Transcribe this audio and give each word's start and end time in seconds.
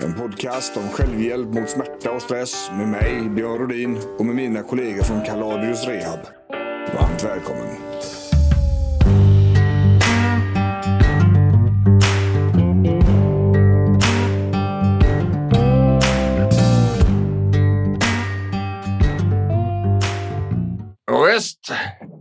En 0.00 0.14
podcast 0.14 0.76
om 0.76 0.88
självhjälp 0.88 1.48
mot 1.54 1.70
smärta 1.70 2.10
och 2.10 2.22
stress 2.22 2.70
med 2.78 2.88
mig, 2.88 3.28
Björn 3.28 3.58
Rodin 3.58 3.98
och 4.18 4.26
med 4.26 4.34
mina 4.34 4.62
kollegor 4.62 5.02
från 5.02 5.24
Kaladius 5.24 5.84
Rehab. 5.86 6.18
Varmt 6.94 7.24
välkommen. 7.24 7.76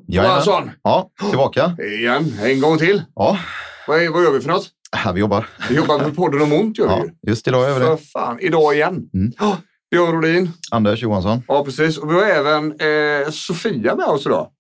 Jajamän. 0.08 0.32
Johansson. 0.32 0.72
Ja, 0.84 1.10
tillbaka. 1.30 1.78
Igen, 2.00 2.40
en 2.44 2.62
gång 2.62 2.78
till. 2.78 3.04
Ja, 3.16 3.38
Vad, 3.88 4.02
är, 4.04 4.10
vad 4.10 4.24
gör 4.24 4.32
vi 4.32 4.42
för 4.42 4.50
något? 4.50 4.70
Här 4.96 5.14
vi 5.14 5.20
jobbar. 5.20 5.50
Vi 5.70 5.76
jobbar 5.76 6.00
med 6.00 6.16
podden 6.16 6.42
om 6.42 6.54
ont 6.54 6.78
gör 6.78 6.88
vi 6.88 6.92
Ja, 6.94 7.04
ju. 7.24 7.30
just 7.32 7.48
idag 7.48 7.70
gör 7.70 7.80
vi 7.80 7.86
För 7.86 7.92
det. 7.92 7.98
fan, 7.98 8.40
idag 8.40 8.76
igen. 8.76 9.10
Mm. 9.14 9.32
Björn 9.92 10.12
Rodin. 10.12 10.52
Anders 10.72 11.02
Johansson. 11.04 11.42
Ja, 11.48 11.66
precis. 11.66 11.98
Och 11.98 12.10
vi 12.10 12.14
har 12.14 12.22
även 12.24 12.72
eh, 12.80 13.30
Sofia 13.32 13.96
med 13.96 14.06
oss 14.06 14.26
idag. 14.26 14.52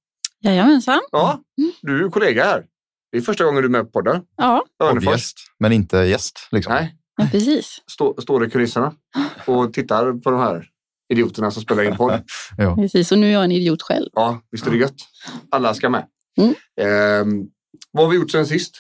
Jajamensan. 0.41 0.99
Ja, 1.12 1.40
du 1.81 2.05
är 2.05 2.09
kollega 2.09 2.43
här. 2.43 2.63
Det 3.12 3.18
är 3.18 3.21
första 3.21 3.43
gången 3.43 3.62
du 3.62 3.68
är 3.68 3.71
med 3.71 3.85
på 3.85 3.91
podden. 3.91 4.21
Ja, 4.37 4.63
Örnefors. 4.84 5.05
Poddgäst, 5.05 5.37
men 5.59 5.71
inte 5.71 5.98
gäst. 5.98 6.48
Liksom. 6.52 6.74
Nej, 6.74 6.96
ja 7.18 7.27
precis. 7.31 7.81
stå, 7.91 8.15
står 8.21 8.46
i 8.48 8.49
kulisserna 8.49 8.93
och 9.46 9.74
tittar 9.74 10.21
på 10.21 10.31
de 10.31 10.40
här 10.40 10.65
idioterna 11.13 11.52
som 11.52 11.62
spelar 11.62 11.84
in 11.84 11.98
podd. 11.98 12.21
Ja. 12.57 12.76
precis. 12.76 13.12
Och 13.12 13.18
nu 13.18 13.27
är 13.27 13.31
jag 13.34 13.43
en 13.43 13.52
idiot 13.52 13.81
själv. 13.81 14.09
Ja, 14.13 14.41
visst 14.52 14.68
är 14.68 14.71
det 14.71 14.77
gött. 14.77 14.96
Alla 15.52 15.74
ska 15.74 15.90
med. 15.90 16.05
Mm. 16.37 16.54
Ehm, 16.81 17.43
vad 17.91 18.04
har 18.05 18.12
vi 18.12 18.18
gjort 18.18 18.31
sen 18.31 18.46
sist? 18.48 18.76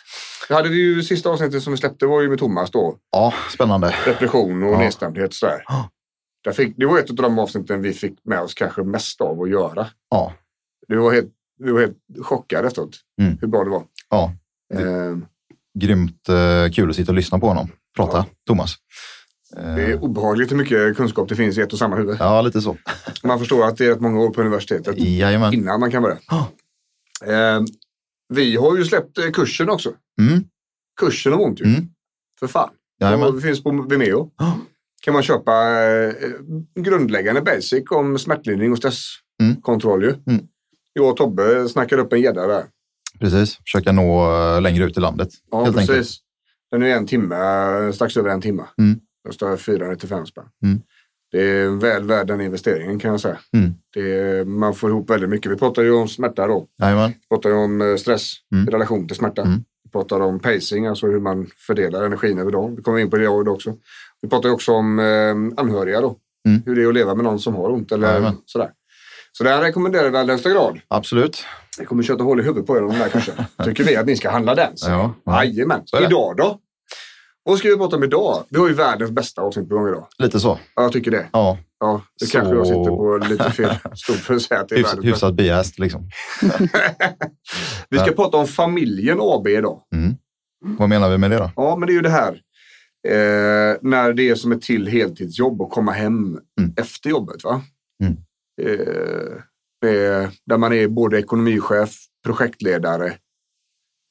Det 0.47 0.53
hade 0.53 0.69
vi 0.69 0.75
ju 0.77 1.03
sista 1.03 1.29
avsnittet 1.29 1.63
som 1.63 1.73
vi 1.73 1.77
släppte 1.77 2.05
var 2.05 2.21
ju 2.21 2.29
med 2.29 2.39
Thomas 2.39 2.71
då. 2.71 2.97
ja, 3.11 3.33
spännande. 3.53 3.95
Depression 4.05 4.63
och 4.63 4.73
Ja. 4.73 4.79
nedstämdhet 4.79 5.33
sådär. 5.33 5.63
Ja. 5.67 5.89
Där 6.43 6.51
fick, 6.51 6.73
det 6.77 6.85
var 6.85 6.99
ett 6.99 7.09
av 7.09 7.15
de 7.15 7.39
avsnitten 7.39 7.81
vi 7.81 7.93
fick 7.93 8.13
med 8.23 8.39
oss 8.39 8.53
kanske 8.53 8.83
mest 8.83 9.21
av 9.21 9.41
att 9.41 9.49
göra. 9.49 9.87
Ja, 10.09 10.33
Du 10.87 10.97
var 10.97 11.13
helt, 11.13 11.29
du 11.59 11.71
var 11.73 11.79
helt 11.79 11.97
chockad 12.21 12.65
efteråt. 12.65 12.97
Mm. 13.21 13.37
Hur 13.41 13.47
bra 13.47 13.63
det 13.63 13.69
var. 13.69 13.83
ja. 14.09 14.33
Ehm, 14.73 15.25
Grymt 15.79 16.29
eh, 16.29 16.71
kul 16.73 16.89
att 16.89 16.95
sitta 16.95 17.11
och 17.11 17.15
lyssna 17.15 17.39
på 17.39 17.47
honom. 17.47 17.67
Prata, 17.95 18.17
Ja. 18.17 18.25
Thomas. 18.47 18.75
Eh, 19.57 19.75
det 19.75 19.83
är 19.83 20.03
obehagligt 20.03 20.51
hur 20.51 20.55
mycket 20.57 20.97
kunskap 20.97 21.29
det 21.29 21.35
finns 21.35 21.57
i 21.57 21.61
ett 21.61 21.73
och 21.73 21.79
samma 21.79 21.95
huvud. 21.95 22.17
Ja, 22.19 22.41
lite 22.41 22.61
så. 22.61 22.77
Man 23.23 23.39
förstår 23.39 23.65
att 23.67 23.77
det 23.77 23.85
är 23.85 23.89
rätt 23.89 24.01
många 24.01 24.19
år 24.19 24.29
på 24.29 24.41
universitetet 24.41 24.99
Jajamän. 24.99 25.53
innan 25.53 25.79
man 25.79 25.91
kan 25.91 26.01
börja. 26.03 26.17
Ja. 26.29 26.47
Vi 28.33 28.55
har 28.55 28.77
ju 28.77 28.85
släppt 28.85 29.17
eh, 29.17 29.31
kursen 29.31 29.69
också. 29.69 29.93
Mm. 30.21 30.43
Kursen 30.99 31.33
om 31.33 31.41
ont 31.41 31.59
ju. 31.59 31.65
Mm. 31.65 31.87
För 32.39 32.47
fan. 32.47 32.69
Jajamän. 33.01 33.35
Det 33.35 33.41
finns 33.41 33.63
på 33.63 33.85
Vimeo. 33.89 34.31
Ja. 34.37 34.59
kan 35.01 35.13
man 35.13 35.23
köpa 35.23 35.83
eh, 35.83 36.13
grundläggande 36.75 37.41
basic 37.41 37.83
om 37.91 38.19
smärtlindring 38.19 38.71
och 38.71 38.77
stresskontroll. 38.77 40.03
Ju. 40.03 40.09
Mm. 40.09 40.47
Jag 40.93 41.09
och 41.09 41.17
Tobbe 41.17 41.69
snackar 41.69 41.97
upp 41.97 42.13
en 42.13 42.21
gädda 42.21 42.47
där. 42.47 42.65
Precis. 43.19 43.57
Försöka 43.57 43.91
nå 43.91 44.31
eh, 44.31 44.61
längre 44.61 44.83
ut 44.85 44.97
i 44.97 44.99
landet. 44.99 45.29
Ja, 45.51 45.63
helt 45.63 45.75
precis. 45.75 45.89
enkelt. 45.89 46.09
Den 46.71 46.83
är 46.83 46.95
en 46.95 47.07
timme, 47.07 47.35
strax 47.93 48.17
över 48.17 48.29
en 48.29 48.41
timme. 48.41 48.63
Mm. 48.77 48.99
Kostar 49.27 49.57
495 49.57 50.25
spänn. 50.25 50.45
Mm. 50.63 50.81
Det 51.35 51.41
är 51.41 51.69
väl 51.69 52.03
värd 52.03 52.27
den 52.27 52.41
investeringen 52.41 52.99
kan 52.99 53.11
jag 53.11 53.19
säga. 53.19 53.37
Mm. 53.53 53.73
Är, 53.95 54.45
man 54.45 54.73
får 54.75 54.89
ihop 54.89 55.09
väldigt 55.09 55.29
mycket. 55.29 55.51
Vi 55.51 55.55
pratar 55.55 55.81
ju 55.83 55.91
om 55.91 56.07
smärta 56.07 56.47
då. 56.47 56.67
Jajamän. 56.81 57.09
Vi 57.09 57.27
pratar 57.35 57.49
ju 57.49 57.55
om 57.55 57.81
eh, 57.81 57.95
stress 57.95 58.31
Mm. 58.55 58.67
i 58.67 58.71
relation 58.71 59.07
till 59.07 59.17
smärta. 59.17 59.41
Mm. 59.41 59.63
Vi 59.83 59.89
pratar 59.91 60.19
om 60.19 60.39
pacing, 60.39 60.87
alltså 60.87 61.07
hur 61.07 61.19
man 61.19 61.47
fördelar 61.67 62.03
energin 62.05 62.39
över 62.39 62.51
dagen. 62.51 62.75
Vi 62.75 62.81
kommer 62.81 62.99
in 62.99 63.09
på 63.09 63.17
det 63.17 63.23
idag 63.23 63.47
också. 63.47 63.73
Vi 64.21 64.29
pratar 64.29 64.49
ju 64.49 64.53
också 64.55 64.71
om 64.71 64.99
eh, 64.99 65.61
anhöriga 65.63 66.01
då. 66.01 66.15
Mm. 66.47 66.61
Hur 66.65 66.75
det 66.75 66.83
är 66.83 66.87
att 66.87 66.93
leva 66.93 67.15
med 67.15 67.23
någon 67.23 67.39
som 67.39 67.55
har 67.55 67.69
ont 67.71 67.91
eller 67.91 68.07
Jajamän. 68.07 68.35
sådär. 68.45 68.69
Så 69.31 69.43
det 69.43 69.49
här 69.49 69.61
rekommenderar 69.61 70.09
vi 70.09 70.17
i 70.17 70.19
allra 70.19 70.33
högsta 70.33 70.49
grad. 70.49 70.79
Absolut. 70.87 71.43
Det 71.77 71.85
kommer 71.85 72.03
köta 72.03 72.23
hål 72.23 72.39
i 72.39 72.43
huvudet 72.43 72.67
på 72.67 72.77
er 72.77 72.81
om 72.83 72.89
den 72.89 72.97
här 72.97 73.09
kursen. 73.09 73.35
Tycker 73.65 73.83
vi 73.83 73.95
att 73.95 74.05
ni 74.05 74.15
ska 74.15 74.29
handla 74.29 74.55
den. 74.55 74.77
Så. 74.77 74.89
Ja, 74.89 75.13
ja. 75.25 75.43
Jajamän. 75.43 75.81
Idag 76.05 76.37
då? 76.37 76.59
Vad 77.45 77.57
ska 77.57 77.69
vi 77.69 77.77
prata 77.77 77.95
om 77.95 78.03
idag? 78.03 78.43
Vi 78.49 78.59
har 78.59 78.67
ju 78.67 78.73
världens 78.73 79.11
bästa 79.11 79.41
avsnitt 79.41 79.69
på 79.69 79.75
gång 79.75 79.87
idag. 79.87 80.07
Lite 80.17 80.39
så. 80.39 80.59
Ja, 80.75 80.81
jag 80.83 80.91
tycker 80.91 81.11
det. 81.11 81.25
Ja, 81.33 81.57
Ja, 81.79 82.01
det 82.19 82.25
Så- 82.25 82.31
kanske 82.37 82.55
jag 82.55 82.67
sitter 82.67 82.85
på 82.85 83.17
lite 83.29 83.51
fel 83.51 83.75
stol 83.95 84.15
för 84.15 84.33
att 84.35 84.41
säga 84.41 84.59
att 84.61 84.69
det 84.69 84.75
är 84.75 84.77
hyfs, 84.77 84.87
världens 84.89 85.03
bästa. 85.05 85.27
hyfsat 85.27 85.33
biased 85.35 85.79
liksom. 85.79 86.09
Vi 87.89 87.97
ska 87.97 88.07
Ja. 88.07 88.13
prata 88.15 88.37
om 88.37 88.47
familjen 88.47 89.17
AB 89.21 89.47
idag. 89.47 89.81
Mm. 89.95 90.15
Vad 90.77 90.89
menar 90.89 91.09
vi 91.09 91.17
med 91.17 91.31
det 91.31 91.37
då? 91.37 91.51
Ja, 91.55 91.75
men 91.75 91.87
det 91.87 91.91
är 91.93 91.95
ju 91.95 92.01
det 92.01 92.09
här. 92.09 92.33
Eh, 93.07 93.77
när 93.81 94.13
det 94.13 94.29
är 94.29 94.35
som 94.35 94.51
ett 94.51 94.61
till 94.61 94.87
heltidsjobb 94.87 95.61
och 95.61 95.71
komma 95.71 95.91
hem 95.91 96.39
Mm. 96.59 96.73
efter 96.77 97.09
jobbet. 97.09 97.43
Va? 97.43 97.61
Mm. 98.03 98.17
Eh, 98.61 99.89
eh, 99.91 100.29
där 100.45 100.57
man 100.57 100.73
är 100.73 100.87
både 100.87 101.19
ekonomichef, 101.19 101.95
projektledare, 102.25 103.07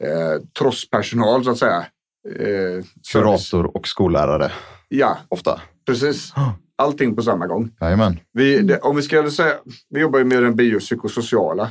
eh, 0.05 0.43
trosspersonal 0.59 1.45
så 1.45 1.51
att 1.51 1.59
säga. 1.59 1.87
Eh. 2.29 2.85
Kurator 3.13 3.77
och 3.77 3.89
skollärare, 3.89 4.53
Ja, 4.89 5.19
ofta. 5.29 5.61
precis. 5.87 6.33
Allting 6.77 7.17
på 7.17 7.23
samma 7.23 7.47
gång. 7.47 7.71
Jajamän. 7.81 8.21
Vi, 8.33 8.59
det, 8.59 8.79
om 8.79 8.97
vi 8.97 9.03
ska 9.03 9.31
säga, 9.31 9.55
vi 9.91 10.01
jobbar 10.01 10.19
ju 10.19 10.25
med 10.25 10.43
den 10.43 10.57
biopsykosociala 10.57 11.71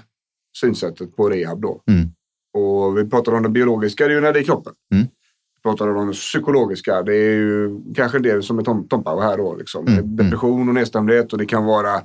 synsättet 0.58 1.16
på 1.16 1.30
rehab 1.30 1.62
då. 1.62 1.82
Mm. 1.88 2.10
Och 2.54 2.98
vi 2.98 3.10
pratar 3.10 3.32
om 3.34 3.44
det 3.44 3.50
biologiska, 3.50 4.06
det 4.08 4.12
är 4.12 4.16
ju 4.16 4.22
när 4.22 4.34
det 4.34 4.40
är 4.40 4.44
kroppen. 4.44 4.74
Mm. 4.94 5.06
Vi 5.56 5.62
pratar 5.70 5.96
om 5.96 6.08
det 6.08 6.14
psykologiska, 6.14 7.02
det 7.02 7.16
är 7.16 7.34
ju 7.34 7.80
kanske 7.96 8.20
del 8.20 8.44
som 8.44 8.60
är 8.60 8.64
Tom, 8.64 8.88
Tompa 8.88 9.20
här 9.22 9.38
då. 9.38 9.56
Liksom. 9.56 9.88
Mm. 9.88 10.16
Depression 10.16 10.70
och 10.70 10.76
nedstämdhet 10.76 11.34
och 11.34 11.40
det 11.40 11.46
kan 11.46 11.66
vara 11.66 12.02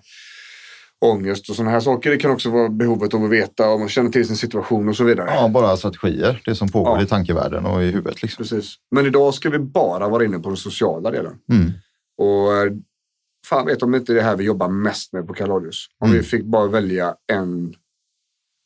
ångest 1.05 1.51
och 1.51 1.57
sådana 1.57 1.71
här 1.71 1.81
saker. 1.81 2.11
Det 2.11 2.17
kan 2.17 2.31
också 2.31 2.51
vara 2.51 2.69
behovet 2.69 3.15
av 3.15 3.25
att 3.25 3.31
veta 3.31 3.71
om 3.71 3.81
man 3.81 3.89
känner 3.89 4.11
till 4.11 4.27
sin 4.27 4.37
situation 4.37 4.89
och 4.89 4.97
så 4.97 5.05
vidare. 5.05 5.31
Ja, 5.35 5.49
bara 5.49 5.77
strategier. 5.77 6.43
Det 6.45 6.55
som 6.55 6.69
pågår 6.69 6.97
Ja. 6.99 7.03
i 7.03 7.07
tankevärlden 7.07 7.67
och 7.67 7.83
i 7.83 7.87
huvudet. 7.87 8.23
Liksom. 8.23 8.43
Precis. 8.45 8.75
Men 8.91 9.07
idag 9.07 9.35
ska 9.35 9.51
vi 9.51 9.59
bara 9.59 10.09
vara 10.09 10.25
inne 10.25 10.39
på 10.39 10.49
den 10.49 10.57
sociala 10.57 11.11
delen. 11.11 11.35
Mm. 11.53 11.73
Och 12.19 12.57
eh, 12.57 12.73
fan 13.47 13.67
vet 13.67 13.83
om 13.83 13.95
inte 13.95 14.13
det 14.13 14.23
här 14.23 14.37
vi 14.37 14.45
jobbar 14.45 14.69
mest 14.69 15.13
med 15.13 15.27
på 15.27 15.35
Kaladius. 15.35 15.87
Om 15.99 16.09
Mm. 16.11 16.21
vi 16.21 16.27
fick 16.27 16.45
bara 16.45 16.67
välja 16.67 17.15
en 17.33 17.75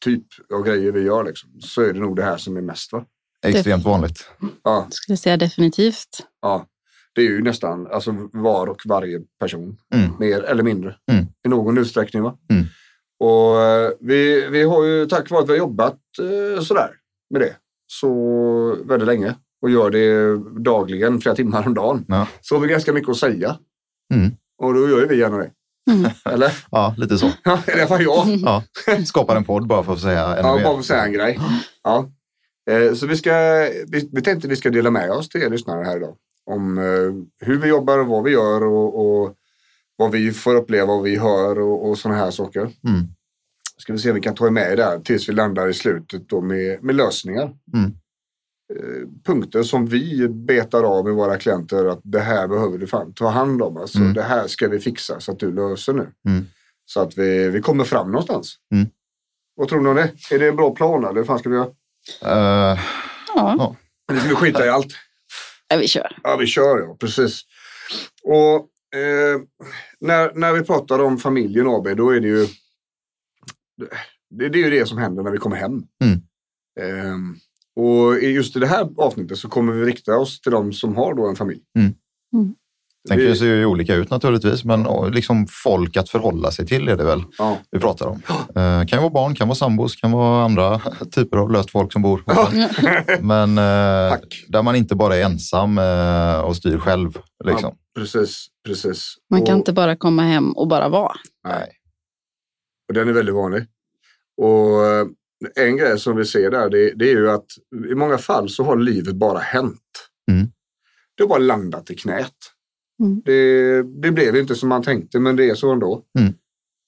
typ 0.05 0.25
av 0.55 0.63
grejer 0.65 0.93
vi 0.93 1.01
gör 1.01 1.25
liksom, 1.25 1.51
så 1.61 1.83
är 1.83 1.93
det 1.93 2.01
nog 2.01 2.17
det 2.17 2.23
här 2.25 2.37
som 2.37 2.57
är 2.57 2.61
mest. 2.61 2.93
Va? 2.93 3.05
Extremt 3.47 3.85
vanligt. 3.85 4.31
Ja, 4.65 4.87
Skulle 4.91 5.17
säga 5.17 5.37
definitivt. 5.37 6.09
ja. 6.43 6.67
Det 7.15 7.21
är 7.21 7.25
ju 7.27 7.43
nästan 7.43 7.87
alltså, 7.87 8.15
var 8.33 8.67
och 8.67 8.83
varje 8.87 9.21
person, 9.41 9.77
Mm. 9.95 10.11
mer 10.19 10.43
eller 10.43 10.63
mindre, 10.63 10.97
Mm. 11.13 11.25
i 11.47 11.49
någon 11.49 11.79
utsträckning. 11.79 12.23
Va? 12.23 12.37
Mm. 12.51 12.65
Och 13.21 13.63
eh, 13.63 13.91
vi, 14.01 14.49
vi 14.49 14.63
har 14.63 14.85
ju 14.85 15.07
tack 15.07 15.31
vare 15.31 15.43
att 15.43 15.49
vi 15.49 15.53
har 15.53 15.59
jobbat 15.59 15.99
eh, 16.21 16.63
sådär 16.63 16.91
med 17.31 17.41
det 17.41 17.57
så 17.87 18.77
väldigt 18.85 19.07
länge 19.07 19.35
och 19.63 19.71
gör 19.71 19.91
det 19.91 20.37
dagligen, 20.63 21.21
flera 21.21 21.35
timmar 21.35 21.67
om 21.67 21.75
dagen, 21.75 22.05
Ja. 22.09 22.27
så 22.41 22.55
har 22.55 22.61
vi 22.61 22.69
ganska 22.69 22.93
mycket 22.93 23.09
att 23.11 23.17
säga. 23.17 23.57
Mm. 24.15 24.31
Och 24.63 24.75
då 24.75 24.89
gör 24.89 25.01
ju 25.01 25.07
vi 25.07 25.19
gärna 25.19 25.37
det. 25.37 25.51
Mm. 25.91 26.11
Eller? 26.25 26.53
Ja, 26.71 26.95
lite 26.99 27.19
så. 27.19 27.31
Ja, 27.45 27.59
i 27.69 27.73
alla 27.73 27.87
fall 27.87 28.03
jag. 28.03 28.27
Ja. 28.29 28.63
Skapar 29.07 29.37
en 29.37 29.45
podd 29.45 29.67
bara 29.67 29.83
för 29.83 29.93
att 29.93 30.01
säga 30.01 30.25
ännu 30.37 30.49
Ja, 30.49 30.57
mer. 30.57 30.65
bara 30.65 30.73
för 30.73 30.81
att 30.81 30.87
säga 30.87 31.05
en 31.05 31.13
grej. 31.13 31.39
Ja. 31.83 32.09
Eh, 32.71 32.95
Så 32.95 33.07
vi, 33.07 33.17
ska, 33.17 33.33
vi, 33.89 34.11
vi 34.13 34.23
tänkte 34.23 34.49
vi 34.49 34.57
ska 34.57 34.71
dela 34.71 34.91
med 34.91 35.11
oss 35.11 35.29
till 35.29 35.43
er 35.43 35.51
lyssnare 35.51 35.85
här 35.85 35.97
idag. 35.97 36.17
Om 36.51 36.79
eh, 36.79 37.47
hur 37.47 37.59
vi 37.59 37.69
jobbar 37.69 37.99
och 37.99 38.07
vad 38.07 38.25
vi 38.25 38.31
gör 38.31 38.65
och, 38.65 39.23
och 39.23 39.35
vad 39.97 40.11
vi 40.11 40.33
får 40.33 40.55
uppleva, 40.55 40.87
vad 40.87 41.03
vi 41.03 41.17
hör 41.17 41.59
och, 41.59 41.89
och 41.89 41.99
sådana 41.99 42.19
här 42.19 42.31
saker. 42.31 42.61
Mm. 42.61 43.07
Ska 43.79 43.93
vi 43.93 43.99
se 43.99 44.09
om 44.09 44.15
vi 44.15 44.21
kan 44.21 44.35
ta 44.35 44.51
med 44.51 44.79
där 44.79 44.99
tills 44.99 45.29
vi 45.29 45.33
landar 45.33 45.69
i 45.69 45.75
slutet 45.75 46.29
då 46.29 46.41
med, 46.41 46.83
med 46.83 46.95
lösningar. 46.95 47.53
Mm. 47.75 47.91
Eh, 48.75 49.09
Punkter 49.25 49.63
som 49.63 49.87
vi 49.87 50.29
betar 50.29 50.83
av 50.83 51.05
med 51.05 51.15
våra 51.15 51.39
klienter 51.39 51.85
att 51.85 52.01
det 52.03 52.21
här 52.21 52.49
behöver 52.49 52.79
du 52.79 52.87
fan 52.87 53.13
ta 53.15 53.29
hand 53.29 53.63
om. 53.63 53.77
Alltså, 53.77 53.99
Mm. 53.99 54.15
Det 54.15 54.23
här 54.23 54.47
ska 54.47 54.69
vi 54.69 54.79
fixa 54.81 55.21
så 55.21 55.33
att 55.33 55.39
du 55.39 55.53
löser 55.53 55.93
nu. 55.93 56.07
Mm. 56.29 56.47
Så 56.85 57.01
att 57.01 57.19
vi, 57.19 57.49
vi 57.49 57.61
kommer 57.61 57.85
fram 57.85 58.11
någonstans. 58.13 58.57
Mm. 58.75 58.87
Vad 59.57 59.69
tror 59.69 59.81
ni 59.81 59.89
om 59.89 59.97
det? 59.97 60.13
Är 60.31 60.39
det 60.39 60.49
en 60.49 60.57
bra 60.57 60.75
plan 60.75 61.05
eller 61.05 61.15
hur 61.15 61.25
fan 61.25 61.39
ska 61.39 61.49
vi 61.49 61.57
göra? 61.57 61.69
Ja, 62.21 62.79
Ja. 63.35 63.77
Eller 64.11 64.21
ska 64.21 64.29
vi 64.29 64.35
skita 64.35 64.67
i 64.67 64.69
allt? 64.69 64.95
Ja 65.73 65.79
vi 65.79 65.89
kör. 65.89 66.19
Ja, 66.23 66.37
vi 66.37 66.47
kör 66.47 66.79
ja, 66.79 66.97
precis. 67.01 67.43
Och 68.23 68.57
eh, 68.99 69.41
när, 70.01 70.35
när 70.35 70.53
vi 70.53 70.63
pratar 70.63 70.99
om 70.99 71.19
familjen 71.19 71.67
AB, 71.67 71.97
då 71.97 72.11
är 72.11 72.21
det 72.21 72.29
ju 72.29 72.47
det, 74.31 74.49
det 74.49 74.59
är 74.59 74.65
ju 74.65 74.71
det 74.71 74.87
som 74.87 74.99
händer 74.99 75.23
när 75.23 75.31
vi 75.31 75.39
kommer 75.39 75.57
hem. 75.57 75.83
Mm. 76.05 76.21
Ehm, 76.81 77.37
och 77.77 78.17
i 78.17 78.27
just 78.27 78.57
i 78.57 78.59
det 78.59 78.67
här 78.67 78.89
avsnittet 78.97 79.39
så 79.39 79.49
kommer 79.49 79.73
vi 79.73 79.85
rikta 79.85 80.19
oss 80.19 80.41
till 80.41 80.53
de 80.53 80.73
som 80.73 80.97
har 80.97 81.15
då 81.15 81.29
en 81.29 81.37
familj. 81.37 81.63
Mm. 81.79 81.95
Mm. 82.35 82.55
Sen 83.09 83.19
kan 83.19 83.27
det 83.27 83.37
se 83.37 83.45
ju 83.45 83.67
olika 83.67 83.95
ut 83.95 84.11
naturligtvis, 84.11 84.65
men 84.65 84.87
liksom 85.13 85.47
folk 85.51 85.97
att 85.97 86.09
förhålla 86.09 86.51
sig 86.51 86.67
till 86.67 86.89
är 86.89 86.97
det 86.97 87.05
väl 87.05 87.25
Ja. 87.39 87.59
vi 87.71 87.79
pratar 87.79 88.07
om. 88.07 88.23
Eh, 88.29 88.87
kan 88.87 88.89
ju 88.89 88.97
vara 88.99 89.11
barn, 89.11 89.35
kan 89.35 89.49
vara 89.49 89.57
sambos, 89.57 89.97
kan 89.97 90.13
vara 90.13 90.45
andra 90.45 90.79
typer 91.15 91.37
av 91.37 91.51
löst 91.51 91.71
folk 91.71 91.93
som 91.93 92.03
bor. 92.03 92.25
Men 93.23 93.59
eh, 93.59 94.19
där 94.49 94.63
man 94.63 94.77
inte 94.77 94.95
bara 94.95 95.17
är 95.17 95.25
ensam 95.25 95.79
eh, 95.79 96.41
och 96.41 96.57
styr 96.57 96.79
själv. 96.79 97.19
Liksom. 97.45 97.77
Precis, 97.95 98.47
precis. 98.67 99.15
Man 99.31 99.47
kan 99.47 99.55
och, 99.55 99.59
inte 99.59 99.73
bara 99.73 99.97
komma 99.97 100.23
hem 100.23 100.53
och 100.53 100.69
bara 100.69 100.89
vara. 100.89 101.13
Nej. 101.49 101.69
Och 102.89 102.95
den 102.95 103.09
är 103.09 103.13
väldigt 103.13 103.35
vanlig. 103.35 103.65
Och 104.43 104.87
eh, 104.87 105.07
en 105.57 105.77
grej 105.77 105.99
som 105.99 106.17
vi 106.17 106.25
ser 106.25 106.51
där, 106.51 106.71
det, 106.71 106.93
det 106.95 107.05
är 107.05 107.15
ju 107.17 107.31
att 107.31 107.47
i 107.91 107.95
många 107.95 108.19
fall 108.19 108.49
så 108.49 108.65
har 108.65 108.77
livet 108.77 109.15
bara 109.15 109.39
hänt. 109.39 109.81
Mm. 110.31 110.47
Det 111.17 111.23
har 111.23 111.29
bara 111.29 111.39
landat 111.39 111.91
i 111.91 111.95
knät. 111.95 112.35
Mm. 113.03 113.23
Det, 113.25 113.83
det 113.83 114.13
blev 114.13 114.37
inte 114.37 114.55
som 114.55 114.69
man 114.69 114.83
tänkte, 114.83 115.21
men 115.21 115.37
det 115.37 115.51
är 115.51 115.55
så 115.55 115.73
ändå. 115.73 116.03
Mm. 116.19 116.33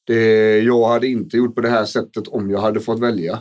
Det, 0.07 0.59
jag 0.59 0.89
hade 0.89 1.07
inte 1.09 1.37
gjort 1.37 1.55
på 1.55 1.61
det 1.61 1.69
här 1.69 1.85
sättet 1.85 2.29
om 2.29 2.51
jag 2.51 2.59
hade 2.61 2.81
fått 2.81 3.01
välja. 3.01 3.39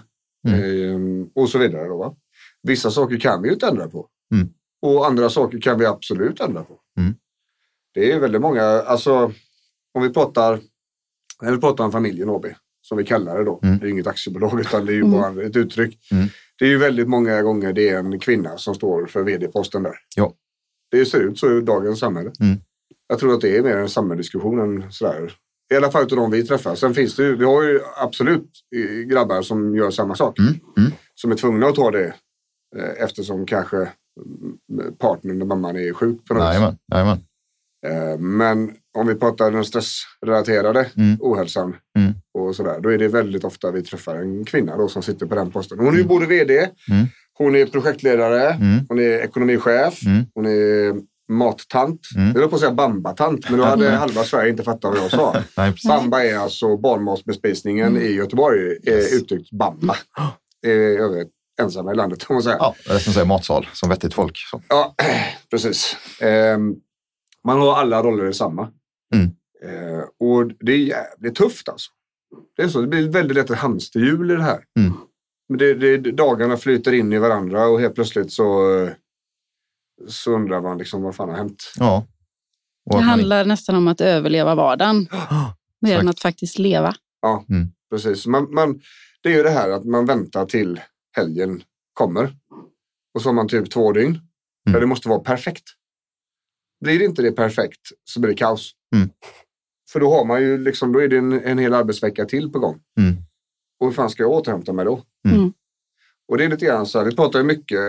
Mm. 0.47 0.59
Ehm, 0.63 1.29
och 1.35 1.49
så 1.49 1.59
vidare. 1.59 1.87
Då, 1.87 1.97
va? 1.97 2.15
Vissa 2.63 2.91
saker 2.91 3.17
kan 3.19 3.41
vi 3.41 3.47
ju 3.47 3.53
inte 3.53 3.67
ändra 3.67 3.87
på. 3.89 4.07
Mm. 4.35 4.47
Och 4.81 5.07
andra 5.07 5.29
saker 5.29 5.59
kan 5.61 5.79
vi 5.79 5.85
absolut 5.85 6.39
ändra 6.39 6.63
på. 6.63 6.79
Mm. 6.99 7.15
Det 7.93 8.11
är 8.11 8.19
väldigt 8.19 8.41
många, 8.41 8.63
alltså 8.63 9.31
om 9.93 10.03
vi 10.03 10.09
pratar, 10.09 10.59
när 11.41 11.51
vi 11.51 11.57
pratar 11.57 11.83
om 11.83 11.91
familjen 11.91 12.29
AB, 12.29 12.45
som 12.81 12.97
vi 12.97 13.03
kallar 13.03 13.37
det 13.37 13.43
då. 13.43 13.59
Mm. 13.63 13.79
Det 13.79 13.85
är 13.85 13.89
inget 13.89 14.07
aktiebolag 14.07 14.59
utan 14.59 14.85
det 14.85 14.91
är 14.91 14.95
ju 14.95 15.01
Mm. 15.05 15.11
bara 15.11 15.43
ett 15.43 15.55
uttryck. 15.55 15.97
Mm. 16.11 16.27
Det 16.59 16.65
är 16.65 16.69
ju 16.69 16.77
väldigt 16.77 17.07
många 17.07 17.41
gånger 17.41 17.73
det 17.73 17.89
är 17.89 17.97
en 17.97 18.19
kvinna 18.19 18.57
som 18.57 18.75
står 18.75 19.05
för 19.05 19.23
vd-posten 19.23 19.83
där. 19.83 19.95
Ja. 20.15 20.33
Det 20.93 21.05
ser 21.05 21.19
ut 21.19 21.39
så 21.39 21.57
i 21.57 21.61
dagens 21.61 21.99
samhälle. 21.99 22.31
Mm. 22.39 22.57
Jag 23.07 23.19
tror 23.19 23.33
att 23.33 23.41
det 23.41 23.57
är 23.57 23.63
mer 23.63 23.77
en 23.77 23.89
samhällsdiskussion 23.89 24.59
än 24.59 24.91
sådär. 24.91 25.33
I 25.73 25.75
alla 25.75 25.91
fall 25.91 26.03
utav 26.03 26.17
de 26.17 26.31
vi 26.31 26.43
träffar. 26.43 26.75
Sen 26.75 26.93
finns 26.93 27.15
det 27.15 27.23
ju, 27.23 27.35
vi 27.35 27.45
har 27.45 27.63
ju 27.63 27.79
absolut 27.97 28.49
eh, 28.75 29.07
grabbar 29.07 29.41
som 29.41 29.75
gör 29.75 29.91
samma 29.91 30.15
sak. 30.15 30.39
Mm. 30.39 30.53
Mm. 30.77 30.91
Som 31.15 31.31
är 31.31 31.35
tvungna 31.35 31.67
att 31.67 31.75
ta 31.75 31.91
det 31.91 32.05
eh, 32.77 33.03
eftersom 33.03 33.45
kanske 33.45 33.77
mm, 33.77 34.93
partnern 34.99 35.41
och 35.41 35.47
mamman 35.47 35.75
är 35.75 35.93
sjuk 35.93 36.25
på 36.27 36.33
något 36.33 36.43
jajamän. 36.43 36.77
Eh, 37.87 38.19
Men 38.19 38.71
om 38.97 39.07
vi 39.07 39.15
pratar 39.15 39.51
den 39.51 39.65
stressrelaterade 39.65 40.91
Mm. 40.97 41.17
ohälsan 41.19 41.75
Mm. 41.97 42.13
och 42.33 42.55
sådär, 42.55 42.79
då 42.81 42.89
är 42.89 42.97
det 42.97 43.07
väldigt 43.07 43.43
ofta 43.43 43.71
vi 43.71 43.81
träffar 43.83 44.15
en 44.15 44.45
kvinna 44.45 44.77
då 44.77 44.87
som 44.87 45.03
sitter 45.03 45.25
på 45.25 45.35
den 45.35 45.51
posten. 45.51 45.79
Hon 45.79 45.87
är 45.87 45.91
ju 45.91 45.97
Mm. 45.99 46.07
både 46.07 46.25
vd, 46.25 46.53
Mm. 46.57 47.05
Hon 47.37 47.55
är 47.55 47.65
projektledare, 47.65 48.49
Mm. 48.53 48.85
hon 48.89 48.99
är 48.99 49.09
ekonomichef, 49.19 50.05
Mm. 50.05 50.25
hon 50.33 50.45
är 50.45 50.95
mattant. 51.31 51.99
Mm. 52.15 52.27
Jag 52.27 52.39
höll 52.39 52.49
på 52.49 52.55
att 52.55 52.61
säga 52.61 52.73
bambatant, 52.73 53.49
men 53.49 53.59
då 53.59 53.65
hade 53.65 53.87
Mm. 53.87 53.99
halva 53.99 54.23
Sverige 54.23 54.49
inte 54.49 54.63
fattat 54.63 54.93
vad 54.93 55.03
jag 55.03 55.11
sa. 55.11 55.35
Nej. 55.57 55.73
Bamba 55.87 56.23
är 56.25 56.37
alltså 56.37 56.77
barnmatsbespisningen 56.77 57.97
i 57.97 58.07
Göteborg, 58.11 58.59
är 58.83 58.91
Yes. 58.91 59.13
uttryckt 59.13 59.51
bamba. 59.51 59.95
Det 60.61 60.71
är 60.71 60.99
över 60.99 61.25
ensamma 61.61 61.91
i 61.91 61.95
landet, 61.95 62.25
kan 62.27 62.33
man 62.33 62.43
säga. 62.43 62.57
Ja, 62.59 62.75
det 62.87 62.93
är 62.93 62.99
som 62.99 63.13
säger 63.13 63.27
matsal, 63.27 63.67
som 63.73 63.89
vettigt 63.89 64.13
folk. 64.13 64.37
Så. 64.51 64.61
Ja, 64.67 64.95
precis. 65.51 65.97
Ehm, 66.21 66.75
man 67.47 67.59
har 67.59 67.75
alla 67.75 68.03
roller 68.03 68.29
i 68.29 68.33
samma. 68.33 68.69
Mm. 69.15 69.25
Eh, 69.65 70.03
och 70.19 70.51
det 70.59 70.71
är 70.71 70.77
jävligt 70.77 71.35
tufft 71.35 71.69
alltså. 71.69 71.91
Det, 72.57 72.63
är 72.63 72.67
så, 72.67 72.81
det 72.81 72.87
blir 72.87 73.09
väldigt 73.09 73.37
lätt 73.37 73.49
ett 73.49 73.57
hamsterhjul 73.57 74.31
i 74.31 74.35
det 74.35 74.43
här. 74.43 74.59
Mm. 74.79 74.93
Men 75.49 75.57
det, 75.57 75.73
det, 75.73 76.11
dagarna 76.11 76.57
flyter 76.57 76.91
in 76.93 77.13
i 77.13 77.17
varandra 77.19 77.67
och 77.67 77.79
helt 77.79 77.95
plötsligt 77.95 78.31
så, 78.31 78.89
så 80.07 80.31
undrar 80.31 80.61
man 80.61 80.77
liksom 80.77 81.01
vad 81.01 81.15
fan 81.15 81.29
har 81.29 81.37
hänt. 81.37 81.73
Ja. 81.79 82.07
Det 82.85 82.95
man 82.95 83.03
handlar 83.03 83.45
nästan 83.45 83.75
om 83.75 83.87
att 83.87 84.01
överleva 84.01 84.55
vardagen. 84.55 85.07
Mer 85.81 85.99
än 85.99 86.09
att 86.09 86.19
faktiskt 86.19 86.59
leva. 86.59 86.95
Precis. 87.89 88.27
Man, 88.27 88.53
man, 88.53 88.81
det 89.21 89.29
är 89.29 89.37
ju 89.37 89.43
det 89.43 89.49
här 89.49 89.69
att 89.69 89.85
man 89.85 90.05
väntar 90.05 90.45
till 90.45 90.79
helgen 91.15 91.63
kommer. 91.93 92.35
Och 93.13 93.21
så 93.21 93.29
har 93.29 93.33
man 93.33 93.47
typ 93.47 93.71
två 93.71 93.91
dygn. 93.91 94.13
Där 94.65 94.71
Mm. 94.71 94.81
det 94.81 94.87
måste 94.87 95.09
vara 95.09 95.19
perfekt. 95.19 95.63
Blir 96.83 97.01
inte 97.01 97.21
det 97.21 97.31
perfekt 97.31 97.81
så 98.03 98.19
blir 98.19 98.29
det 98.31 98.37
kaos. 98.37 98.71
Mm. 98.95 99.09
För 99.91 99.99
då 99.99 100.09
har 100.13 100.25
man 100.25 100.41
ju 100.41 100.57
liksom, 100.57 100.91
då 100.91 100.99
är 100.99 101.07
det 101.07 101.17
en, 101.17 101.33
en 101.33 101.57
hel 101.57 101.73
arbetsvecka 101.73 102.25
till 102.25 102.51
på 102.51 102.59
gång. 102.59 102.79
Mm. 102.99 103.15
Och 103.79 103.87
hur 103.87 103.93
fan 103.93 104.09
ska 104.09 104.23
jag 104.23 104.31
återhämta 104.31 104.73
mig 104.73 104.85
då? 104.85 105.03
Mm. 105.27 105.37
Mm. 105.39 105.53
Och 106.27 106.37
det 106.37 106.43
är 106.45 106.49
lite 106.49 106.65
grann 106.65 106.85
så 106.85 106.99
här, 106.99 107.05
vi 107.05 107.15
pratar 107.15 107.39
ju 107.39 107.45
mycket, 107.45 107.79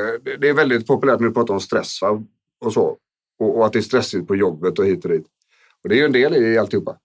det- 0.40 0.48
är 0.48 0.52
väldigt 0.54 0.86
populärt 0.86 1.20
när 1.20 1.28
vi 1.28 1.34
pratar 1.34 1.54
om 1.54 1.60
stress 1.60 2.02
va? 2.02 2.22
och 2.60 2.72
så. 2.72 2.96
Och, 3.38 3.56
och 3.58 3.66
att 3.66 3.72
det 3.72 3.78
är 3.78 3.82
stressigt 3.82 4.26
på 4.28 4.36
jobbet 4.36 4.78
och 4.78 4.86
hit 4.86 5.04
och 5.04 5.10
dit. 5.10 5.26
Och 5.82 5.88
det 5.88 5.94
är 5.94 5.98
ju 5.98 6.04
en 6.04 6.12
del 6.12 6.36
i 6.36 6.58
alltihopa. 6.58 6.96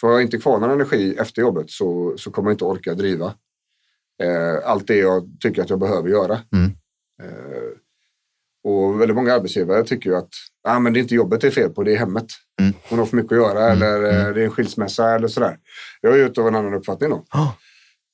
Får 0.00 0.12
jag 0.12 0.22
inte 0.22 0.38
kvar 0.38 0.58
någon 0.58 0.70
energi 0.70 1.14
efter 1.18 1.42
jobbet 1.42 1.70
så, 1.70 2.14
så 2.18 2.30
kommer 2.30 2.50
jag 2.50 2.54
inte 2.54 2.64
orka 2.64 2.94
driva 2.94 3.26
eh, 4.22 4.68
allt 4.70 4.86
det 4.86 4.96
jag 4.96 5.30
tycker 5.40 5.62
att 5.62 5.70
jag 5.70 5.78
behöver 5.78 6.08
göra. 6.08 6.40
Mm. 6.52 6.70
Eh, 7.22 7.72
och 8.64 9.00
väldigt 9.00 9.14
många 9.14 9.34
arbetsgivare 9.34 9.84
tycker 9.84 10.10
ju 10.10 10.16
att 10.16 10.28
ah, 10.68 10.78
men 10.78 10.92
det 10.92 10.98
är 10.98 11.02
inte 11.02 11.14
jobbet 11.14 11.40
det 11.40 11.46
är 11.46 11.50
fel 11.50 11.70
på, 11.70 11.82
det 11.82 11.92
är 11.92 11.96
hemmet. 11.98 12.26
Mm. 12.60 12.72
Hon 12.88 12.98
har 12.98 13.06
för 13.06 13.16
mycket 13.16 13.32
att 13.32 13.38
göra 13.38 13.70
Mm. 13.70 13.82
eller 13.82 14.02
eh, 14.10 14.20
Mm. 14.20 14.34
det 14.34 14.40
är 14.40 14.44
en 14.44 14.50
skilsmässa 14.50 15.14
eller 15.14 15.28
sådär. 15.28 15.58
Jag 16.00 16.12
är 16.12 16.16
ju 16.16 16.24
utav 16.26 16.48
en 16.48 16.54
annan 16.54 16.74
uppfattning 16.74 17.10
då. 17.10 17.24
Ja. 17.32 17.56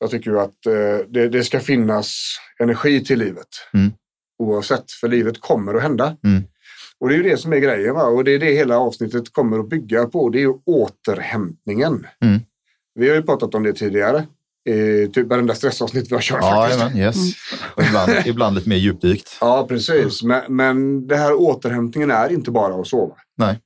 Jag 0.00 0.10
tycker 0.10 0.30
ju 0.30 0.40
att 0.40 0.66
eh, 0.66 1.06
det, 1.08 1.28
det 1.28 1.44
ska 1.44 1.60
finnas 1.60 2.36
energi 2.60 3.04
till 3.04 3.18
livet. 3.18 3.48
Mm. 3.74 3.92
Oavsett, 4.38 4.92
för 4.92 5.08
livet 5.08 5.40
kommer 5.40 5.74
att 5.74 5.82
hända. 5.82 6.16
Mm. 6.24 6.42
Och 7.00 7.08
det 7.08 7.14
är 7.14 7.16
ju 7.16 7.22
det 7.22 7.36
som 7.36 7.52
är 7.52 7.56
grejen. 7.56 7.94
Va? 7.94 8.04
Och 8.04 8.24
det 8.24 8.30
är 8.30 8.38
det 8.38 8.52
hela 8.54 8.78
avsnittet 8.78 9.32
kommer 9.32 9.58
att 9.58 9.68
bygga 9.68 10.06
på. 10.06 10.28
Det 10.28 10.38
är 10.38 10.40
ju 10.42 10.54
återhämtningen. 10.66 12.06
Mm. 12.24 12.40
Vi 12.94 13.08
har 13.08 13.16
ju 13.16 13.22
pratat 13.22 13.54
om 13.54 13.62
det 13.62 13.72
tidigare. 13.72 14.26
I 14.68 15.08
typ 15.08 15.26
varenda 15.26 15.54
stressavsnitt 15.54 16.10
vi 16.10 16.14
har 16.14 16.22
kört 16.22 16.38
Ja, 16.42 16.62
faktiskt. 16.62 16.80
jajamän, 16.80 16.98
yes. 16.98 17.16
Mm. 17.16 17.62
Och 17.74 17.82
ibland, 17.82 18.26
ibland 18.26 18.54
lite 18.56 18.68
mer 18.68 18.76
djupdykt. 18.76 19.36
Ja, 19.40 19.66
precis. 19.68 20.22
Men, 20.22 20.56
men 20.56 21.06
det 21.06 21.16
här 21.16 21.34
återhämtningen 21.34 22.10
är 22.10 22.32
inte 22.32 22.50
bara 22.50 22.74
att 22.80 22.86
sova. 22.86 23.14
Nej. 23.36 23.58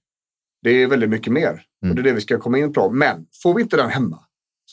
Det 0.62 0.70
är 0.70 0.86
väldigt 0.86 1.10
mycket 1.10 1.32
mer. 1.32 1.48
Mm. 1.48 1.90
Och 1.90 1.94
det 1.94 2.00
är 2.00 2.02
det 2.02 2.12
vi 2.12 2.20
ska 2.20 2.38
komma 2.38 2.58
in 2.58 2.72
på. 2.72 2.90
Men 2.90 3.26
får 3.42 3.54
vi 3.54 3.62
inte 3.62 3.76
den 3.76 3.90
hemma 3.90 4.18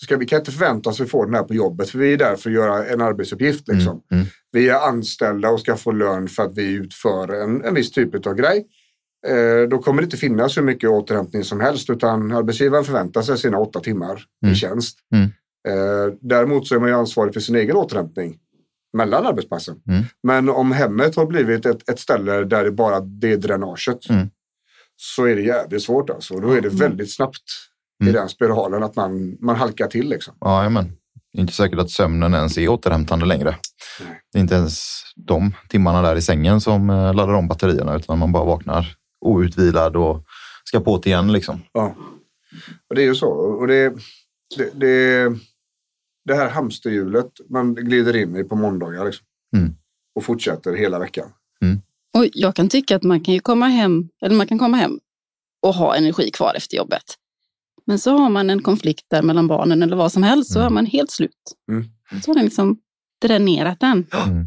ska 0.04 0.18
vi 0.18 0.25
kan 0.25 0.40
inte 0.40 0.51
förvänta 0.51 0.90
oss 0.90 1.00
att 1.01 1.06
vi 1.06 1.10
får 1.10 1.25
den 1.25 1.36
här 1.36 1.44
på 1.44 1.54
jobbet. 1.54 1.90
För 1.90 2.00
vi 2.00 2.13
är 2.13 2.18
där 2.18 2.36
för 2.36 2.50
att 2.50 2.56
göra 2.56 2.86
en 2.86 3.01
arbetsuppgift. 3.01 3.68
Liksom. 3.68 3.92
Mm. 3.92 4.21
Mm. 4.21 4.26
Vi 4.52 4.69
är 4.69 4.88
anställda 4.88 5.50
och 5.50 5.59
ska 5.59 5.76
få 5.76 5.92
lön 5.92 6.28
för 6.28 6.44
att 6.44 6.57
vi 6.57 6.71
utför 6.73 7.33
en, 7.44 7.64
en 7.66 7.73
viss 7.73 7.92
typ 7.92 8.28
av 8.28 8.33
grej. 8.33 8.66
Eh, 9.28 9.69
då 9.69 9.78
kommer 9.78 10.02
det 10.02 10.06
inte 10.06 10.18
finnas 10.18 10.57
hur 10.57 10.62
mycket 10.62 10.90
återhämtning 10.90 11.44
som 11.44 11.59
helst 11.59 11.90
utan 11.90 12.31
arbetsgivaren 12.31 12.83
förväntar 12.83 13.21
sig 13.21 13.38
sina 13.38 13.57
åtta 13.59 13.80
timmar 13.80 14.23
Mm. 14.44 14.54
i 14.54 14.56
tjänst. 14.56 14.97
Mm. 15.16 15.30
Eh, 15.68 16.14
däremot 16.21 16.68
så 16.68 16.76
är 16.76 16.80
man 16.80 16.90
ju 16.90 16.95
ansvarig 16.95 17.33
för 17.33 17.42
sin 17.42 17.56
egen 17.56 17.76
återhämtning 17.76 18.38
mellan 18.97 19.26
arbetspassen. 19.26 19.76
Mm. 19.88 20.04
Men 20.23 20.50
om 20.50 20.71
hemmet 20.71 21.16
har 21.16 21.26
blivit 21.26 21.66
ett, 21.66 21.90
ett 21.90 22.00
ställe 22.00 22.44
där 22.44 22.64
det 22.64 22.71
bara 22.71 23.00
det 23.00 23.31
är 23.31 23.38
dränaget 23.38 24.09
Mm. 24.09 24.28
så 24.95 25.26
är 25.26 25.35
det 25.35 25.42
jävligt 25.42 25.83
svårt 25.83 26.09
alltså. 26.09 26.40
Då 26.40 26.52
är 26.52 26.62
det 26.62 26.69
väldigt 26.69 27.14
snabbt 27.14 27.44
i 28.01 28.03
Mm. 28.03 28.13
den 28.13 28.29
spiralen 28.29 28.83
att 28.83 28.95
man, 28.95 29.37
man 29.41 29.56
halkar 29.56 29.87
till 29.87 30.09
liksom. 30.09 30.33
Ja, 30.39 30.63
är 31.37 31.41
inte 31.41 31.53
säkert 31.53 31.79
att 31.79 31.89
sömnen 31.89 32.33
ens 32.33 32.57
är 32.57 32.69
återhämtande 32.69 33.25
längre. 33.25 33.56
Nej. 33.99 34.21
Det 34.31 34.39
är 34.39 34.41
inte 34.41 34.56
ens 34.56 35.01
de 35.15 35.53
timmarna 35.69 36.01
där 36.01 36.15
i 36.15 36.21
sängen 36.21 36.61
som 36.61 36.89
eh, 36.89 37.13
laddar 37.13 37.33
om 37.33 37.47
batterierna 37.47 37.95
utan 37.95 38.19
man 38.19 38.31
bara 38.31 38.45
vaknar 38.45 38.95
outvilad 39.25 39.95
och 39.95 40.23
ska 40.63 40.79
på 40.79 40.97
det 40.97 41.09
igen. 41.09 41.33
Liksom. 41.33 41.61
Ja. 41.71 41.95
Och 42.89 42.95
det 42.95 43.01
är 43.01 43.06
ju 43.06 43.15
så. 43.15 43.29
Och 43.29 43.68
det, 43.68 43.94
det, 44.57 44.79
det, 44.79 45.29
det 46.25 46.35
här 46.35 46.49
hamsterhjulet 46.49 47.31
man 47.49 47.75
glider 47.75 48.15
in 48.15 48.35
i 48.35 48.44
på 48.44 48.56
måndagar 48.56 49.06
liksom. 49.06 49.25
Mm. 49.56 49.75
och 50.15 50.23
fortsätter 50.23 50.73
hela 50.73 50.99
veckan. 50.99 51.31
Och 52.18 52.25
jag 52.33 52.56
kan 52.56 52.69
tycka 52.69 52.95
att 52.95 53.03
man 53.03 53.21
kan 53.21 53.33
ju 53.33 53.39
komma 53.39 53.68
hem, 53.68 54.09
eller 54.21 54.35
man 54.35 54.47
kan 54.47 54.59
komma 54.59 54.77
hem 54.77 54.99
och 55.61 55.73
ha 55.73 55.95
energi 55.95 56.31
kvar 56.31 56.53
efter 56.57 56.77
jobbet. 56.77 57.03
Men 57.90 58.00
så 58.00 58.18
har 58.18 58.30
man 58.30 58.50
en 58.50 58.62
konflikt 58.64 59.06
där 59.10 59.22
mellan 59.22 59.48
barnen 59.48 59.84
eller 59.84 59.96
vad 59.96 60.12
som 60.12 60.24
helst, 60.24 60.54
så 60.54 60.60
Mm. 60.60 60.68
är 60.72 60.74
man 60.74 60.86
helt 60.86 61.12
slut. 61.12 61.31
Mm. 61.72 61.84
Så 62.24 62.31
har 62.31 62.36
den 62.36 62.46
liksom 62.46 62.78
dränerat 63.22 63.80
den. 63.80 64.08
Mm. 64.28 64.46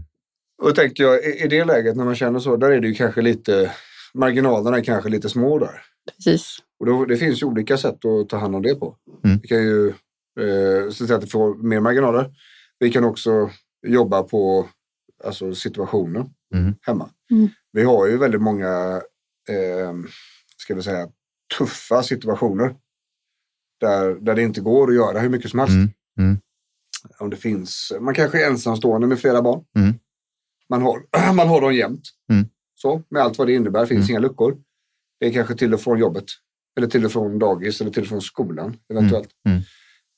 Och 0.63 0.69
då 0.69 0.75
tänker 0.75 1.03
jag, 1.05 1.25
i, 1.25 1.47
det 1.51 1.65
läget 1.65 1.97
när 1.97 2.05
man 2.05 2.15
känner 2.15 2.39
så, 2.41 2.57
där 2.57 2.71
är 2.71 2.81
det 2.81 2.89
ju 2.89 2.95
kanske 2.95 3.23
lite, 3.23 3.73
marginalerna 4.15 4.77
är 4.79 4.85
kanske 4.85 5.09
lite 5.11 5.29
små 5.29 5.59
där. 5.59 5.83
Precis. 6.17 6.57
Och 6.81 6.87
då, 6.87 7.05
det 7.05 7.17
finns 7.17 7.43
ju 7.43 7.47
olika 7.47 7.77
sätt 7.77 8.05
att 8.05 8.29
ta 8.29 8.37
hand 8.37 8.57
om 8.57 8.63
det 8.63 8.75
på. 8.75 8.97
Mm. 9.25 9.39
Vi 9.43 9.49
kan 9.49 9.63
ju 9.63 9.89
eh, 10.41 10.91
se 10.91 11.05
till 11.07 11.15
att 11.15 11.25
vi 11.25 11.27
får 11.31 11.55
mer 11.69 11.81
marginaler. 11.81 12.31
Vi 12.79 12.91
kan 12.93 13.05
också 13.05 13.51
jobba 13.87 14.23
på 14.23 14.69
alltså, 15.25 15.55
situationer 15.55 16.27
Mm. 16.55 16.75
hemma. 16.83 17.11
Mm. 17.31 17.49
Vi 17.73 17.83
har 17.85 18.07
ju 18.07 18.17
väldigt 18.19 18.43
många, 18.43 19.01
eh, 19.49 19.93
ska 20.57 20.75
vi 20.75 20.83
säga, 20.83 21.09
tuffa 21.59 22.03
situationer. 22.03 22.75
Där, 23.83 24.15
där 24.21 24.35
det 24.35 24.43
inte 24.43 24.61
går 24.61 24.89
att 24.89 24.95
göra 24.95 25.19
hur 25.21 25.29
mycket 25.29 25.51
som 25.51 25.59
helst. 25.59 25.73
Mm. 25.75 25.91
Mm. 26.19 26.39
om 27.19 27.31
det 27.31 27.37
finns, 27.37 27.93
man 28.01 28.15
kanske 28.15 28.45
är 28.45 28.51
ensamstående 28.51 29.07
med 29.07 29.19
flera 29.19 29.43
barn. 29.43 29.65
Mm. 29.79 29.95
Man, 30.69 30.83
har, 30.83 31.03
man 31.35 31.49
har 31.49 31.61
dem 31.61 31.75
jämt. 31.75 32.03
Mm. 32.33 32.47
Så, 32.75 33.03
med 33.09 33.23
allt 33.23 33.39
vad 33.39 33.47
det 33.47 33.53
innebär, 33.55 33.87
finns 33.87 33.99
Mm. 34.09 34.11
inga 34.11 34.21
luckor. 34.21 34.57
Det 35.21 35.27
är 35.27 35.33
kanske 35.33 35.55
till 35.55 35.75
och 35.75 35.81
från 35.81 35.99
jobbet. 35.99 36.25
Eller 36.77 36.87
till 36.87 37.05
och 37.05 37.13
från 37.13 37.39
dagis 37.39 37.81
eller 37.81 37.91
till 37.91 38.03
och 38.03 38.09
från 38.09 38.23
skolan 38.23 38.77
eventuellt. 38.91 39.29
Mm. 39.49 39.63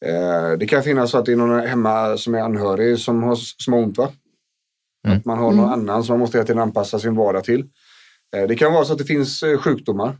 Eh, 0.07 0.59
det 0.59 0.67
kan 0.67 0.83
finnas 0.83 1.11
så 1.11 1.19
att 1.19 1.27
det 1.27 1.33
är 1.33 1.37
någon 1.37 1.61
hemma 1.67 2.17
som 2.17 2.35
är 2.35 2.41
anhörig 2.41 2.99
som 2.99 3.23
har, 3.23 3.37
som 3.37 3.73
har 3.73 3.81
ont. 3.81 3.99
Va? 3.99 4.13
Mm. 5.07 5.19
Att 5.19 5.25
man 5.25 5.39
har 5.39 5.53
någon 5.53 5.69
annan 5.73 6.05
som 6.05 6.13
man 6.13 6.21
måste 6.21 6.39
hela 6.39 6.47
tiden 6.47 6.63
anpassa 6.63 6.99
sin 6.99 7.15
vardag 7.15 7.45
till. 7.45 7.69
Eh, 8.37 8.49
det 8.49 8.57
kan 8.57 8.73
vara 8.73 8.85
så 8.85 8.93
att 8.93 8.99
det 8.99 9.05
finns 9.05 9.43
eh, 9.43 9.59
sjukdomar. 9.59 10.19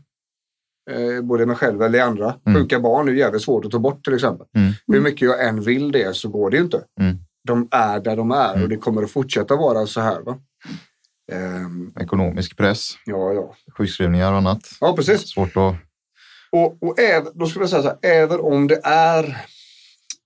Eh, 0.91 1.21
både 1.21 1.45
med 1.45 1.57
själv 1.57 1.81
eller 1.81 2.01
andra. 2.01 2.35
Mm. 2.47 2.61
Sjuka 2.61 2.79
barn 2.79 3.07
är 3.07 3.11
jävligt 3.13 3.41
svårt 3.41 3.65
att 3.65 3.71
ta 3.71 3.79
bort 3.79 4.03
till 4.03 4.13
exempel. 4.13 4.47
Mm. 4.57 4.73
Hur 4.87 5.01
mycket 5.01 5.21
jag 5.21 5.45
än 5.47 5.61
vill 5.61 5.91
det 5.91 6.15
så 6.15 6.29
går 6.29 6.49
det 6.49 6.57
ju 6.57 6.63
inte. 6.63 6.81
Mm. 6.99 7.17
De 7.47 7.67
är 7.71 7.99
där 7.99 8.15
de 8.15 8.31
är 8.31 8.49
och 8.51 8.57
Mm. 8.57 8.69
det 8.69 8.77
kommer 8.77 9.03
att 9.03 9.11
fortsätta 9.11 9.55
vara 9.55 9.87
så 9.87 10.01
här. 10.01 10.19
Va? 10.21 10.37
Ehm, 11.31 11.93
Ekonomisk 11.99 12.57
press, 12.57 12.91
ja, 13.05 13.33
ja. 13.33 13.55
sjukskrivningar 13.77 14.31
och 14.31 14.37
annat. 14.37 14.59
ja, 14.81 14.95
precis. 14.95 15.27
Svårt 15.29 15.57
att... 15.57 15.75
Och, 16.51 16.77
och 16.83 16.99
även, 16.99 17.31
då 17.35 17.45
skulle 17.45 17.63
jag 17.63 17.69
säga 17.69 17.81
så 17.81 17.87
här, 17.87 17.97
även 18.01 18.39
om 18.39 18.67
det 18.67 18.79
är, 18.83 19.37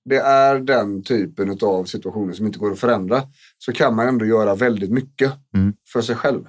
det 0.06 0.18
är 0.18 0.60
den 0.60 1.04
typen 1.04 1.58
av 1.62 1.84
situationer 1.84 2.34
som 2.34 2.46
inte 2.46 2.60
går 2.60 2.72
att 2.72 2.80
förändra 2.80 3.24
så 3.58 3.74
kan 3.74 3.96
man 3.96 4.08
ändå 4.08 4.26
göra 4.26 4.56
väldigt 4.56 4.92
mycket 4.92 5.32
Mm. 5.56 5.74
för 5.94 6.02
sig 6.02 6.16
själv. 6.16 6.42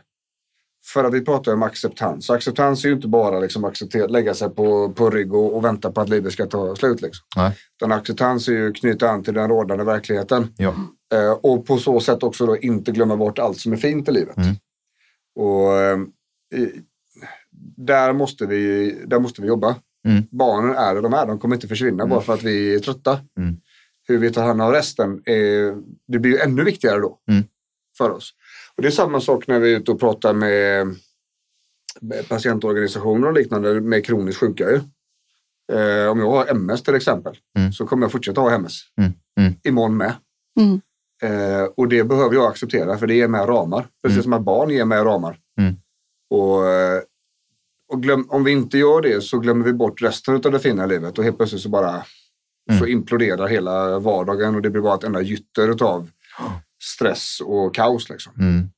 För 0.84 1.04
att 1.04 1.14
vi 1.14 1.24
pratar 1.24 1.52
om 1.52 1.62
acceptans. 1.62 2.30
Acceptans 2.30 2.84
är 2.84 2.88
ju 2.88 2.94
inte 2.94 3.08
bara 3.08 3.40
liksom 3.40 3.64
acceptera, 3.64 4.06
lägga 4.06 4.34
sig 4.34 4.50
på, 4.50 4.92
på 4.92 5.10
rygg 5.10 5.34
och, 5.34 5.56
och 5.56 5.64
vänta 5.64 5.92
på 5.92 6.00
att 6.00 6.08
livet 6.08 6.32
ska 6.32 6.46
ta 6.46 6.76
slut. 6.76 7.00
Liksom. 7.00 7.26
Nej. 7.36 7.56
Utan 7.76 7.92
acceptans 7.92 8.48
är 8.48 8.52
ju 8.52 8.68
att 8.70 8.76
knyta 8.76 9.10
an 9.10 9.24
till 9.24 9.34
den 9.34 9.48
rådande 9.48 9.84
verkligheten. 9.84 10.54
Ja. 10.56 10.74
Eh, 11.14 11.32
och 11.32 11.66
på 11.66 11.78
så 11.78 12.00
sätt 12.00 12.22
också 12.22 12.46
då 12.46 12.56
inte 12.56 12.92
glömma 12.92 13.16
bort 13.16 13.38
allt 13.38 13.58
som 13.58 13.72
är 13.72 13.76
fint 13.76 14.08
i 14.08 14.12
livet. 14.12 14.36
Mm. 14.36 14.54
Och 15.34 15.72
eh, 15.74 15.98
där, 17.76 18.12
måste 18.12 18.46
vi, 18.46 18.90
där 19.06 19.18
måste 19.18 19.42
vi 19.42 19.48
jobba. 19.48 19.76
Mm. 20.08 20.22
Barnen 20.30 20.76
är 20.76 20.94
det 20.94 21.00
de 21.00 21.14
är, 21.14 21.26
de 21.26 21.38
kommer 21.38 21.56
inte 21.56 21.68
försvinna 21.68 22.06
bara 22.06 22.20
för 22.20 22.34
att 22.34 22.42
vi 22.42 22.74
är 22.74 22.78
trötta. 22.78 23.20
Mm. 23.38 23.56
Hur 24.08 24.18
vi 24.18 24.32
tar 24.32 24.46
hand 24.46 24.62
om 24.62 24.72
resten, 24.72 25.22
är, 25.24 25.76
det 26.08 26.18
blir 26.18 26.32
ju 26.32 26.38
ännu 26.38 26.64
viktigare 26.64 27.00
då 27.00 27.18
Mm. 27.30 27.44
för 27.98 28.10
oss. 28.10 28.34
Och 28.80 28.82
det 28.82 28.88
är 28.88 28.92
samma 28.92 29.20
sak 29.20 29.46
när 29.46 29.58
vi 29.58 29.74
är 29.74 29.78
ute 29.78 29.90
och 29.92 30.00
pratar 30.00 30.34
med, 30.34 30.86
patientorganisationer 32.28 33.26
och 33.26 33.32
liknande 33.32 33.80
med 33.80 34.04
kroniskt 34.06 34.40
sjuka. 34.40 34.70
Ju. 34.70 34.76
Eh, 35.78 36.10
om 36.10 36.20
jag 36.20 36.30
har 36.30 36.46
MS 36.46 36.82
till 36.82 36.94
exempel 36.94 37.36
Mm. 37.58 37.72
så 37.72 37.86
kommer 37.86 38.04
jag 38.04 38.12
fortsätta 38.12 38.40
ha 38.40 38.50
MS. 38.50 38.72
Mm. 38.98 39.12
Mm. 39.40 39.54
Imorgon 39.64 39.96
med. 39.96 40.12
Mm. 40.60 40.80
Eh, 41.22 41.64
och 41.76 41.88
det 41.88 42.04
behöver 42.04 42.34
jag 42.34 42.46
acceptera 42.50 42.98
för 42.98 43.06
det 43.06 43.14
ger 43.14 43.28
mig 43.28 43.40
ramar. 43.46 43.86
Precis 44.02 44.16
Mm. 44.16 44.22
som 44.22 44.32
att 44.32 44.42
barn 44.42 44.70
ger 44.70 44.84
mig 44.84 44.98
ramar. 44.98 45.38
Mm. 45.60 45.74
Och, 46.30 46.58
och 47.92 48.02
glöm, 48.02 48.26
om 48.28 48.44
vi 48.44 48.50
inte 48.52 48.78
gör 48.78 49.00
det 49.02 49.20
så 49.20 49.38
glömmer 49.38 49.64
vi 49.64 49.72
bort 49.72 50.02
resten 50.02 50.34
av 50.34 50.40
det 50.52 50.58
fina 50.58 50.86
livet 50.86 51.18
och 51.18 51.24
helt 51.24 51.36
plötsligt 51.36 51.62
så 51.62 51.68
bara 51.68 52.04
så 52.78 52.86
imploderar 52.86 53.46
hela 53.48 53.98
vardagen 53.98 54.54
och 54.54 54.62
det 54.62 54.70
blir 54.70 54.82
bara 54.82 54.94
ett 54.94 55.04
enda 55.04 55.20
gytter 55.20 55.82
av 55.84 56.10
stress 56.82 57.38
och 57.44 57.74
kaos. 57.74 58.10
Liksom. 58.10 58.32
Mm. 58.38 58.70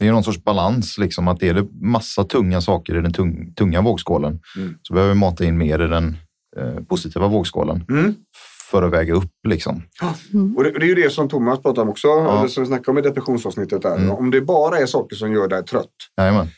Det 0.00 0.06
är 0.08 0.12
någon 0.12 0.24
sorts 0.24 0.44
balans, 0.44 0.98
liksom, 0.98 1.28
att 1.28 1.42
är 1.42 1.54
det 1.54 1.68
massa 1.80 2.24
tunga 2.24 2.60
saker 2.60 2.98
i 2.98 3.00
den 3.00 3.12
tung, 3.12 3.54
tunga 3.54 3.80
vågskålen 3.80 4.40
Mm. 4.56 4.74
så 4.82 4.94
behöver 4.94 5.14
vi 5.14 5.20
mata 5.20 5.44
in 5.44 5.58
mer 5.58 5.84
i 5.84 5.88
den 5.88 6.16
eh, 6.56 6.84
positiva 6.84 7.28
vågskålen 7.28 7.84
Mm. 7.90 8.14
för 8.70 8.82
att 8.82 8.92
väga 8.92 9.14
upp. 9.14 9.32
Liksom. 9.48 9.82
Och, 10.56 10.64
det, 10.64 10.70
det 10.70 10.84
är 10.84 10.88
ju 10.88 10.94
det 10.94 11.10
som 11.10 11.28
Thomas 11.28 11.62
pratade 11.62 11.80
om 11.80 11.88
också, 11.88 12.08
Ja. 12.08 12.48
som 12.48 12.62
vi 12.62 12.66
snackade 12.66 12.90
om 12.90 12.98
i 12.98 13.02
depressionsavsnittet. 13.02 13.82
Där. 13.82 13.96
Mm. 13.96 14.10
Om 14.10 14.30
det 14.30 14.40
bara 14.40 14.78
är 14.78 14.86
saker 14.86 15.16
som 15.16 15.32
gör 15.32 15.48
dig 15.48 15.64
trött 15.64 15.90
Jajamän. 16.16 16.48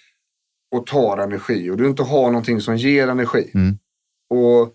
och 0.77 0.87
tar 0.87 1.19
energi 1.19 1.71
och 1.71 1.77
du 1.77 1.87
inte 1.87 2.03
har 2.03 2.27
någonting 2.31 2.61
som 2.61 2.77
ger 2.77 3.09
energi. 3.09 3.51
Mm. 3.55 3.79
Och 4.31 4.75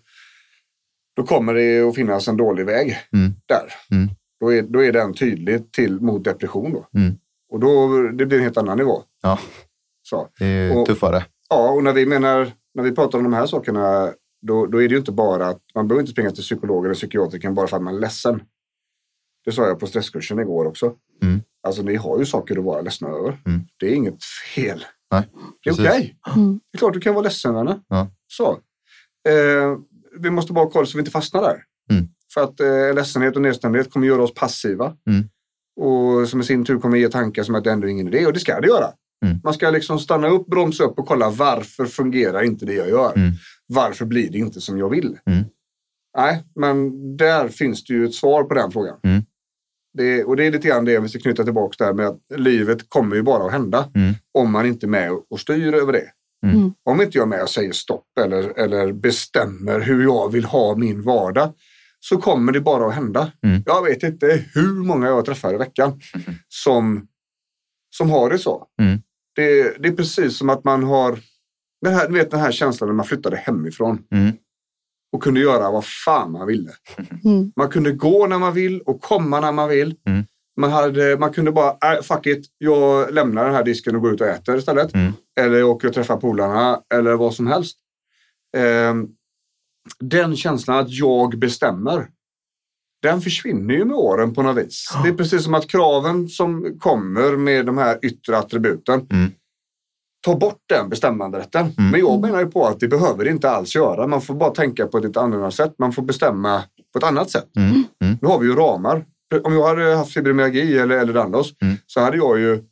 då 1.16 1.22
kommer 1.26 1.54
det 1.54 1.80
att 1.88 1.94
finnas 1.94 2.28
en 2.28 2.36
dålig 2.36 2.66
väg 2.66 2.96
Mm. 3.12 3.32
där. 3.48 3.72
Då, 4.40 4.52
är, 4.52 4.62
då 4.62 4.84
är 4.84 4.92
den 4.92 5.14
tydlig 5.14 5.72
till, 5.72 6.00
mot 6.00 6.24
depression. 6.24 6.72
Då. 6.72 6.88
Mm. 7.00 7.14
Och 7.52 7.60
då 7.60 7.88
det 8.12 8.26
blir 8.26 8.38
en 8.38 8.44
helt 8.44 8.56
annan 8.56 8.78
nivå. 8.78 9.02
Ja, 9.22 9.38
Så. 10.02 10.28
det 10.38 10.46
är 10.46 10.78
Och- 10.78 10.86
tuffare. 10.86 11.24
Ja, 11.48 11.70
och 11.70 11.84
när 11.84 11.92
vi 11.92 12.06
menar, 12.06 12.52
när 12.74 12.82
vi 12.82 12.92
pratar 12.92 13.18
om 13.18 13.24
de 13.24 13.32
här 13.32 13.46
sakerna, 13.46 14.12
då, 14.42 14.66
då 14.66 14.82
är 14.82 14.88
det 14.88 14.92
ju 14.92 14.98
inte 14.98 15.12
bara 15.12 15.46
att 15.46 15.60
man 15.74 15.88
behöver 15.88 16.00
inte 16.02 16.12
springa 16.12 16.30
till 16.30 16.42
psykolog 16.42 16.84
eller 16.84 16.94
psykiatriker 16.94 17.50
bara 17.50 17.66
för 17.66 17.76
att 17.76 17.82
man 17.82 17.94
är 17.94 18.00
ledsen. 18.00 18.42
Det 19.44 19.52
sa 19.52 19.66
jag 19.66 19.80
på 19.80 19.86
stresskursen 19.86 20.38
igår 20.38 20.64
också. 20.66 20.94
Mm. 21.22 21.40
Alltså 21.62 21.82
ni 21.82 21.96
har 21.96 22.18
ju 22.18 22.26
saker 22.26 22.58
att 22.58 22.64
vara 22.64 22.80
ledsna 22.80 23.08
över. 23.08 23.38
Mm. 23.46 23.60
Det 23.76 23.86
är 23.86 23.94
inget 23.94 24.24
fel. 24.54 24.84
Nej, 25.12 25.28
Det 25.64 25.70
är 25.70 25.74
okej. 25.74 26.16
Mm. 26.36 26.60
Det 26.72 26.76
är 26.76 26.78
klart 26.78 26.92
du 26.94 27.00
kan 27.00 27.14
vara 27.14 27.24
ledsen, 27.24 27.54
vänner. 27.54 27.80
Ja. 27.88 28.10
Så. 28.26 28.50
Eh, 29.28 29.78
vi 30.18 30.30
måste 30.30 30.52
bara 30.52 30.64
ha 30.64 30.70
koll 30.70 30.86
så 30.86 30.96
vi 30.98 31.00
inte 31.00 31.10
fastnar 31.10 31.42
där. 31.42 31.62
Mm. 31.90 32.08
För 32.34 32.40
att 32.40 32.60
eh, 32.60 32.94
ledsenhet 32.94 33.36
och 33.36 33.42
nedstämdhet 33.42 33.92
kommer 33.92 34.06
göra 34.06 34.22
oss 34.22 34.34
passiva. 34.34 34.96
Mm. 35.10 35.28
Och 35.80 36.28
som 36.28 36.40
i 36.40 36.44
sin 36.44 36.64
tur 36.64 36.78
kommer 36.78 36.96
ge 36.98 37.08
tankar 37.08 37.42
som 37.42 37.54
att 37.54 37.64
det 37.64 37.70
ändå 37.70 37.86
är 37.86 37.90
ingen 37.90 38.08
idé. 38.08 38.26
Och 38.26 38.32
det 38.32 38.40
ska 38.40 38.60
det 38.60 38.68
göra. 38.68 38.86
Mm. 39.24 39.40
Man 39.44 39.54
ska 39.54 39.70
liksom 39.70 39.98
stanna 39.98 40.28
upp, 40.28 40.46
bromsa 40.46 40.84
upp 40.84 40.98
och 40.98 41.06
kolla 41.06 41.30
varför 41.30 41.86
fungerar 41.86 42.42
inte 42.42 42.66
det 42.66 42.74
jag 42.74 42.88
gör? 42.88 43.12
Mm. 43.16 43.32
Varför 43.66 44.04
blir 44.04 44.30
det 44.30 44.38
inte 44.38 44.60
som 44.60 44.78
jag 44.78 44.90
vill? 44.90 45.18
Mm. 45.26 45.44
Nej, 46.16 46.44
men 46.54 46.90
där 47.16 47.48
finns 47.48 47.84
det 47.84 47.94
ju 47.94 48.04
ett 48.04 48.14
svar 48.14 48.44
på 48.44 48.54
den 48.54 48.70
frågan. 48.70 48.96
Mm. 49.02 49.22
Det, 49.98 50.24
och 50.24 50.36
det 50.36 50.44
är 50.44 50.50
lite 50.50 50.68
grann 50.68 50.84
det 50.84 51.00
vi 51.00 51.08
ska 51.08 51.18
knyta 51.18 51.44
tillbaka 51.44 51.84
där 51.84 51.92
med 51.92 52.06
att 52.06 52.18
livet 52.36 52.88
kommer 52.88 53.16
ju 53.16 53.22
bara 53.22 53.44
att 53.44 53.52
hända 53.52 53.90
Mm. 53.94 54.14
om 54.38 54.52
man 54.52 54.66
inte 54.66 54.86
är 54.86 54.88
med 54.88 55.10
och 55.30 55.40
styr 55.40 55.74
över 55.74 55.92
det. 55.92 56.10
Mm. 56.46 56.74
Om 56.84 57.00
inte 57.00 57.18
jag 57.18 57.22
är 57.22 57.28
med 57.28 57.42
och 57.42 57.50
säger 57.50 57.72
stopp 57.72 58.06
eller, 58.20 58.58
eller 58.58 58.92
bestämmer 58.92 59.80
hur 59.80 60.02
jag 60.02 60.32
vill 60.32 60.44
ha 60.44 60.76
min 60.76 61.02
vardag 61.02 61.52
så 62.00 62.16
kommer 62.18 62.52
det 62.52 62.60
bara 62.60 62.86
att 62.86 62.94
hända. 62.94 63.32
Mm. 63.42 63.62
Jag 63.66 63.82
vet 63.84 64.02
inte 64.02 64.44
hur 64.54 64.72
många 64.84 65.06
jag 65.06 65.24
träffar 65.24 65.54
i 65.54 65.56
veckan 65.56 66.00
som, 66.48 67.06
som 67.96 68.10
har 68.10 68.30
det 68.30 68.38
så. 68.38 68.66
Mm. 68.82 68.98
Det, 69.36 69.76
det 69.82 69.88
är 69.88 69.92
precis 69.92 70.38
som 70.38 70.50
att 70.50 70.64
man 70.64 70.82
har 70.84 71.18
den 71.82 71.94
här, 71.94 72.08
du 72.08 72.14
vet, 72.14 72.30
den 72.30 72.40
här 72.40 72.52
känslan 72.52 72.88
när 72.88 72.94
man 72.94 73.06
flyttade 73.06 73.36
hemifrån 73.36 73.98
Mm. 74.10 74.32
och 75.12 75.22
kunde 75.22 75.40
göra 75.40 75.70
vad 75.70 75.84
fan 75.84 76.32
man 76.32 76.46
ville. 76.46 76.70
Mm. 77.24 77.52
Man 77.56 77.68
kunde 77.68 77.92
gå 77.92 78.26
när 78.26 78.38
man 78.38 78.54
vill 78.54 78.80
och 78.80 79.00
komma 79.00 79.40
när 79.40 79.52
man 79.52 79.68
vill. 79.68 79.94
Mm. 80.06 80.24
Man, 80.60 80.70
hade, 80.70 81.18
man 81.18 81.32
kunde 81.32 81.52
bara, 81.52 81.94
äh, 81.94 82.02
fuck 82.02 82.26
it, 82.26 82.46
jag 82.58 83.14
lämnar 83.14 83.44
den 83.44 83.54
här 83.54 83.64
disken 83.64 83.96
och 83.96 84.02
går 84.02 84.14
ut 84.14 84.20
och 84.20 84.26
äter 84.26 84.56
istället. 84.56 84.94
Mm. 84.94 85.12
Eller 85.40 85.58
jag 85.58 85.68
åker 85.70 85.88
och 85.88 85.94
träffar 85.94 86.16
polarna 86.16 86.80
eller 86.94 87.14
vad 87.14 87.34
som 87.34 87.46
helst. 87.46 87.76
Ehm, 88.56 89.08
den 90.00 90.36
känslan 90.36 90.78
att 90.78 90.90
jag 90.90 91.38
bestämmer, 91.38 92.08
den 93.02 93.20
försvinner 93.20 93.74
ju 93.74 93.84
med 93.84 93.96
åren 93.96 94.34
på 94.34 94.42
något 94.42 94.56
vis. 94.56 94.88
Det 95.02 95.08
är 95.08 95.12
precis 95.14 95.44
som 95.44 95.54
att 95.54 95.68
kraven 95.68 96.28
som 96.28 96.76
kommer 96.78 97.36
med 97.36 97.66
de 97.66 97.78
här 97.78 97.98
yttre 98.02 98.38
attributen 98.38 99.06
Mm. 99.10 99.30
tar 100.26 100.34
bort 100.36 100.58
den 100.68 100.88
bestämmanderätten. 100.88 101.74
Mm. 101.78 101.90
Men 101.90 102.00
jag 102.00 102.20
menar 102.20 102.40
ju 102.40 102.46
på 102.46 102.66
att 102.66 102.80
det 102.80 102.88
behöver 102.88 103.24
det 103.24 103.30
inte 103.30 103.50
alls 103.50 103.74
göra. 103.74 104.06
Man 104.06 104.20
får 104.20 104.34
bara 104.34 104.50
tänka 104.50 104.86
på 104.86 104.98
ett 104.98 105.04
lite 105.04 105.20
annorlunda 105.20 105.50
sätt. 105.50 105.74
Man 105.78 105.92
får 105.92 106.02
bestämma 106.02 106.62
på 106.92 106.98
ett 106.98 107.04
annat 107.04 107.30
sätt. 107.30 107.56
Mm. 107.56 107.70
Mm. 108.04 108.18
Nu 108.20 108.28
har 108.28 108.38
vi 108.38 108.46
ju 108.46 108.54
ramar. 108.54 109.04
Om 109.44 109.54
jag 109.54 109.68
hade 109.68 109.94
haft 109.94 110.12
fibromyalgi 110.12 110.78
eller 110.78 110.96
ehlers 110.96 111.54
Mm. 111.62 111.76
så 111.86 112.00
hade 112.00 112.16
jag 112.16 112.40
ju 112.40 112.62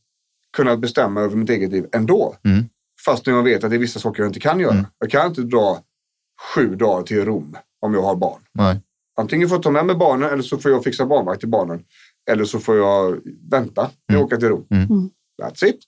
kunnat 0.56 0.78
bestämma 0.80 1.20
över 1.20 1.36
mitt 1.36 1.50
eget 1.50 1.70
liv 1.70 1.86
ändå. 1.92 2.34
Mm. 2.44 2.64
Fast 3.04 3.26
jag 3.26 3.42
vet 3.42 3.64
att 3.64 3.70
det 3.70 3.76
är 3.76 3.80
vissa 3.80 4.00
saker 4.00 4.22
jag 4.22 4.28
inte 4.30 4.40
kan 4.40 4.60
göra. 4.60 4.72
Mm. 4.72 4.86
Jag 4.98 5.10
kan 5.10 5.26
inte 5.26 5.42
dra 5.42 5.78
sju 6.54 6.74
dagar 6.76 7.02
till 7.02 7.24
Rom 7.24 7.56
om 7.80 7.94
jag 7.94 8.02
har 8.02 8.16
barn. 8.16 8.40
Nej. 8.52 8.80
Antingen 9.16 9.48
får 9.48 9.56
jag 9.56 9.62
ta 9.62 9.70
med 9.70 9.86
mig 9.86 9.96
barnen 9.96 10.30
eller 10.30 10.42
så 10.42 10.58
får 10.58 10.70
jag 10.70 10.84
fixa 10.84 11.06
barnvakt 11.06 11.40
till 11.40 11.48
barnen. 11.48 11.84
Eller 12.30 12.44
så 12.44 12.58
får 12.58 12.76
jag 12.76 13.18
vänta 13.50 13.82
när 13.82 13.90
jag 14.06 14.14
Mm. 14.14 14.24
åker 14.26 14.36
till 14.36 14.48
Rom. 14.48 14.66
Mm. 14.70 14.84
Mm. 14.90 15.10
That's 15.42 15.64
it. 15.64 15.78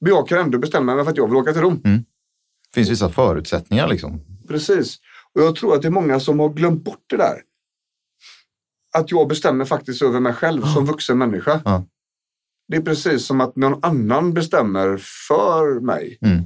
Men 0.00 0.12
jag 0.12 0.28
kan 0.28 0.38
ändå 0.38 0.58
bestämma 0.58 0.94
mig 0.94 1.04
för 1.04 1.10
att 1.10 1.16
jag 1.16 1.26
vill 1.26 1.36
åka 1.36 1.52
till 1.52 1.62
Rom. 1.62 1.80
Det 1.82 2.74
finns 2.74 2.88
vissa 2.90 3.08
förutsättningar. 3.08 3.88
Liksom. 3.88 4.20
Precis. 4.48 4.98
Och 5.32 5.42
jag 5.42 5.56
tror 5.56 5.74
att 5.74 5.82
det 5.82 5.88
är 5.88 5.92
många 5.92 6.20
som 6.20 6.40
har 6.40 6.48
glömt 6.48 6.84
bort 6.84 7.04
det 7.06 7.16
där. 7.16 7.42
Att 8.96 9.10
jag 9.10 9.28
bestämmer 9.28 9.64
faktiskt 9.64 10.02
över 10.02 10.20
mig 10.20 10.32
själv 10.32 10.62
som 10.62 10.86
vuxen 10.86 11.18
människa. 11.18 11.60
Ja. 11.64 11.84
Det 12.68 12.76
är 12.76 12.80
precis 12.82 13.26
som 13.26 13.40
att 13.40 13.56
någon 13.56 13.84
annan 13.84 14.32
bestämmer 14.32 14.96
för 15.28 15.80
mig. 15.80 16.18
Mm. 16.20 16.44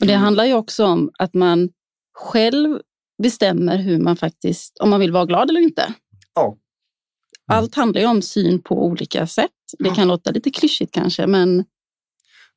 Och 0.00 0.06
det 0.06 0.14
handlar 0.14 0.44
ju 0.44 0.54
också 0.54 0.84
om 0.86 1.10
att 1.18 1.34
man 1.34 1.68
själv 2.18 2.80
bestämmer 3.22 3.78
hur 3.78 3.98
man 3.98 4.16
faktiskt, 4.16 4.78
om 4.78 4.90
man 4.90 5.00
vill 5.00 5.12
vara 5.12 5.24
glad 5.26 5.50
eller 5.50 5.60
inte. 5.60 5.94
Ja. 6.34 6.56
Allt 7.50 7.74
handlar 7.74 8.00
ju 8.00 8.06
om 8.06 8.22
syn 8.22 8.62
på 8.62 8.86
olika 8.86 9.26
sätt. 9.26 9.50
Det 9.78 9.88
Ja. 9.88 9.94
kan 9.94 10.08
låta 10.08 10.30
lite 10.30 10.50
klyschigt 10.50 10.94
kanske, 10.94 11.26
men 11.26 11.64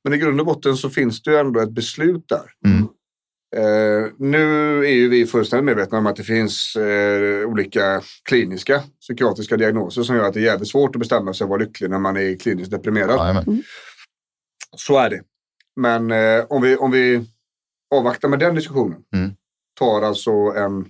Men 0.04 0.14
i 0.14 0.18
grund 0.18 0.40
och 0.40 0.46
botten 0.46 0.78
så 0.78 0.90
finns 0.90 1.22
det 1.24 1.32
ju 1.32 1.38
ändå 1.38 1.60
ett 1.60 1.72
beslut 1.72 2.26
där. 2.28 2.52
Mm. 2.66 2.88
Eh, 3.56 4.12
nu 4.18 4.78
är 4.86 4.92
ju 4.92 5.10
vi 5.10 5.26
fullständigt 5.26 5.66
medvetna 5.66 5.98
om 5.98 6.06
att 6.08 6.16
det 6.16 6.24
finns 6.24 6.76
eh, 6.76 7.48
olika 7.48 8.02
kliniska 8.30 8.84
psykiatriska 9.02 9.58
diagnoser 9.58 10.04
som 10.04 10.16
gör 10.16 10.24
att 10.28 10.34
det 10.34 10.40
är 10.40 10.44
jävligt 10.44 10.70
svårt 10.70 10.96
att 10.96 11.00
bestämma 11.00 11.34
sig 11.34 11.44
och 11.46 11.50
vara 11.50 11.60
lycklig 11.60 11.90
när 11.90 12.00
man 12.00 12.18
är 12.18 12.36
kliniskt 12.40 12.72
deprimerad. 12.72 13.18
Jajamän. 13.20 13.64
Så 14.78 14.98
är 14.98 15.10
det. 15.10 15.22
Men 15.76 16.12
eh, 16.12 16.46
om, 16.50 16.62
vi, 16.62 16.76
om 16.78 16.92
vi 16.92 17.26
avvaktar 17.96 18.30
med 18.30 18.40
den 18.40 18.56
diskussionen. 18.56 19.00
Mm. 19.16 19.32
Tar 19.82 20.02
alltså 20.02 20.32
en, 20.32 20.86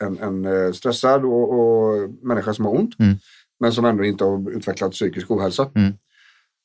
en, 0.00 0.18
en 0.18 0.44
eh, 0.44 0.72
stressad 0.72 1.24
och, 1.24 1.52
och 1.58 2.10
människa 2.22 2.54
som 2.54 2.64
har 2.64 2.74
ont. 2.74 2.98
Mm. 2.98 3.14
Men 3.60 3.72
som 3.72 3.84
ändå 3.84 4.04
inte 4.04 4.24
har 4.24 4.50
utvecklat 4.50 4.92
psykisk 4.92 5.30
ohälsa. 5.30 5.70
Mm. 5.74 5.92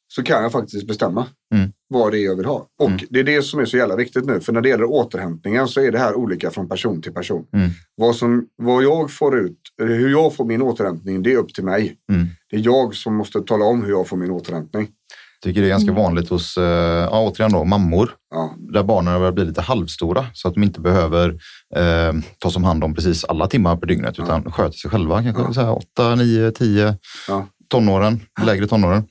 Så 0.08 0.24
kan 0.24 0.44
jag 0.44 0.52
faktiskt 0.52 0.88
bestämma 0.88 1.28
Mm. 1.56 1.72
vad 1.88 2.12
det 2.12 2.20
är 2.20 2.26
jag 2.26 2.36
vill 2.36 2.46
ha. 2.46 2.68
Och 2.80 2.88
Mm. 2.88 3.00
det 3.10 3.20
är 3.20 3.24
det 3.24 3.42
som 3.42 3.60
är 3.60 3.66
så 3.66 3.78
jävla 3.78 3.96
viktigt 3.96 4.26
nu. 4.26 4.40
För 4.40 4.54
när 4.54 4.62
det 4.62 4.70
gäller 4.70 4.86
återhämtningen 4.86 5.68
så 5.68 5.82
är 5.82 5.92
det 5.92 6.00
här 6.00 6.16
olika 6.16 6.52
från 6.52 6.70
person 6.70 7.02
till 7.02 7.14
person. 7.14 7.46
Mm. 7.54 7.70
Vad, 7.96 8.16
som, 8.16 8.48
vad 8.56 8.84
jag 8.84 9.12
får 9.12 9.40
ut, 9.40 9.60
hur 9.78 10.10
jag 10.10 10.36
får 10.36 10.46
min 10.46 10.62
återhämtning, 10.62 11.24
det 11.24 11.34
är 11.34 11.38
upp 11.38 11.54
till 11.54 11.64
mig. 11.64 11.98
Mm. 12.12 12.28
Det 12.50 12.56
är 12.56 12.62
jag 12.66 12.96
som 12.96 13.16
måste 13.16 13.42
tala 13.42 13.66
om 13.66 13.84
hur 13.84 13.90
jag 13.90 14.08
får 14.08 14.18
min 14.18 14.32
återhämtning. 14.32 14.88
Tycker 15.44 15.62
det 15.62 15.68
är 15.68 15.70
ganska 15.70 15.92
vanligt 15.92 16.30
hos, 16.30 16.58
eh, 16.58 16.64
ja, 17.12 17.20
återigen 17.20 17.52
då, 17.52 17.64
mammor. 17.64 18.10
Ja, 18.32 18.56
Där 18.74 18.84
barnen 18.84 19.20
börjar 19.20 19.32
bli 19.32 19.46
lite 19.46 19.62
halvstora 19.62 20.26
så 20.34 20.48
att 20.48 20.54
de 20.54 20.64
inte 20.64 20.82
behöver 20.82 21.30
eh, 21.76 22.14
tas 22.40 22.56
om 22.56 22.64
hand 22.64 22.84
om 22.84 22.96
precis 22.96 23.24
alla 23.26 23.48
timmar 23.48 23.76
per 23.78 23.88
dygnet 23.88 24.20
utan 24.20 24.52
sköter 24.52 24.78
sig 24.78 24.92
själva. 24.92 25.24
Kanske 25.24 25.42
Ja. 25.44 25.54
så 25.54 25.62
här 25.62 25.72
8, 25.78 26.16
9, 26.16 26.52
10 26.52 26.96
ja, 27.28 27.48
tonåren, 27.70 28.20
lägre 28.46 28.68
tonåren. 28.68 29.04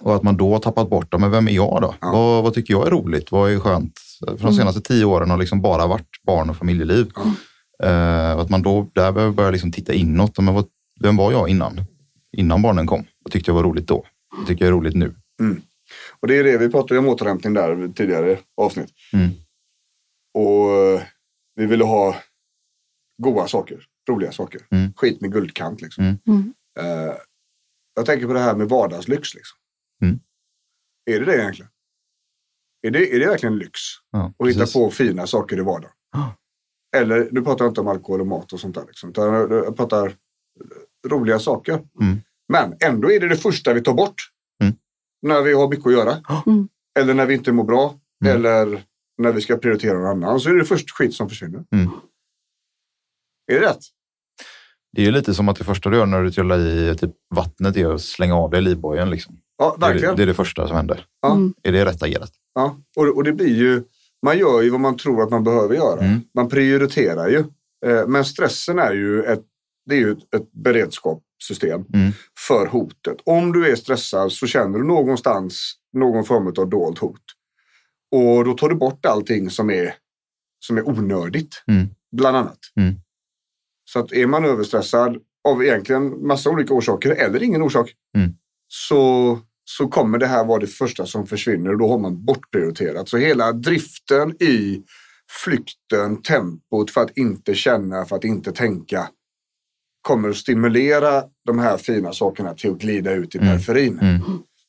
Och 0.00 0.14
att 0.16 0.22
man 0.22 0.36
då 0.36 0.52
har 0.52 0.58
tappat 0.58 0.90
bort, 0.90 1.08
ja, 1.10 1.18
men 1.18 1.30
vem 1.30 1.48
är 1.48 1.52
jag 1.52 1.78
då? 1.82 1.94
Ja. 2.00 2.12
Vad, 2.12 2.44
vad 2.44 2.54
tycker 2.54 2.74
jag 2.74 2.86
är 2.86 2.90
roligt? 2.90 3.32
Vad 3.32 3.50
är 3.50 3.58
skönt? 3.58 3.92
För 4.26 4.42
de 4.46 4.52
senaste 4.54 4.80
tio 4.80 5.04
åren 5.04 5.30
har 5.30 5.36
liksom 5.38 5.62
bara 5.62 5.86
varit 5.86 6.08
barn 6.26 6.50
och 6.50 6.56
familjeliv. 6.56 7.10
Ja. 7.14 7.22
Eh, 7.88 8.32
och 8.34 8.42
att 8.42 8.50
man 8.50 8.62
då 8.62 8.88
där 8.94 9.12
behöver 9.12 9.32
börja 9.34 9.50
liksom 9.50 9.72
titta 9.72 9.92
inåt. 9.92 10.38
Men 10.38 10.54
vad, 10.54 10.64
vem 11.00 11.16
var 11.16 11.32
jag 11.32 11.48
innan? 11.48 11.80
Innan 12.36 12.62
barnen 12.62 12.86
kom? 12.86 13.04
Vad 13.24 13.32
tyckte 13.32 13.50
jag 13.50 13.54
var 13.56 13.62
roligt 13.62 13.88
då? 13.88 14.04
Vad 14.38 14.46
tycker 14.46 14.64
jag 14.64 14.68
är 14.68 14.76
roligt 14.76 14.94
nu? 14.94 15.14
Och 16.20 16.28
det 16.28 16.38
är 16.38 16.44
det 16.44 16.58
vi 16.58 16.70
pratade 16.70 17.00
om 17.00 17.08
återhämtning 17.08 17.54
där 17.54 17.92
tidigare 17.92 18.38
avsnitt. 18.56 18.90
Mm. 19.12 19.30
Och 20.34 20.72
eh, 20.72 21.02
vi 21.54 21.66
ville 21.66 21.84
ha 21.84 22.16
goda 23.22 23.46
saker, 23.48 23.86
roliga 24.08 24.32
saker. 24.32 24.66
Mm. 24.70 24.92
Skit 24.92 25.20
med 25.20 25.32
guldkant 25.32 25.80
liksom. 25.80 26.04
Mm. 26.04 26.18
Mm. 26.26 26.52
Eh, 26.78 27.14
jag 27.94 28.06
tänker 28.06 28.26
på 28.26 28.32
det 28.32 28.40
här 28.40 28.56
med 28.56 28.68
vardagslyx. 28.68 29.34
Liksom. 29.34 29.58
Mm. 30.02 30.20
Är 31.10 31.20
det 31.20 31.26
det 31.26 31.38
egentligen? 31.38 31.70
Är 32.82 32.90
det, 32.90 33.14
är 33.14 33.20
det 33.20 33.26
verkligen 33.26 33.58
lyx? 33.58 33.80
Ja, 34.10 34.32
Att 34.38 34.48
hitta 34.48 34.66
på 34.66 34.90
fina 34.90 35.26
saker 35.26 35.58
i 35.58 35.60
vardagen? 35.60 35.92
Ja. 36.12 36.34
Eller, 36.96 37.28
nu 37.32 37.42
pratar 37.42 37.64
jag 37.64 37.70
inte 37.70 37.80
om 37.80 37.88
alkohol 37.88 38.20
och 38.20 38.26
mat 38.26 38.52
och 38.52 38.60
sånt 38.60 38.74
där. 38.74 38.84
Liksom, 38.86 39.10
utan 39.10 39.34
jag 39.34 39.52
jag 39.52 39.76
pratar 39.76 40.14
roliga 41.06 41.38
saker. 41.38 41.74
Mm. 42.00 42.20
Men 42.48 42.76
ändå 42.80 43.12
är 43.12 43.20
det 43.20 43.28
det 43.28 43.36
första 43.36 43.72
vi 43.72 43.80
tar 43.80 43.94
bort. 43.94 44.14
När 45.22 45.42
vi 45.42 45.52
har 45.52 45.68
mycket 45.68 45.86
att 45.86 45.92
göra. 45.92 46.16
Mm. 46.46 46.68
Eller 46.98 47.14
när 47.14 47.26
vi 47.26 47.34
inte 47.34 47.52
mår 47.52 47.64
bra. 47.64 47.94
Mm. 48.24 48.36
Eller 48.36 48.82
när 49.18 49.32
vi 49.32 49.40
ska 49.40 49.56
prioritera 49.56 49.98
någon 49.98 50.06
annan. 50.24 50.40
Så 50.40 50.50
är 50.50 50.54
det 50.54 50.64
först 50.64 50.90
skit 50.90 51.14
som 51.14 51.28
försvinner. 51.28 51.64
Mm. 51.72 51.90
Är 53.52 53.60
det 53.60 53.66
rätt? 53.66 53.78
Det 54.92 55.02
är 55.02 55.06
ju 55.06 55.12
lite 55.12 55.34
som 55.34 55.48
att 55.48 55.56
det 55.56 55.64
första 55.64 55.90
du 55.90 55.96
gör 55.96 56.06
när 56.06 56.22
du 56.22 56.30
trillar 56.30 56.58
i 56.58 56.96
typ 56.96 57.10
vattnet 57.34 57.76
är 57.76 57.94
att 57.94 58.02
slänga 58.02 58.34
av 58.36 58.50
dig 58.50 58.62
livbojen. 58.62 59.10
Liksom. 59.10 59.38
Ja, 59.58 59.76
Det, 59.80 59.86
är 59.86 59.90
verkligen. 59.90 60.10
det, 60.16 60.16
det 60.16 60.22
är 60.24 60.26
det 60.26 60.34
första 60.34 60.66
som 60.68 60.76
händer. 60.76 61.04
Ja. 61.22 61.32
Mm. 61.34 61.54
Är 61.62 61.72
det 61.72 61.84
rätt 61.84 62.02
agerat? 62.02 62.30
Ja. 62.54 62.76
Och, 62.96 63.16
och 63.16 63.24
det 63.24 63.32
blir 63.32 63.54
ju, 63.56 63.82
man 64.26 64.38
gör 64.38 64.62
ju 64.62 64.70
vad 64.70 64.80
man 64.80 64.96
tror 64.96 65.22
att 65.22 65.30
man 65.30 65.44
behöver 65.44 65.74
göra. 65.74 66.00
Mm. 66.00 66.20
Man 66.34 66.48
prioriterar 66.48 67.28
ju. 67.28 67.38
Eh, 67.86 68.06
Men 68.06 68.24
stressen 68.24 68.78
är 68.78 68.92
ju 68.92 69.22
ett, 69.22 69.42
det 69.86 69.94
är 69.94 69.98
ju 69.98 70.12
ett, 70.12 70.34
ett 70.34 70.52
beredskapssystem 70.52 71.25
Mm. 71.94 72.12
för 72.46 72.66
hotet. 72.66 73.16
Om 73.24 73.52
du 73.52 73.70
är 73.72 73.76
stressad 73.76 74.32
så 74.32 74.46
känner 74.46 74.78
du 74.78 74.84
någonstans 74.84 75.74
någon 75.92 76.24
form 76.24 76.46
av 76.46 76.68
dolt 76.68 76.98
hot. 76.98 77.22
Och 78.10 78.44
då 78.44 78.54
tar 78.54 78.68
du 78.68 78.74
bort 78.74 79.06
allting 79.06 79.50
som 79.50 79.70
är, 79.70 79.94
som 80.60 80.76
är 80.78 80.88
onödigt. 80.88 81.62
Mm. 81.66 81.86
Bland 82.16 82.36
annat. 82.36 82.58
Mm. 82.76 82.94
Så 83.84 83.98
att 83.98 84.12
är 84.12 84.26
man 84.26 84.44
överstressad 84.44 85.16
av 85.48 85.64
egentligen 85.64 86.26
massa 86.26 86.50
olika 86.50 86.74
orsaker 86.74 87.10
eller 87.10 87.42
ingen 87.42 87.62
orsak 87.62 87.92
Mm. 88.16 88.30
så, 88.68 89.38
så 89.64 89.88
kommer 89.88 90.18
det 90.18 90.26
här 90.26 90.44
vara 90.44 90.58
det 90.58 90.66
första 90.66 91.06
som 91.06 91.26
försvinner 91.26 91.72
och 91.72 91.78
då 91.78 91.88
har 91.88 91.98
man 91.98 92.24
bortprioriterat. 92.24 93.08
Så 93.08 93.16
hela 93.16 93.52
driften 93.52 94.42
i 94.42 94.82
flykten, 95.44 96.22
tempot 96.22 96.90
för 96.90 97.00
att 97.00 97.18
inte 97.18 97.54
känna, 97.54 98.04
för 98.04 98.16
att 98.16 98.24
inte 98.24 98.52
tänka 98.52 99.08
kommer 100.06 100.28
att 100.28 100.36
stimulera 100.36 101.24
de 101.46 101.58
här 101.58 101.76
fina 101.76 102.12
sakerna 102.12 102.54
till 102.54 102.70
att 102.70 102.78
glida 102.78 103.12
ut 103.12 103.34
i 103.34 103.38
Mm. 103.38 103.50
periferin. 103.50 103.98
Mm. 103.98 104.20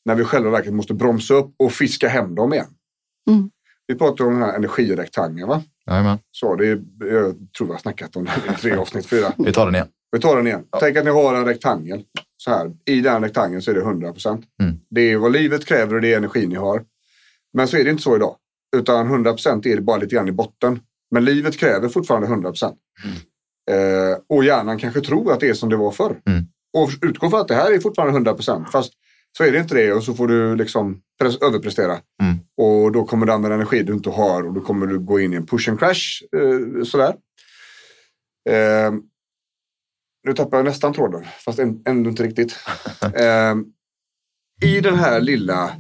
När 0.06 0.16
vi 0.16 0.24
själva 0.24 0.50
verkligen 0.50 0.76
måste 0.76 0.94
bromsa 0.94 1.34
upp 1.34 1.56
och 1.60 1.72
fiska 1.72 2.08
hem 2.08 2.36
dem 2.36 2.54
igen. 2.54 2.68
Mm. 3.30 3.50
Vi 3.88 3.96
pratar 3.96 4.26
om 4.26 4.34
den 4.34 4.42
här 4.44 4.54
energirektangeln. 4.56 5.48
Va? 5.50 5.64
Jajamän. 5.88 6.18
Så 6.32 6.56
det 6.56 6.68
är, 6.68 6.82
jag 7.00 7.36
tror 7.58 7.70
jag 7.70 7.74
har 7.74 7.78
snackat 7.78 8.16
om 8.16 8.26
det 8.26 8.32
i 8.54 8.62
tre 8.62 8.76
avsnitt, 8.78 9.06
fyra. 9.06 9.34
Vi 9.38 9.52
tar 9.54 9.66
den 9.66 9.76
igen. 9.76 9.88
Vi 10.12 10.20
tar 10.20 10.36
den 10.38 10.48
igen. 10.48 10.64
Tänk 10.80 10.98
att 10.98 11.06
ni 11.06 11.12
har 11.12 11.36
en 11.36 11.46
rektangel. 11.46 12.04
Så 12.38 12.52
här. 12.52 12.72
I 12.86 13.02
den 13.02 13.24
rektangeln 13.24 13.62
så 13.62 13.72
är 13.72 13.76
det 13.76 13.82
100 13.82 14.12
procent. 14.14 14.46
Mm. 14.64 14.76
Det 14.90 15.02
är 15.02 15.18
vad 15.18 15.32
livet 15.32 15.66
kräver 15.66 15.96
och 15.96 16.02
det 16.02 16.14
är 16.14 16.18
energi 16.18 16.48
ni 16.48 16.56
har. 16.56 16.84
Men 17.54 17.68
så 17.68 17.78
är 17.78 17.84
det 17.84 17.90
inte 17.90 18.04
så 18.04 18.16
idag. 18.16 18.36
Utan 18.78 19.08
100 19.08 19.32
procent 19.32 19.66
är 19.66 19.76
det 19.76 19.82
bara 19.82 19.98
lite 19.98 20.16
grann 20.16 20.28
i 20.28 20.32
botten. 20.32 20.80
Men 21.12 21.26
livet 21.26 21.58
kräver 21.58 21.90
fortfarande 21.90 22.28
100 22.28 22.50
procent. 22.50 22.78
Eh, 23.72 24.18
och 24.30 24.44
hjärnan 24.44 24.78
kanske 24.80 25.02
tror 25.02 25.34
att 25.34 25.40
det 25.40 25.50
är 25.50 25.54
som 25.54 25.70
det 25.70 25.76
var 25.78 25.92
förr. 25.92 26.22
Mm. 26.30 26.44
Och 26.78 26.90
utgår 27.02 27.30
från 27.30 27.40
att 27.42 27.48
det 27.48 27.56
här 27.56 27.72
är 27.74 27.80
fortfarande 27.80 28.14
100 28.14 28.34
procent. 28.34 28.72
Fast 28.72 28.94
så 29.38 29.44
är 29.44 29.52
det 29.52 29.60
inte 29.60 29.76
det 29.76 29.94
och 29.94 30.04
så 30.04 30.14
får 30.14 30.28
du 30.28 30.56
liksom 30.56 31.02
överprestera. 31.42 31.92
Mm. 32.24 32.36
Och 32.58 32.92
då 32.92 33.06
kommer 33.06 33.26
du 33.26 33.32
använda 33.34 33.56
energi 33.56 33.84
du 33.84 33.94
inte 33.94 34.10
har 34.10 34.44
och 34.48 34.54
då 34.54 34.62
kommer 34.62 34.88
du 34.88 35.00
gå 35.00 35.20
in 35.20 35.34
i 35.34 35.36
en 35.36 35.46
push 35.46 35.70
and 35.70 35.80
crash. 35.80 36.22
Eh, 36.36 36.84
sådär. 36.84 37.16
Eh, 38.50 38.92
nu 40.28 40.34
tappar 40.34 40.58
jag 40.58 40.66
nästan 40.66 40.94
tråden, 40.94 41.26
fast 41.46 41.60
än- 41.60 41.82
ändå 41.86 42.10
inte 42.10 42.24
riktigt. 42.24 42.56
Eh, 43.16 43.56
I 44.70 44.80
den 44.82 44.96
här 44.96 45.22
lilla 45.22 45.72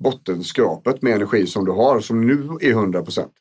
bottenskrapet 0.00 1.02
med 1.02 1.14
energi 1.14 1.46
som 1.46 1.64
du 1.64 1.72
har, 1.72 2.00
som 2.00 2.26
nu 2.26 2.48
är 2.60 2.70
100 2.70 3.02
procent. 3.02 3.32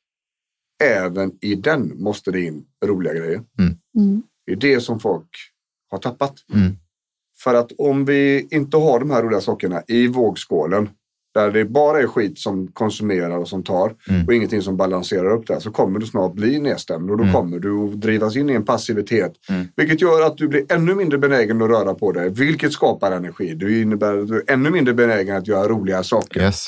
Även 0.83 1.31
i 1.41 1.55
den 1.55 1.91
måste 2.03 2.31
det 2.31 2.41
in 2.41 2.63
roliga 2.85 3.13
grejer. 3.13 3.41
Mm. 3.59 4.23
Det 4.45 4.51
är 4.51 4.55
det 4.55 4.79
som 4.81 4.99
folk 4.99 5.27
har 5.91 5.97
tappat. 5.97 6.33
Mm. 6.53 6.71
För 7.43 7.53
att 7.53 7.71
om 7.77 8.05
vi 8.05 8.47
inte 8.51 8.77
har 8.77 8.99
de 8.99 9.11
här 9.11 9.23
roliga 9.23 9.41
sakerna 9.41 9.83
i 9.87 10.07
vågskålen 10.07 10.89
där 11.33 11.51
det 11.51 11.65
bara 11.65 11.99
är 11.99 12.07
skit 12.07 12.39
som 12.39 12.67
konsumerar 12.67 13.37
och 13.37 13.47
som 13.47 13.63
tar 13.63 13.95
Mm. 14.09 14.25
och 14.27 14.33
ingenting 14.33 14.61
som 14.61 14.77
balanserar 14.77 15.29
upp 15.31 15.47
det 15.47 15.61
så 15.61 15.71
kommer 15.71 15.99
du 15.99 16.05
snart 16.05 16.33
bli 16.33 16.59
nedstämd 16.59 17.11
och 17.11 17.17
då 17.17 17.23
Mm. 17.23 17.35
kommer 17.35 17.59
du 17.59 17.79
att 17.79 18.01
drivas 18.01 18.35
in 18.35 18.49
i 18.49 18.53
en 18.53 18.65
passivitet 18.65 19.33
Mm. 19.49 19.67
vilket 19.75 20.01
gör 20.01 20.21
att 20.27 20.37
du 20.37 20.47
blir 20.47 20.71
ännu 20.73 20.95
mindre 20.95 21.17
benägen 21.17 21.61
att 21.61 21.69
röra 21.69 21.93
på 21.93 22.11
dig 22.11 22.29
vilket 22.29 22.73
skapar 22.73 23.11
energi. 23.11 23.53
Det 23.55 23.81
innebär 23.81 24.17
att 24.17 24.27
du 24.27 24.35
är 24.37 24.43
ännu 24.51 24.69
mindre 24.69 24.93
benägen 24.93 25.35
att 25.35 25.47
göra 25.47 25.67
roliga 25.67 26.03
saker. 26.03 26.41
Yes. 26.41 26.67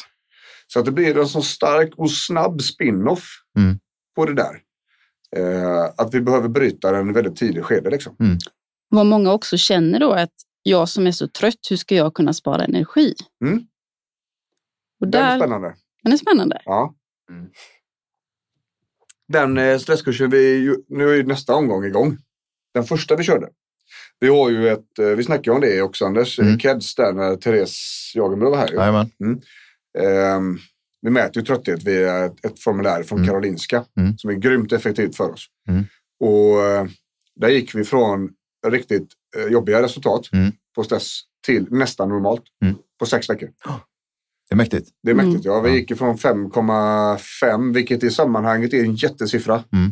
Så 0.67 0.79
att 0.79 0.85
det 0.85 0.91
blir 0.91 1.17
en 1.17 1.27
så 1.27 1.41
stark 1.41 1.93
och 1.97 2.11
snabb 2.11 2.61
spin-off 2.61 3.41
Mm. 3.57 3.79
På 4.15 4.25
det 4.25 4.33
där. 4.33 4.61
Eh, 5.35 5.83
att 5.97 6.13
vi 6.13 6.21
behöver 6.21 6.47
bryta 6.49 6.91
den 6.91 7.09
i 7.09 7.13
väldigt 7.13 7.35
tidig 7.35 7.63
skede. 7.63 7.89
Liksom. 7.89 8.15
Vad 8.89 9.05
många 9.05 9.31
också 9.33 9.57
känner 9.57 9.99
då 9.99 10.11
är 10.13 10.23
att 10.23 10.33
jag 10.63 10.89
som 10.89 11.07
är 11.07 11.11
så 11.11 11.27
trött, 11.27 11.59
hur 11.69 11.77
ska 11.77 11.95
jag 11.95 12.13
kunna 12.13 12.33
spara 12.33 12.63
energi? 12.65 13.13
Mm. 13.45 13.63
Och 15.01 15.07
Det 15.07 15.17
är 15.17 15.23
där, 15.23 15.37
spännande. 15.39 15.75
den 16.03 16.13
är 16.13 16.17
spännande. 16.17 16.61
Ja. 16.65 16.95
Mm. 17.31 17.49
Den 19.27 19.57
eh, 19.57 19.77
stresskursen, 19.77 20.29
vi, 20.29 20.75
nu 20.89 21.09
är 21.09 21.13
ju 21.13 21.23
nästa 21.23 21.55
omgång 21.55 21.85
igång. 21.85 22.17
Den 22.73 22.83
första 22.83 23.15
vi 23.15 23.23
körde. 23.23 23.49
Vi 24.19 24.27
har 24.27 24.49
ju 24.49 24.69
ett, 24.69 24.99
eh, 24.99 25.05
vi 25.07 25.23
snackade 25.23 25.55
om 25.55 25.61
det 25.61 25.81
också 25.81 26.05
Anders, 26.05 26.39
Mm. 26.39 26.47
mm. 26.49 26.59
KEDS 26.59 26.95
där 26.95 27.13
när 27.13 27.35
Therese 27.35 28.11
Jagenbro 28.15 28.49
var 28.49 28.57
här. 28.57 28.73
Jajamän. 28.73 29.11
Ehm, 29.99 30.57
vi 31.05 31.11
mäter 31.11 31.37
ju 31.41 31.45
trötthet 31.45 31.83
via 31.83 32.25
ett, 32.25 32.59
formulär 32.63 33.03
från 33.03 33.17
Mm. 33.19 33.27
Karolinska 33.29 33.85
Mm. 33.99 34.17
som 34.17 34.29
är 34.29 34.33
grymt 34.33 34.71
effektivt 34.71 35.15
för 35.17 35.31
oss. 35.33 35.45
Mm. 35.69 35.83
Och 36.19 36.63
eh, 36.65 36.85
där 37.35 37.49
gick 37.49 37.75
vi 37.75 37.83
från 37.83 38.29
riktigt 38.67 39.07
eh, 39.37 39.51
jobbiga 39.51 39.81
resultat 39.81 40.29
Mm. 40.33 40.51
på 40.75 40.83
stress 40.83 41.19
till 41.45 41.67
nästan 41.71 42.09
normalt 42.09 42.43
Mm. 42.63 42.75
på 42.99 43.05
sex 43.05 43.29
veckor. 43.29 43.49
Det 44.49 44.53
är 44.53 44.57
mäktigt. 44.57 44.89
Det 45.03 45.09
är 45.09 45.13
Mm. 45.13 45.25
mäktigt. 45.27 45.45
Ja, 45.45 45.61
vi 45.61 45.69
Ja. 45.69 45.75
gick 45.75 45.91
ifrån 45.91 46.17
5,5 46.17 47.73
vilket 47.73 48.03
i 48.03 48.11
sammanhanget 48.11 48.73
är 48.73 48.83
en 48.83 48.95
jättesiffra 48.95 49.63
Mm. 49.73 49.91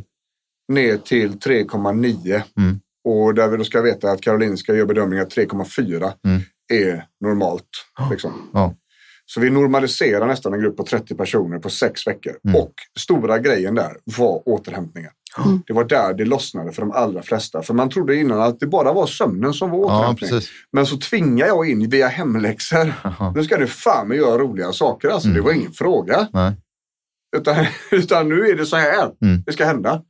ner 0.68 0.98
till 0.98 1.40
3,9. 1.40 2.44
Mm. 2.58 2.80
Och 3.04 3.34
där 3.36 3.48
vi 3.48 3.58
då 3.58 3.64
ska 3.64 3.82
veta 3.82 4.12
att 4.12 4.22
Karolinska 4.22 4.74
gör 4.76 4.86
bedömningen 4.86 5.24
att 5.24 5.30
3,4 5.32 6.14
Mm. 6.26 6.42
är 6.74 7.06
normalt. 7.20 7.68
Liksom. 8.12 8.50
Ja. 8.54 8.76
Så 9.26 9.40
vi 9.40 9.50
normaliserar 9.50 10.28
nästan 10.28 10.54
en 10.54 10.60
grupp 10.62 10.78
på 10.78 10.84
30 10.84 11.16
personer 11.16 11.60
på 11.60 11.70
sex 11.70 12.08
veckor. 12.08 12.34
Mm. 12.48 12.62
Och 12.62 12.74
stora 13.00 13.40
grejen 13.40 13.76
där 13.76 13.98
var 14.18 14.50
återhämtningen. 14.50 15.12
Mm. 15.46 15.62
Det 15.68 15.74
var 15.74 15.84
där 15.84 16.14
det 16.14 16.26
lossnade 16.26 16.72
för 16.72 16.82
de 16.82 16.92
allra 16.92 17.22
flesta. 17.22 17.62
För 17.62 17.74
man 17.74 17.90
trodde 17.90 18.16
innan 18.16 18.42
att 18.42 18.60
det 18.60 18.68
bara 18.68 18.94
var 18.94 19.08
sömnen 19.08 19.54
som 19.54 19.70
var 19.72 19.80
Ja, 19.80 19.86
återhämtning. 20.00 20.30
precis. 20.30 20.50
Men 20.72 20.86
så 20.86 20.98
tvingar 20.98 21.48
jag 21.48 21.70
in 21.70 21.90
via 21.90 22.08
hemläxor. 22.08 22.94
Jaha. 23.04 23.32
Nu 23.36 23.44
ska 23.44 23.58
du 23.58 23.68
fan 23.68 24.08
med 24.08 24.18
göra 24.18 24.38
roliga 24.38 24.74
saker. 24.74 25.10
Alltså, 25.10 25.28
Mm. 25.28 25.38
Det 25.38 25.42
var 25.46 25.52
ingen 25.54 25.74
fråga. 25.74 26.28
Nej. 26.34 26.54
Utan, 27.38 27.66
utan 27.92 28.30
nu 28.30 28.48
är 28.48 28.56
det 28.56 28.66
så 28.66 28.76
här 28.76 29.12
Mm. 29.22 29.44
det 29.46 29.52
ska 29.54 29.66
hända. 29.66 30.02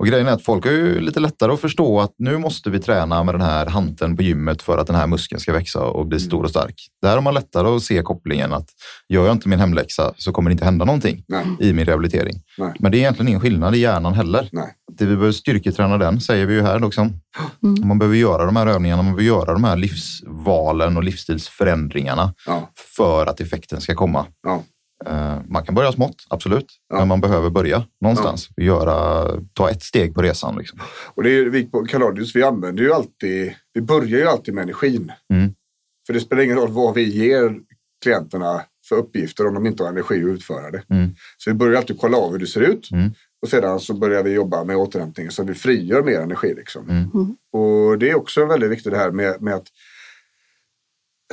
Och 0.00 0.06
grejen 0.06 0.26
är 0.28 0.32
att 0.32 0.44
folk 0.44 0.64
har 0.64 0.72
ju 0.72 1.00
lite 1.00 1.20
lättare 1.20 1.52
att 1.52 1.60
förstå 1.60 2.00
att 2.00 2.14
nu 2.18 2.38
måste 2.38 2.70
vi 2.70 2.78
träna 2.80 3.24
med 3.24 3.34
den 3.34 3.40
här 3.40 3.66
hanteln 3.66 4.16
på 4.16 4.22
gymmet 4.22 4.62
för 4.62 4.78
att 4.78 4.86
den 4.86 4.96
här 4.96 5.06
muskeln 5.06 5.40
ska 5.40 5.52
växa 5.52 5.80
och 5.84 6.06
bli 6.06 6.16
Mm. 6.16 6.26
stor 6.28 6.44
och 6.44 6.50
stark. 6.50 6.74
Där 7.02 7.14
har 7.14 7.20
man 7.20 7.34
lättare 7.34 7.68
att 7.68 7.82
se 7.82 8.02
kopplingen 8.02 8.52
att 8.52 8.68
gör 9.08 9.26
jag 9.26 9.34
inte 9.34 9.48
min 9.48 9.58
hemläxa 9.60 10.12
så 10.16 10.32
kommer 10.32 10.50
det 10.50 10.52
inte 10.52 10.64
hända 10.64 10.84
någonting 10.84 11.24
Nej. 11.28 11.46
i 11.60 11.72
min 11.72 11.84
rehabilitering. 11.86 12.42
Nej. 12.58 12.72
Men 12.78 12.92
det 12.92 12.98
är 12.98 13.00
egentligen 13.00 13.28
ingen 13.28 13.40
skillnad 13.40 13.74
i 13.74 13.78
hjärnan 13.78 14.14
heller. 14.14 14.48
Nej. 14.52 14.68
Det 14.98 15.04
vi 15.06 15.14
behöver 15.16 15.32
styrketräna 15.32 15.98
den, 15.98 16.20
säger 16.20 16.46
vi 16.46 16.54
ju 16.54 16.62
här. 16.62 16.78
Liksom. 16.80 17.12
Mm. 17.62 17.88
Man 17.88 17.98
behöver 17.98 18.16
göra 18.16 18.44
de 18.46 18.56
här 18.56 18.66
övningarna, 18.66 19.02
man 19.02 19.16
behöver 19.16 19.36
göra 19.38 19.52
de 19.52 19.64
här 19.64 19.76
livsvalen 19.76 20.96
och 20.96 21.04
livsstilsförändringarna 21.04 22.34
Ja. 22.46 22.70
för 22.96 23.26
att 23.26 23.40
effekten 23.40 23.80
ska 23.80 23.94
komma. 23.94 24.26
Ja. 24.42 24.62
Eh, 25.06 25.38
Man 25.48 25.64
kan 25.64 25.74
börja 25.74 25.92
smått, 25.92 26.26
absolut. 26.28 26.66
Ja. 26.88 26.98
Men 26.98 27.08
man 27.08 27.20
behöver 27.20 27.50
börja 27.50 27.84
någonstans. 28.00 28.48
Göra, 28.56 29.26
ta 29.52 29.70
ett 29.70 29.82
steg 29.82 30.14
på 30.14 30.22
resan. 30.22 30.56
Liksom. 30.58 30.78
Och 31.14 31.22
det 31.22 31.30
är, 31.30 31.44
vi 31.44 31.64
på 31.64 31.86
Kaladius, 31.86 32.36
vi 32.36 32.42
använder 32.42 32.82
ju 32.82 32.92
alltid, 32.92 33.54
vi 33.72 33.80
börjar 33.80 34.18
ju 34.18 34.26
alltid 34.26 34.54
med 34.54 34.62
energin. 34.62 35.12
Mm. 35.32 35.54
För 36.06 36.12
det 36.12 36.20
spelar 36.20 36.42
ingen 36.42 36.56
roll 36.56 36.72
vad 36.72 36.94
vi 36.94 37.02
ger 37.02 37.56
klienterna 38.02 38.62
för 38.88 38.96
uppgifter 38.96 39.46
om 39.46 39.54
de 39.54 39.66
inte 39.66 39.82
har 39.82 39.90
energi 39.90 40.24
att 40.24 40.28
utföra 40.28 40.70
det. 40.70 40.82
Mm. 40.90 41.14
Så 41.38 41.50
vi 41.50 41.54
börjar 41.54 41.78
alltid 41.78 41.98
kolla 42.00 42.16
av 42.16 42.32
hur 42.32 42.38
det 42.38 42.46
ser 42.46 42.60
ut. 42.60 42.90
Mm. 42.90 43.10
Och 43.42 43.48
sedan 43.48 43.80
så 43.80 43.94
börjar 43.94 44.22
vi 44.22 44.30
jobba 44.30 44.64
med 44.64 44.76
återhämtning 44.76 45.30
så 45.30 45.42
att 45.42 45.48
vi 45.48 45.54
frigör 45.54 46.02
mer 46.02 46.20
energi. 46.20 46.54
Liksom. 46.54 46.90
Mm. 46.90 47.10
Mm. 47.14 47.36
Och 47.52 47.98
det 47.98 48.10
är 48.10 48.14
också 48.14 48.46
väldigt 48.46 48.70
viktigt 48.70 48.92
det 48.92 48.98
här 48.98 49.10
med, 49.10 49.42
med 49.42 49.54
att 49.54 49.66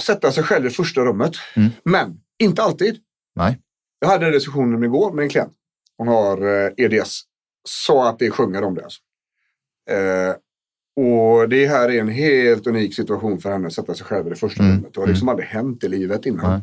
sätta 0.01 0.31
sig 0.31 0.43
själv 0.43 0.65
i 0.65 0.69
första 0.69 1.01
rummet. 1.01 1.33
Mm. 1.55 1.69
Men 1.83 2.19
inte 2.39 2.63
alltid. 2.63 2.99
Nej. 3.37 3.59
Jag 3.99 4.07
hade 4.07 4.25
en 4.25 4.31
diskussion 4.31 4.83
igår 4.83 5.13
med 5.13 5.23
en 5.23 5.29
klient. 5.29 5.53
Hon 5.97 6.07
har 6.07 6.65
eh, 6.65 6.71
EDS. 6.77 7.21
Sa 7.69 8.09
att 8.09 8.19
det 8.19 8.31
sjunger 8.31 8.63
om 8.63 8.75
det. 8.75 8.83
Alltså. 8.83 8.99
Eh, 9.89 10.35
och 11.05 11.49
det 11.49 11.67
här 11.67 11.89
är 11.91 11.99
en 11.99 12.07
helt 12.07 12.67
unik 12.67 12.95
situation 12.95 13.39
för 13.39 13.51
henne 13.51 13.67
att 13.67 13.73
sätta 13.73 13.93
sig 13.93 14.05
själv 14.05 14.27
i 14.27 14.29
det 14.29 14.35
första 14.35 14.63
Mm. 14.63 14.75
rummet. 14.75 14.93
Det 14.93 14.99
har 14.99 15.07
liksom 15.07 15.29
aldrig 15.29 15.47
hänt 15.47 15.83
i 15.83 15.87
livet 15.87 16.25
innan. 16.25 16.51
Nej. 16.51 16.61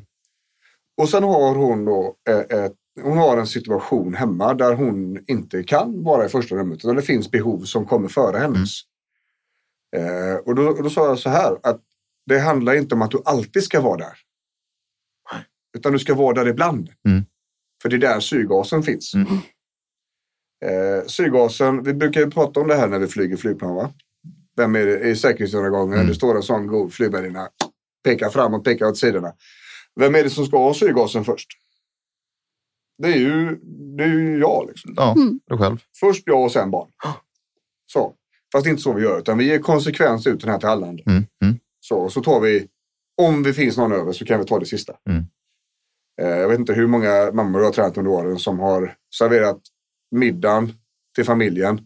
Och 1.02 1.08
sen 1.08 1.22
har 1.22 1.54
hon 1.54 1.84
då 1.84 2.16
eh, 2.28 2.38
ett, 2.64 2.72
hon 3.02 3.18
har 3.18 3.36
en 3.36 3.46
situation 3.46 4.14
hemma 4.14 4.54
där 4.54 4.74
hon 4.74 5.24
inte 5.26 5.62
kan 5.62 6.02
vara 6.04 6.26
i 6.26 6.28
första 6.28 6.54
rummet. 6.54 6.78
Utan 6.78 6.96
det 6.96 7.02
finns 7.02 7.30
behov 7.30 7.60
som 7.64 7.86
kommer 7.86 8.08
före 8.08 8.38
hennes. 8.38 8.70
Eh, 9.96 10.36
och 10.44 10.54
då, 10.54 10.72
då 10.72 10.90
sa 10.90 11.06
jag 11.06 11.18
så 11.18 11.28
här 11.30 11.56
att 11.62 11.80
det 12.26 12.38
handlar 12.38 12.74
inte 12.74 12.94
om 12.94 13.02
att 13.02 13.10
du 13.10 13.22
alltid 13.24 13.62
ska 13.62 13.80
vara 13.80 13.96
där. 13.96 14.12
Utan 15.74 15.92
du 15.92 15.98
ska 15.98 16.14
vara 16.14 16.34
där 16.34 16.48
ibland. 16.50 16.90
Mm. 17.08 17.24
För 17.82 17.88
det 17.88 17.96
är 17.96 18.00
där 18.00 18.20
syrgasen 18.20 18.82
finns. 18.82 19.14
Mm. 19.14 19.26
Eh, 20.64 21.04
syrgasen, 21.06 21.82
vi 21.82 21.94
brukar 21.94 22.20
ju 22.20 22.30
prata 22.30 22.60
om 22.60 22.68
det 22.68 22.74
här 22.74 22.88
när 22.88 22.98
vi 22.98 23.06
flyger 23.06 23.36
flygplan. 23.36 23.74
Va? 23.74 23.90
Vem 24.56 24.76
är 24.76 24.86
det 24.86 25.00
i 25.00 25.16
säkerhetsgenomgången? 25.16 25.94
Mm. 25.94 26.06
Det 26.06 26.14
står 26.14 26.36
en 26.36 26.42
sån 26.42 26.66
god 26.66 26.92
flygvärdinna. 26.92 27.48
Pekar 28.04 28.30
framåt, 28.30 28.64
pekar 28.64 28.86
åt 28.86 28.98
sidorna. 28.98 29.32
Vem 30.00 30.14
är 30.14 30.22
det 30.24 30.30
som 30.30 30.46
ska 30.46 30.58
ha 30.58 30.74
syrgasen 30.74 31.24
först? 31.24 31.48
Det 33.02 33.08
är 33.08 33.16
ju, 33.18 33.58
det 33.96 34.04
är 34.04 34.08
ju 34.08 34.38
jag. 34.38 34.66
Liksom. 34.68 34.94
Ja, 34.96 35.12
Mm. 35.12 35.40
du 35.46 35.58
själv. 35.58 35.76
Först 36.00 36.22
jag 36.26 36.44
och 36.44 36.52
sen 36.52 36.70
barn. 36.70 36.90
Så. 37.92 38.14
Fast 38.52 38.64
det 38.64 38.68
är 38.68 38.70
inte 38.70 38.82
så 38.82 38.92
vi 38.92 39.02
gör, 39.02 39.18
utan 39.18 39.38
vi 39.38 39.44
ger 39.44 39.58
konsekvens 39.58 40.26
ut 40.26 40.40
den 40.40 40.50
här 40.50 40.58
till 40.58 40.68
alla 40.68 40.86
andra. 40.86 41.02
Mm. 41.06 41.24
Mm. 41.44 41.58
Så, 41.80 41.96
och 41.96 42.12
så 42.12 42.22
tar 42.22 42.40
vi, 42.40 42.66
om 43.22 43.42
det 43.42 43.54
finns 43.54 43.76
någon 43.76 43.92
över 43.92 44.12
så 44.12 44.24
kan 44.24 44.40
vi 44.40 44.46
ta 44.46 44.58
det 44.58 44.66
sista. 44.66 44.92
Mm. 45.10 45.24
Eh, 46.22 46.28
jag 46.28 46.48
vet 46.48 46.58
inte 46.58 46.72
hur 46.72 46.86
många 46.86 47.30
mammor 47.32 47.60
jag 47.60 47.68
har 47.68 47.72
tränat 47.72 47.98
under 47.98 48.10
åren 48.10 48.38
som 48.38 48.58
har 48.58 48.94
serverat 49.18 49.60
middagen 50.10 50.72
till 51.14 51.24
familjen. 51.24 51.80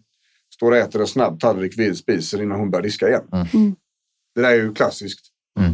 Står 0.54 0.70
och 0.70 0.76
äter 0.76 1.00
en 1.00 1.06
snabb 1.06 1.40
tallrik 1.40 1.78
vid 1.78 1.96
spisen 1.96 2.40
innan 2.42 2.58
hon 2.60 2.70
börjar 2.70 2.82
diska 2.82 3.08
igen. 3.08 3.22
Mm. 3.32 3.46
Mm. 3.54 3.74
Det 4.34 4.40
där 4.40 4.50
är 4.50 4.54
ju 4.54 4.74
klassiskt. 4.74 5.20
Mm. 5.60 5.72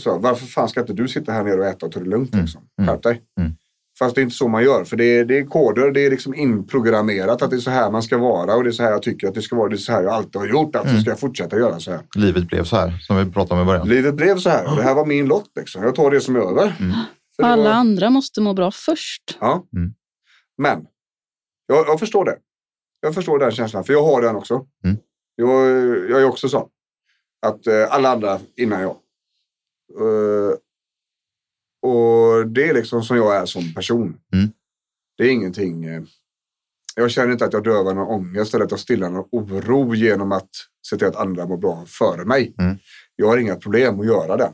Så, 0.00 0.18
varför 0.18 0.46
fan 0.46 0.68
ska 0.68 0.80
inte 0.80 0.92
du 0.92 1.08
sitta 1.08 1.32
här 1.32 1.44
nere 1.44 1.60
och 1.60 1.66
äta 1.66 1.86
och 1.86 1.92
ta 1.92 2.00
det 2.00 2.06
lugnt? 2.10 2.32
Mm. 2.34 2.44
Liksom? 2.44 2.62
Mm. 2.82 2.88
Skärp 2.94 3.02
dig. 3.02 3.22
Mm. 3.40 3.52
Fast 3.98 4.14
det 4.14 4.20
är 4.20 4.22
inte 4.22 4.34
så 4.36 4.48
man 4.48 4.62
gör. 4.64 4.84
För 4.84 4.96
det 4.96 5.04
är, 5.04 5.24
det 5.24 5.38
är 5.38 5.44
koder, 5.46 5.90
det 5.90 6.00
är 6.06 6.10
liksom 6.10 6.34
inprogrammerat 6.34 7.42
att 7.42 7.50
det 7.50 7.56
är 7.56 7.60
så 7.60 7.70
här 7.70 7.90
man 7.90 8.02
ska 8.02 8.18
vara 8.18 8.54
och 8.54 8.64
det 8.64 8.70
är 8.70 8.72
så 8.72 8.82
här 8.82 8.90
jag 8.90 9.02
tycker 9.02 9.28
att 9.28 9.34
det 9.34 9.42
ska 9.42 9.56
vara. 9.56 9.68
Det 9.68 9.74
är 9.74 9.76
så 9.78 9.92
här 9.92 10.02
jag 10.02 10.12
alltid 10.12 10.36
har 10.36 10.46
gjort. 10.48 10.76
Alltså 10.76 10.90
Mm. 10.90 11.00
ska 11.02 11.10
jag 11.10 11.20
fortsätta 11.20 11.56
göra 11.58 11.80
så 11.80 11.90
här. 11.90 12.00
Livet 12.16 12.46
blev 12.48 12.64
så 12.64 12.76
här, 12.76 12.98
som 13.00 13.16
vi 13.16 13.32
pratade 13.32 13.60
om 13.60 13.66
i 13.66 13.70
början. 13.70 13.88
Livet 13.88 14.14
blev 14.14 14.36
så 14.38 14.50
här 14.50 14.70
och 14.70 14.76
det 14.76 14.82
här 14.82 14.94
var 14.94 15.06
min 15.06 15.26
lott. 15.26 15.50
Liksom. 15.56 15.82
Jag 15.82 15.94
tar 15.94 16.10
det 16.10 16.20
som 16.20 16.36
är 16.36 16.40
över. 16.40 16.76
Alla 17.46 17.62
var- 17.62 17.70
andra 17.70 18.10
måste 18.10 18.40
må 18.40 18.54
bra 18.54 18.70
först. 18.70 19.36
Ja. 19.40 19.66
Mm. 19.76 19.94
Men 20.58 20.86
jag, 21.66 21.86
jag 21.88 22.00
förstår 22.00 22.24
det. 22.24 22.38
Jag 23.00 23.14
förstår 23.14 23.38
den 23.38 23.50
känslan, 23.50 23.84
för 23.84 23.92
jag 23.92 24.02
har 24.04 24.22
den 24.22 24.36
också. 24.36 24.66
Mm. 24.84 24.96
Jag, 25.36 25.50
jag 26.10 26.20
är 26.20 26.24
också 26.24 26.48
så. 26.48 26.68
Att 27.46 27.66
eh, 27.66 27.94
alla 27.94 28.08
andra 28.12 28.40
innan 28.56 28.80
jag. 28.80 28.96
Eh, 30.00 30.54
och 31.90 32.46
det 32.48 32.68
är 32.68 32.74
liksom 32.74 33.02
som 33.02 33.16
jag 33.16 33.36
är 33.36 33.46
som 33.46 33.74
person. 33.74 34.20
Mm. 34.34 34.50
Det 35.16 35.24
är 35.24 35.30
ingenting. 35.30 35.84
Eh, 35.84 36.02
jag 36.96 37.10
känner 37.10 37.32
inte 37.32 37.44
att 37.44 37.52
jag 37.52 37.64
dövar 37.64 37.94
någon 37.94 38.08
ångest 38.08 38.54
eller 38.54 38.64
att 38.64 38.70
jag 38.70 38.80
stillar 38.80 39.10
någon 39.10 39.28
oro 39.32 39.94
genom 39.94 40.32
att 40.32 40.50
se 40.86 40.96
till 40.96 41.06
att 41.06 41.16
andra 41.16 41.46
mår 41.46 41.56
bra 41.56 41.84
före 41.86 42.24
mig. 42.24 42.54
Mm. 42.58 42.76
Jag 43.16 43.26
har 43.26 43.38
inga 43.38 43.56
problem 43.56 44.00
att 44.00 44.06
göra 44.06 44.36
den, 44.36 44.52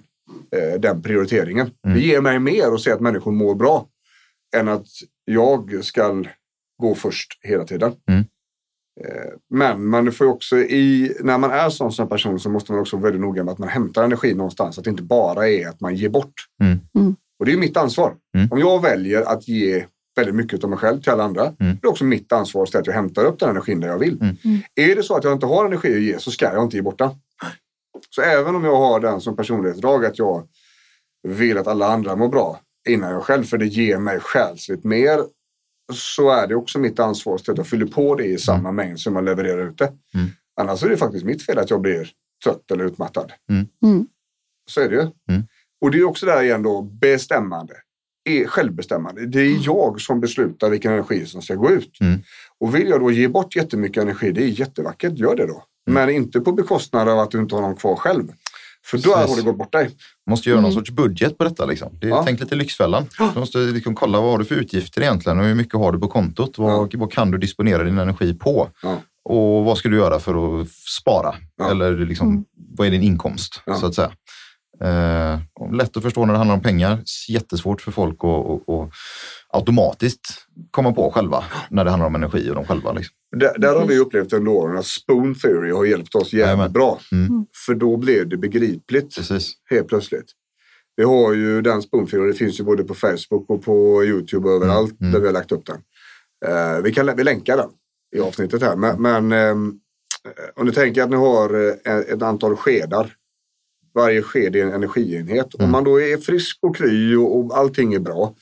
eh, 0.56 0.80
den 0.80 1.02
prioriteringen. 1.02 1.70
Mm. 1.86 1.96
Det 1.98 2.04
ger 2.04 2.20
mig 2.20 2.38
mer 2.38 2.74
att 2.74 2.80
se 2.80 2.92
att 2.92 3.00
människor 3.00 3.32
mår 3.32 3.54
bra 3.54 3.86
än 4.56 4.68
att 4.68 4.86
jag 5.24 5.84
ska 5.84 6.24
gå 6.82 6.94
först 6.94 7.28
hela 7.42 7.64
tiden. 7.64 7.92
Mm. 8.08 8.24
Eh, 9.00 9.32
Men 9.50 9.86
man 9.86 10.12
får 10.12 10.26
också 10.26 10.58
i, 10.58 11.16
när 11.20 11.38
man 11.38 11.50
är 11.50 11.70
sån 11.70 11.92
som 11.92 12.08
person 12.08 12.40
så 12.40 12.50
måste 12.50 12.72
man 12.72 12.80
också 12.80 12.96
vara 12.96 13.04
väldigt 13.04 13.20
noga 13.20 13.44
med 13.44 13.52
att 13.52 13.58
man 13.58 13.68
hämtar 13.68 14.04
energi 14.04 14.34
någonstans. 14.34 14.78
Att 14.78 14.84
det 14.84 14.90
inte 14.90 15.02
bara 15.02 15.48
är 15.48 15.68
att 15.68 15.80
man 15.80 15.94
ger 15.94 16.08
bort. 16.08 16.34
Mm. 16.62 16.78
Mm. 16.98 17.16
Och 17.38 17.46
det 17.46 17.52
är 17.52 17.56
mitt 17.56 17.76
ansvar. 17.76 18.14
Mm. 18.34 18.48
Om 18.50 18.58
jag 18.58 18.82
väljer 18.82 19.22
att 19.22 19.48
ge 19.48 19.84
väldigt 20.16 20.34
mycket 20.34 20.64
av 20.64 20.70
mig 20.70 20.78
själv 20.78 21.00
till 21.00 21.12
alla 21.12 21.24
andra. 21.24 21.42
Mm. 21.42 21.78
Det 21.82 21.86
är 21.86 21.90
också 21.90 22.04
mitt 22.04 22.32
ansvar 22.32 22.62
att 22.62 22.86
jag 22.86 22.94
hämtar 22.94 23.24
upp 23.24 23.38
den 23.38 23.50
energin 23.50 23.80
där 23.80 23.88
jag 23.88 23.98
vill. 23.98 24.20
Mm. 24.20 24.36
Mm. 24.44 24.60
Är 24.74 24.96
det 24.96 25.02
så 25.02 25.16
att 25.16 25.24
jag 25.24 25.32
inte 25.32 25.46
har 25.46 25.66
energi 25.66 25.94
att 25.96 26.02
ge 26.02 26.18
så 26.18 26.30
ska 26.30 26.44
jag 26.44 26.62
inte 26.64 26.76
ge 26.76 26.82
bort 26.82 26.98
den. 26.98 27.10
Så 28.10 28.22
även 28.22 28.54
om 28.54 28.64
jag 28.64 28.76
har 28.76 29.00
den 29.00 29.20
som 29.20 29.36
personlighetsdrag 29.36 30.04
att 30.04 30.18
jag 30.18 30.48
vill 31.22 31.58
att 31.58 31.66
alla 31.66 31.86
andra 31.86 32.16
mår 32.16 32.28
bra 32.28 32.60
innan 32.88 33.10
jag 33.10 33.22
själv, 33.22 33.44
för 33.44 33.58
det 33.58 33.66
ger 33.66 33.98
mig 33.98 34.20
själsligt 34.20 34.84
mer, 34.84 35.20
så 35.92 36.30
är 36.30 36.46
det 36.46 36.54
också 36.54 36.78
mitt 36.78 36.98
ansvar 36.98 37.34
att 37.34 37.56
jag 37.56 37.66
fyller 37.66 37.86
på 37.86 38.14
det 38.14 38.24
i 38.24 38.38
samma 38.38 38.72
mängd 38.72 39.00
som 39.00 39.14
jag 39.14 39.24
levererar 39.24 39.68
ut 39.68 39.78
det. 39.78 39.92
Mm. 40.14 40.28
Annars 40.60 40.82
är 40.82 40.88
det 40.88 40.96
faktiskt 40.96 41.24
mitt 41.24 41.46
fel 41.46 41.58
att 41.58 41.70
jag 41.70 41.80
blir 41.80 42.10
trött 42.44 42.70
eller 42.70 42.84
utmattad. 42.84 43.32
Mm. 43.82 44.06
Så 44.70 44.80
är 44.80 44.88
det 44.88 44.94
ju. 44.94 45.00
Mm. 45.00 45.46
Och 45.80 45.90
det 45.90 45.98
är 45.98 46.04
också 46.04 46.26
där 46.26 46.42
igen 46.42 46.62
då 46.62 46.82
bestämmande. 46.82 47.74
Är 48.24 48.46
självbestämmande. 48.46 49.26
Det 49.26 49.40
är 49.40 49.66
jag 49.66 50.00
som 50.00 50.20
beslutar 50.20 50.70
vilken 50.70 50.92
energi 50.92 51.26
som 51.26 51.42
ska 51.42 51.54
gå 51.54 51.70
ut. 51.70 52.00
Mm. 52.00 52.20
Och 52.58 52.74
vill 52.74 52.88
jag 52.88 53.00
då 53.00 53.10
ge 53.10 53.28
bort 53.28 53.56
jättemycket 53.56 54.02
energi, 54.02 54.32
det 54.32 54.42
är 54.42 54.46
jättevackert, 54.46 55.18
gör 55.18 55.36
det 55.36 55.46
då. 55.46 55.64
Men 55.92 56.10
inte 56.10 56.40
på 56.40 56.52
bekostnad 56.52 57.08
av 57.08 57.18
att 57.18 57.30
du 57.30 57.38
inte 57.38 57.54
har 57.54 57.62
någon 57.62 57.76
kvar 57.76 57.96
själv. 57.96 58.24
För 58.84 58.98
då 58.98 59.14
har 59.14 59.36
det 59.36 59.42
gått 59.42 59.58
bort 59.58 59.72
dig. 59.72 59.90
måste 60.30 60.48
göra 60.48 60.60
någon 60.60 60.70
Mm. 60.70 60.80
sorts 60.80 60.90
budget 60.90 61.38
på 61.38 61.44
detta. 61.44 61.64
Liksom. 61.66 61.88
Det 62.00 62.08
Ja. 62.08 62.22
Tänk 62.26 62.40
lite 62.40 62.54
Lyxfällan. 62.54 63.06
Du 63.34 63.40
måste 63.40 63.58
liksom 63.58 63.94
kolla 63.94 64.20
vad 64.20 64.30
har 64.30 64.38
du 64.38 64.44
för 64.44 64.54
utgifter 64.54 65.02
egentligen 65.02 65.38
och 65.38 65.44
hur 65.44 65.54
mycket 65.54 65.74
har 65.74 65.92
du 65.92 65.98
på 65.98 66.08
kontot? 66.08 66.58
Vad, 66.58 66.94
vad 66.94 67.12
kan 67.12 67.30
du 67.30 67.38
disponera 67.38 67.84
din 67.84 67.98
energi 67.98 68.34
på? 68.34 68.68
Ja. 68.82 68.96
Och 69.24 69.64
vad 69.64 69.78
ska 69.78 69.88
du 69.88 69.96
göra 69.96 70.18
för 70.18 70.60
att 70.60 70.68
spara? 70.68 71.34
Ja. 71.58 71.70
Eller 71.70 71.96
liksom, 71.96 72.28
Mm. 72.28 72.44
vad 72.76 72.86
är 72.86 72.90
din 72.90 73.02
inkomst? 73.02 73.62
Ja. 73.66 73.74
så 73.74 73.86
att 73.86 73.94
säga. 73.94 74.10
Eh, 74.80 75.40
lätt 75.72 75.96
att 75.96 76.02
förstå 76.02 76.26
när 76.26 76.32
det 76.32 76.38
handlar 76.38 76.54
om 76.54 76.62
pengar. 76.62 76.98
Jättesvårt 77.28 77.80
för 77.80 77.92
folk 77.92 78.18
att, 78.24 78.50
att, 78.50 78.68
att 78.68 78.90
automatiskt 79.48 80.46
komma 80.70 80.92
på 80.92 81.10
själva 81.10 81.44
när 81.70 81.84
det 81.84 81.90
handlar 81.90 82.06
om 82.06 82.14
energi 82.14 82.50
och 82.50 82.54
de 82.54 82.64
själva. 82.64 82.92
Liksom. 82.92 83.14
Där, 83.36 83.58
där 83.58 83.74
har 83.78 83.86
vi 83.86 83.98
upplevt 83.98 84.32
under 84.32 84.52
åren 84.52 84.78
att 84.78 84.86
Spoon 84.86 85.34
Theory 85.34 85.72
har 85.72 85.84
hjälpt 85.84 86.14
oss 86.14 86.32
jävligt 86.32 86.72
bra. 86.72 87.00
Mm. 87.12 87.46
För 87.66 87.74
då 87.74 87.96
blev 87.96 88.28
det 88.28 88.36
begripligt 88.36 89.16
Precis. 89.16 89.52
helt 89.70 89.88
plötsligt. 89.88 90.32
Vi 90.96 91.04
har 91.04 91.32
ju 91.32 91.62
den 91.62 91.82
Spoon 91.82 92.06
Theory, 92.06 92.32
det 92.32 92.38
finns 92.38 92.60
ju 92.60 92.64
både 92.64 92.84
på 92.84 92.94
Facebook 92.94 93.50
och 93.50 93.64
på 93.64 94.04
Youtube 94.04 94.48
och 94.48 94.54
överallt 94.54 95.00
Mm. 95.00 95.12
där 95.12 95.20
vi 95.20 95.26
har 95.26 95.32
lagt 95.32 95.52
upp 95.52 95.66
den. 95.66 95.80
Eh, 96.46 96.82
vi 96.82 96.92
kan 96.94 97.16
vi 97.16 97.24
länkar 97.24 97.56
den 97.56 97.70
i 98.16 98.20
avsnittet 98.20 98.62
här. 98.62 98.76
Men, 98.76 99.02
men 99.02 99.32
ehm, 99.32 99.74
om 100.54 100.66
du 100.66 100.72
tänker 100.72 101.02
att 101.02 101.10
ni 101.10 101.16
har 101.16 101.54
eh, 101.86 101.96
ett 101.98 102.22
antal 102.22 102.56
skedar. 102.56 103.14
Varje 103.98 104.22
sked 104.22 104.56
är 104.56 104.62
en 104.66 104.72
energienhet. 104.72 105.54
Om 105.54 105.60
Mm. 105.60 105.70
man 105.72 105.84
då 105.84 106.00
är 106.00 106.16
frisk 106.16 106.58
och 106.62 106.76
kry 106.76 107.14
och, 107.16 107.36
och 107.38 107.58
allting 107.58 107.94
är 107.94 107.98
bra 107.98 108.34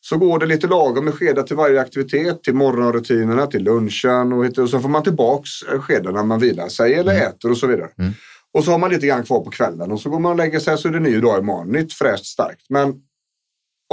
så 0.00 0.16
går 0.16 0.38
det 0.38 0.46
lite 0.46 0.66
lagom 0.66 1.04
med 1.04 1.14
skedar 1.14 1.42
till 1.42 1.56
varje 1.56 1.80
aktivitet, 1.80 2.42
till 2.42 2.54
morgonrutinerna, 2.54 3.46
till 3.46 3.62
lunchen 3.64 4.32
och, 4.32 4.58
och 4.58 4.70
så 4.70 4.80
får 4.80 4.88
man 4.88 5.02
tillbaks 5.02 5.50
skedar 5.80 6.12
när 6.12 6.22
man 6.24 6.40
vilar 6.40 6.68
sig 6.68 6.94
eller 6.94 7.12
Mm. 7.14 7.28
äter 7.28 7.50
och 7.50 7.56
så 7.56 7.66
vidare. 7.66 7.88
Mm. 7.98 8.12
Och 8.54 8.64
så 8.64 8.70
har 8.70 8.78
man 8.78 8.90
lite 8.90 9.06
grann 9.06 9.22
kvar 9.22 9.40
på 9.44 9.50
kvällen 9.50 9.92
och 9.92 10.00
så 10.00 10.10
går 10.10 10.18
man 10.20 10.32
och 10.32 10.38
lägger 10.38 10.58
sig 10.60 10.78
så 10.78 10.88
är 10.88 10.92
det 10.92 11.00
ny 11.00 11.20
dag 11.20 11.38
imorgon. 11.38 11.68
Nytt, 11.72 11.92
fräscht, 11.92 12.26
starkt. 12.26 12.66
Men 12.70 12.94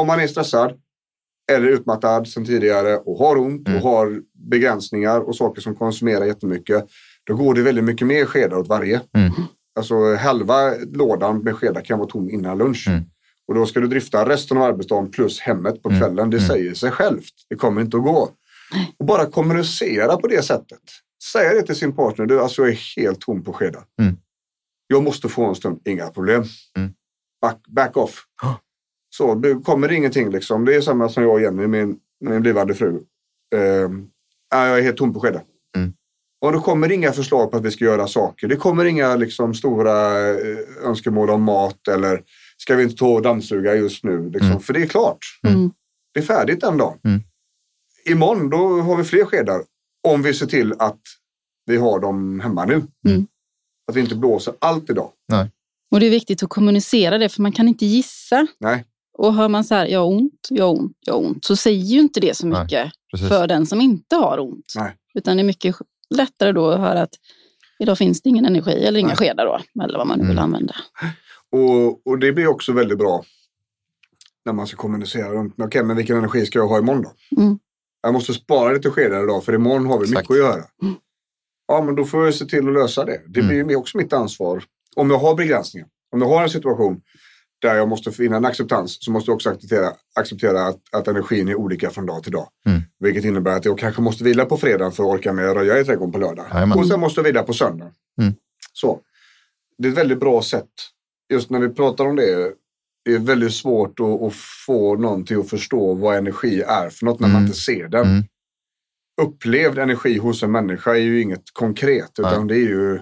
om 0.02 0.08
man 0.08 0.20
är 0.20 0.28
stressad 0.28 0.72
eller 1.52 1.68
utmattad 1.68 2.28
sedan 2.28 2.46
tidigare 2.46 2.98
och 2.98 3.18
har 3.18 3.38
ont 3.38 3.68
Mm. 3.68 3.78
och 3.84 3.90
har 3.90 4.22
begränsningar 4.50 5.20
och 5.20 5.36
saker 5.36 5.62
som 5.62 5.76
konsumerar 5.76 6.26
jättemycket. 6.26 6.86
Då 7.24 7.36
går 7.36 7.54
det 7.54 7.62
väldigt 7.62 7.84
mycket 7.84 8.08
mer 8.08 8.26
skedar 8.26 8.58
åt 8.58 8.68
varje. 8.68 9.02
Alltså 9.76 10.16
halva 10.16 10.74
lådan 10.94 11.38
med 11.44 11.56
skedar 11.56 11.82
kan 11.82 12.00
vara 12.00 12.10
tom 12.10 12.30
innan 12.30 12.58
lunch. 12.58 12.86
Mm. 12.88 13.04
Och 13.48 13.56
då 13.56 13.66
ska 13.66 13.80
du 13.80 13.88
drifta 13.88 14.30
resten 14.30 14.58
av 14.58 14.64
arbetsdagen 14.64 15.12
plus 15.12 15.40
hemmet 15.40 15.84
på 15.84 15.90
Mm. 15.90 16.02
kvällen. 16.02 16.30
Det 16.30 16.38
Mm. 16.38 16.48
säger 16.50 16.74
sig 16.74 16.92
självt. 16.92 17.34
Det 17.50 17.56
kommer 17.56 17.82
inte 17.82 17.98
att 17.98 18.04
gå. 18.04 18.30
Och 19.00 19.06
bara 19.06 19.26
kommunicera 19.26 20.18
på 20.18 20.28
det 20.28 20.42
sättet. 20.46 20.82
Säga 21.32 21.54
det 21.54 21.62
till 21.62 21.76
sin 21.76 21.96
partner. 21.96 22.26
Du, 22.26 22.40
alltså 22.42 22.62
jag 22.62 22.72
är 22.72 22.96
helt 23.02 23.20
tom 23.22 23.44
på 23.44 23.54
skedar. 23.54 23.84
Mm. 24.02 24.18
Jag 24.88 25.04
måste 25.04 25.30
få 25.30 25.46
en 25.46 25.56
stund. 25.56 25.80
Inga 25.86 26.08
problem. 26.08 26.44
Mm. 26.78 26.92
Back, 27.42 27.58
back 27.68 27.98
off. 27.98 28.24
Så 29.10 29.36
det 29.36 29.54
kommer 29.66 29.92
ingenting 29.92 30.30
liksom. 30.30 30.66
Det 30.66 30.76
är 30.76 30.82
samma 30.82 31.10
som 31.10 31.24
jag 31.24 31.32
och 31.34 31.42
Jenny, 31.42 31.68
min, 31.68 31.98
min 32.20 32.42
blivande 32.42 32.74
fru. 32.74 33.00
Ja, 34.52 34.68
jag 34.68 34.78
är 34.80 34.82
helt 34.82 34.98
tom 34.98 35.14
på 35.14 35.20
skedar. 35.20 35.44
Mm. 35.78 35.94
Och 36.42 36.52
då 36.52 36.62
kommer 36.62 36.92
inga 36.92 37.12
förslag 37.12 37.52
på 37.52 37.58
att 37.58 37.66
vi 37.66 37.72
ska 37.72 37.86
göra 37.86 38.08
saker. 38.08 38.48
Det 38.48 38.56
kommer 38.56 38.86
inga 38.86 39.16
liksom, 39.16 39.54
stora 39.54 40.28
eh, 40.30 40.58
önskemål 40.84 41.30
om 41.30 41.44
mat 41.44 41.88
eller 41.88 42.24
ska 42.58 42.76
vi 42.76 42.84
inte 42.84 42.96
ta 42.96 43.08
och 43.08 43.22
dammsuga 43.22 43.76
just 43.76 44.04
nu? 44.04 44.30
Liksom. 44.30 44.50
Mm. 44.50 44.60
För 44.60 44.74
det 44.74 44.82
är 44.82 44.88
klart. 44.88 45.18
Mm. 45.48 45.72
Det 46.14 46.20
är 46.20 46.24
färdigt 46.24 46.62
den 46.62 46.78
dagen. 46.78 47.00
Mm. 47.04 47.22
Imorgon 48.06 48.50
då 48.50 48.82
har 48.82 48.98
vi 48.98 49.04
fler 49.04 49.26
skedar. 49.26 49.62
Om 50.08 50.22
vi 50.22 50.34
ser 50.34 50.46
till 50.46 50.74
att 50.80 51.02
vi 51.66 51.78
har 51.78 52.00
dem 52.00 52.40
hemma 52.40 52.66
nu. 52.66 52.84
Mm. 53.08 53.28
Att 53.88 53.96
vi 53.96 54.00
inte 54.00 54.16
blåser 54.16 54.54
allt 54.60 54.90
idag. 54.90 55.12
Och 55.92 56.00
det 56.00 56.06
är 56.06 56.10
viktigt 56.10 56.44
att 56.44 56.50
kommunicera 56.50 57.18
det, 57.18 57.30
för 57.30 57.42
man 57.42 57.52
kan 57.52 57.68
inte 57.68 57.86
gissa. 57.86 58.48
Nej. 58.60 58.86
Och 59.18 59.34
hör 59.34 59.48
man 59.48 59.64
så 59.64 59.76
här, 59.76 59.88
jag 59.88 60.00
har 60.00 60.08
ont, 60.08 60.48
jag 60.50 60.66
har 60.66 60.80
ont, 60.80 60.98
jag 61.06 61.14
har 61.14 61.22
ont, 61.22 61.46
så 61.46 61.56
säger 61.56 61.84
ju 61.84 62.00
inte 62.00 62.20
det 62.20 62.38
så 62.38 62.48
Nej. 62.48 62.64
mycket 62.64 62.92
för 63.30 63.48
den 63.48 63.66
som 63.66 63.82
inte 63.82 64.16
har 64.16 64.40
ont. 64.40 64.74
Nej. 64.76 64.96
Utan 65.14 65.38
det 65.38 65.42
är 65.42 65.46
mycket 65.46 65.76
lättare 66.10 66.52
då 66.52 66.70
att 66.72 66.80
höra 66.80 67.02
att 67.02 67.14
idag 67.80 67.98
finns 67.98 68.22
det 68.22 68.30
ingen 68.30 68.46
energi 68.46 68.72
eller 68.86 69.00
inga 69.00 69.08
Nej. 69.08 69.18
skedar 69.18 69.46
då, 69.46 69.84
eller 69.84 69.98
vad 69.98 70.08
man 70.08 70.18
nu 70.20 70.24
vill 70.24 70.32
Mm. 70.38 70.44
använda. 70.44 70.76
Och, 71.52 72.08
och 72.08 72.20
det 72.20 72.32
blir 72.32 72.48
också 72.48 72.72
väldigt 72.74 72.98
bra 72.98 73.24
när 74.46 74.54
man 74.54 74.68
ska 74.68 74.78
kommunicera 74.78 75.30
runt. 75.30 75.54
Okej, 75.58 75.84
men 75.84 75.98
vilken 75.98 76.18
energi 76.18 76.46
ska 76.46 76.60
jag 76.60 76.68
ha 76.68 76.78
imorgon 76.80 77.02
då? 77.04 77.42
Mm. 77.42 77.60
Jag 78.02 78.14
måste 78.14 78.34
spara 78.34 78.72
lite 78.74 78.90
skedar 78.90 79.24
idag 79.24 79.44
för 79.44 79.54
imorgon 79.54 79.86
har 79.86 79.98
vi 80.00 80.04
Exakt. 80.04 80.30
mycket 80.30 80.44
att 80.46 80.50
göra. 80.52 80.64
Mm. 80.82 80.96
Ja, 81.68 81.82
men 81.82 81.96
då 81.96 82.06
får 82.06 82.26
jag 82.26 82.34
se 82.36 82.46
till 82.46 82.68
att 82.68 82.74
lösa 82.74 83.06
det. 83.06 83.22
Det 83.28 83.40
Mm. 83.40 83.68
blir 83.68 83.78
också 83.78 83.98
mitt 83.98 84.14
ansvar. 84.14 84.64
Om 84.96 85.10
jag 85.10 85.18
har 85.20 85.36
begränsningar. 85.36 85.88
Om 86.12 86.22
jag 86.22 86.28
har 86.30 86.44
en 86.44 86.50
situation 86.50 87.02
där 87.62 87.76
jag 87.76 87.88
måste 87.90 88.12
finna 88.12 88.38
en 88.38 88.46
acceptans 88.46 88.98
så 89.02 89.12
måste 89.12 89.32
jag 89.32 89.36
också 89.36 89.50
acceptera, 89.50 89.92
acceptera 90.16 90.66
att, 90.68 90.80
att 90.92 91.08
energin 91.08 91.48
är 91.48 91.56
olika 91.56 91.90
från 91.90 92.06
dag 92.06 92.24
till 92.24 92.32
dag. 92.32 92.48
Mm. 92.66 92.82
Vilket 93.00 93.26
innebär 93.26 93.58
att 93.58 93.66
jag 93.66 93.78
kanske 93.80 94.02
måste 94.02 94.24
vila 94.24 94.46
på 94.46 94.58
fredag 94.58 94.92
för 94.92 95.04
att 95.04 95.10
orka 95.10 95.34
med 95.34 95.50
att 95.50 95.56
röja 95.56 95.80
i 95.80 95.86
trädgården 95.86 96.12
på 96.12 96.18
lördag. 96.20 96.46
Jajamän. 96.54 96.80
Och 96.80 96.88
sen 96.88 97.00
måste 97.00 97.20
jag 97.20 97.26
vila 97.26 97.44
på 97.44 97.54
söndag. 97.54 97.92
Mm. 98.22 98.34
Så. 98.74 99.00
Det 99.78 99.88
är 99.88 99.92
ett 99.92 99.98
väldigt 99.98 100.20
bra 100.20 100.42
sätt. 100.42 100.70
Just 101.34 101.50
när 101.50 101.60
vi 101.60 101.70
pratar 101.70 102.06
om 102.06 102.16
det. 102.16 102.52
Det 103.06 103.14
är 103.14 103.20
väldigt 103.20 103.54
svårt 103.54 104.00
att, 104.00 104.22
att 104.22 104.34
få 104.66 104.96
någon 104.96 105.26
till 105.26 105.40
att 105.40 105.50
förstå 105.50 105.94
vad 105.94 106.18
energi 106.18 106.62
är 106.62 106.90
för 106.90 107.06
något 107.06 107.20
när 107.20 107.28
man 107.28 107.36
Mm. 107.36 107.46
inte 107.46 107.58
ser 107.58 107.88
den. 107.88 108.08
Mm. 108.08 108.24
Upplevd 109.22 109.78
energi 109.80 110.18
hos 110.18 110.44
en 110.44 110.52
människa 110.52 110.92
är 110.92 111.00
ju 111.00 111.22
inget 111.22 111.44
konkret 111.54 112.12
utan 112.20 112.48
det 112.48 112.56
är 112.56 112.68
ju 112.70 113.00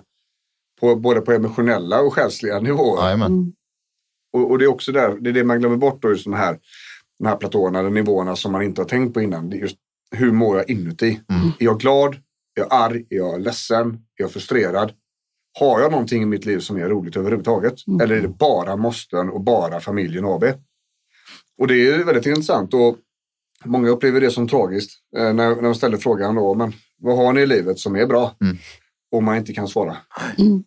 på, 0.80 0.96
både 0.96 1.22
på 1.22 1.32
emotionella 1.32 2.02
och 2.02 2.14
själsliga 2.14 2.60
nivåer. 2.60 3.04
Jajamän. 3.04 3.54
Och, 4.38 4.52
och 4.52 4.60
det 4.60 4.66
är 4.66 4.70
också 4.70 4.92
där, 4.92 5.18
det 5.22 5.30
är 5.30 5.34
det 5.34 5.44
man 5.44 5.60
glömmer 5.60 5.78
bort 5.78 6.02
då, 6.02 6.10
just 6.10 6.24
de 6.24 6.34
här, 6.34 6.60
de 7.20 7.28
här 7.28 7.36
platåerna, 7.36 7.84
de 7.84 7.94
nivåerna 7.94 8.36
som 8.36 8.52
man 8.52 8.62
inte 8.62 8.82
har 8.82 8.88
tänkt 8.88 9.14
på 9.14 9.22
innan. 9.22 9.50
Det 9.50 9.58
är 9.58 9.60
just 9.60 9.78
hur 10.12 10.32
mår 10.32 10.58
jag 10.58 10.70
inuti? 10.70 11.20
Mm. 11.30 11.48
Är 11.60 11.66
jag 11.66 11.80
glad? 11.80 12.16
Är 12.56 12.62
jag 12.62 12.68
arg? 12.70 13.06
Är 13.10 13.16
jag 13.16 13.42
ledsen? 13.42 13.88
Är 13.88 14.24
jag 14.24 14.32
frustrerad? 14.32 14.92
Har 15.60 15.80
jag 15.80 15.92
någonting 15.92 16.24
i 16.24 16.26
mitt 16.26 16.46
liv 16.46 16.60
som 16.60 16.78
är 16.78 16.90
roligt 16.90 17.18
överhuvudtaget? 17.18 17.88
Mm. 17.88 18.02
Eller 18.02 18.16
är 18.16 18.22
det 18.22 18.28
bara 18.28 18.76
måsten 18.76 19.30
och 19.30 19.42
bara 19.42 19.80
familjen 19.80 20.26
AB? 20.26 20.44
Och 21.58 21.68
det 21.68 21.88
är 21.88 22.04
väldigt 22.04 22.26
intressant 22.26 22.74
och 22.74 22.98
många 23.66 23.90
upplever 23.90 24.22
det 24.22 24.32
som 24.32 24.48
tragiskt 24.48 24.92
eh, 25.18 25.34
när, 25.34 25.56
när 25.56 25.62
de 25.62 25.76
ställer 25.76 25.98
frågan 25.98 26.36
då, 26.36 26.56
men 26.56 26.74
vad 26.98 27.18
har 27.18 27.34
ni 27.34 27.42
i 27.42 27.46
livet 27.46 27.80
som 27.80 27.96
är 27.96 28.06
bra? 28.06 28.36
Mm. 28.42 28.58
Och 29.12 29.24
man 29.24 29.38
inte 29.38 29.54
kan 29.54 29.68
svara. 29.68 29.98
Mm. 30.38 30.64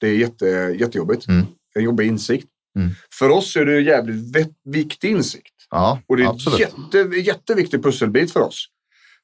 Det 0.00 0.08
är 0.08 0.14
jätte, 0.14 0.46
jättejobbigt. 0.78 1.28
Mm. 1.28 1.46
En 1.74 1.84
jobbig 1.84 2.06
insikt. 2.06 2.48
Mm. 2.76 2.90
För 3.18 3.30
oss 3.30 3.56
är 3.56 3.64
det 3.66 3.76
en 3.78 3.84
jävligt 3.84 4.52
viktig 4.64 5.10
insikt. 5.10 5.52
Ja, 5.70 6.00
Och 6.06 6.16
det 6.16 6.22
är 6.22 6.28
absolut. 6.28 6.60
en 6.60 7.02
jätte, 7.02 7.16
jätteviktig 7.16 7.82
pusselbit 7.82 8.32
för 8.32 8.40
oss. 8.40 8.66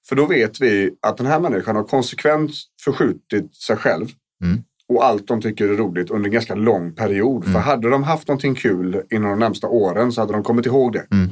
För 0.08 0.16
då 0.16 0.26
vet 0.26 0.60
vi 0.60 0.90
att 1.02 1.16
den 1.16 1.26
här 1.26 1.40
människan 1.40 1.76
har 1.76 1.84
konsekvent 1.84 2.50
förskjutit 2.84 3.54
sig 3.56 3.76
själv 3.76 4.06
Mm. 4.44 4.62
och 4.88 5.04
allt 5.04 5.26
de 5.26 5.40
tycker 5.42 5.68
är 5.68 5.76
roligt 5.76 6.10
under 6.10 6.28
en 6.28 6.32
ganska 6.32 6.54
lång 6.54 6.94
period. 6.94 7.42
Mm. 7.44 7.52
För 7.54 7.60
hade 7.60 7.90
de 7.90 8.02
haft 8.02 8.28
någonting 8.28 8.54
kul 8.54 9.02
inom 9.10 9.30
de 9.30 9.38
närmsta 9.38 9.66
åren 9.68 10.12
så 10.12 10.20
hade 10.20 10.32
de 10.32 10.42
kommit 10.42 10.66
ihåg 10.66 10.92
det. 10.92 11.06
Mm. 11.10 11.30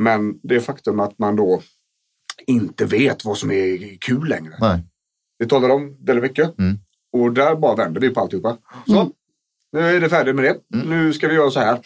Men 0.00 0.34
det 0.42 0.60
faktum 0.60 1.00
att 1.00 1.18
man 1.18 1.36
då 1.36 1.62
inte 2.46 2.84
vet 2.84 3.24
vad 3.24 3.38
som 3.38 3.50
är 3.50 3.96
kul 4.00 4.28
längre. 4.28 4.54
Nej. 4.60 4.80
Vi 5.38 5.46
talar 5.48 5.68
om 5.68 5.96
väldigt 6.04 6.22
mycket. 6.22 6.58
Mm. 6.58 6.78
Och 7.12 7.32
där 7.32 7.54
bara 7.56 7.76
vänder 7.76 8.00
vi 8.00 8.10
på 8.10 8.20
alltihopa. 8.20 8.56
Så, 8.86 9.00
Mm. 9.00 9.12
Nu 9.72 9.80
är 9.80 10.00
det 10.00 10.08
färdigt 10.08 10.34
med 10.34 10.44
det. 10.44 10.76
Mm. 10.78 10.90
Nu 10.90 11.12
ska 11.12 11.28
vi 11.28 11.34
göra 11.34 11.50
så 11.50 11.60
här. 11.60 11.78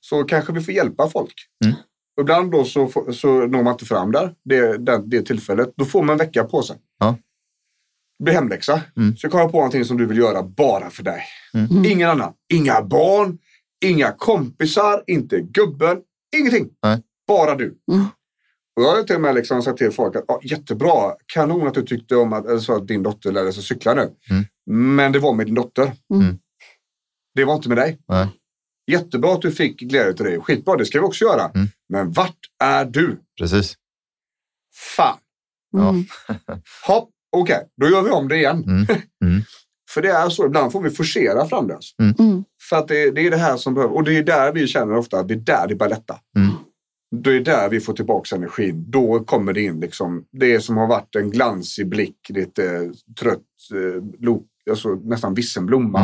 Så 0.00 0.24
kanske 0.24 0.52
vi 0.52 0.60
får 0.60 0.74
hjälpa 0.74 1.08
folk. 1.08 1.34
Mm. 1.64 1.76
Och 2.16 2.20
ibland 2.20 2.50
då 2.50 2.64
så, 2.64 2.86
får- 2.88 3.12
så 3.12 3.46
når 3.46 3.62
man 3.62 3.72
inte 3.72 3.84
fram 3.84 4.12
där, 4.12 4.34
det, 4.44 4.78
det, 4.78 5.02
det 5.06 5.22
tillfället. 5.22 5.72
Då 5.76 5.84
får 5.84 6.02
man 6.02 6.12
en 6.12 6.18
vecka 6.18 6.44
på 6.44 6.62
sig. 6.62 6.76
Ja. 6.98 7.16
Det 8.18 8.24
blir 8.24 8.34
hemläxa. 8.34 8.82
Mm. 8.96 9.16
Så 9.16 9.28
komma 9.30 9.48
på 9.48 9.56
någonting 9.56 9.84
som 9.84 9.96
du 9.96 10.06
vill 10.06 10.18
göra 10.18 10.42
bara 10.42 10.90
för 10.90 11.02
dig. 11.02 11.22
Mm. 11.54 11.84
Ingen 11.84 12.10
annan. 12.10 12.32
Inga 12.52 12.82
barn, 12.82 13.38
inga 13.84 14.12
kompisar, 14.12 15.04
inte 15.06 15.40
gubben, 15.40 15.98
ingenting. 16.36 16.68
Nej. 16.82 17.02
Bara 17.28 17.54
du. 17.54 17.78
Mm. 17.92 18.04
Och 18.76 18.82
jag 18.82 18.96
har 18.96 19.02
till 19.02 19.14
och 19.16 19.22
med 19.22 19.34
liksom 19.34 19.62
sagt 19.62 19.78
till 19.78 19.90
folk 19.90 20.16
att 20.16 20.24
ja, 20.28 20.40
jättebra, 20.42 21.12
kanon 21.26 21.66
att 21.66 21.74
du 21.74 21.82
tyckte 21.82 22.16
om 22.16 22.32
att, 22.32 22.46
eller 22.46 22.58
så 22.58 22.76
att 22.76 22.86
din 22.88 23.02
dotter 23.02 23.32
lärde 23.32 23.52
sig 23.52 23.62
cykla 23.62 23.94
nu. 23.94 24.10
Mm. 24.30 24.44
Men 24.96 25.12
det 25.12 25.18
var 25.18 25.32
med 25.32 25.46
din 25.46 25.54
dotter. 25.54 25.92
Mm. 26.14 26.38
Det 27.34 27.44
var 27.44 27.54
inte 27.54 27.68
med 27.68 27.78
dig. 27.78 27.98
Nej. 28.08 28.28
Jättebra 28.86 29.32
att 29.32 29.42
du 29.42 29.52
fick 29.52 29.80
glädje 29.80 30.12
till 30.12 30.24
det. 30.24 30.40
Skitbra, 30.40 30.76
det 30.76 30.86
ska 30.86 31.00
vi 31.00 31.06
också 31.06 31.24
göra. 31.24 31.50
Mm. 31.54 31.68
Men 31.88 32.12
vart 32.12 32.38
är 32.64 32.84
du? 32.84 33.18
Precis. 33.38 33.74
Fan. 34.96 35.18
Ja. 35.72 35.88
Mm. 35.88 36.04
Hopp, 36.86 37.10
okej, 37.36 37.68
då 37.80 37.88
gör 37.88 38.02
vi 38.02 38.10
om 38.10 38.28
det 38.28 38.36
igen. 38.36 38.64
Mm. 38.64 38.86
Mm. 39.24 39.42
För 39.90 40.02
det 40.02 40.10
är 40.10 40.28
så, 40.28 40.46
ibland 40.46 40.72
får 40.72 40.80
vi 40.82 40.90
forcera 40.90 41.46
fram 41.46 41.68
det. 41.68 41.74
alltså. 41.74 41.94
Mm. 41.98 42.44
För 42.68 42.76
att 42.76 42.88
det, 42.88 43.10
det 43.10 43.26
är 43.26 43.30
det 43.30 43.36
här 43.36 43.56
som 43.56 43.74
behöver, 43.74 43.94
och 43.94 44.04
det 44.04 44.16
är 44.16 44.22
där 44.22 44.52
vi 44.52 44.66
känner 44.66 44.96
ofta 44.96 45.20
att 45.20 45.28
det 45.28 45.34
är 45.34 45.38
där 45.38 45.66
det 45.68 45.74
börjar 45.74 45.90
lätta. 45.90 46.18
Mm. 46.38 46.50
Det 47.22 47.30
är 47.36 47.40
där 47.40 47.68
vi 47.68 47.80
får 47.80 47.92
tillbaka 47.92 48.36
energin. 48.36 48.84
Då 48.90 49.24
kommer 49.24 49.52
det 49.52 49.60
in 49.62 49.80
liksom, 49.80 50.24
det 50.32 50.60
som 50.60 50.76
har 50.76 50.86
varit 50.86 51.16
en 51.16 51.30
glansig 51.30 51.88
blick, 51.88 52.16
lite 52.28 52.92
trött, 53.20 53.40
eh, 53.72 54.02
lo, 54.20 54.42
alltså 54.70 54.88
nästan 54.88 55.34
vissen 55.34 55.66
blomma. 55.66 56.00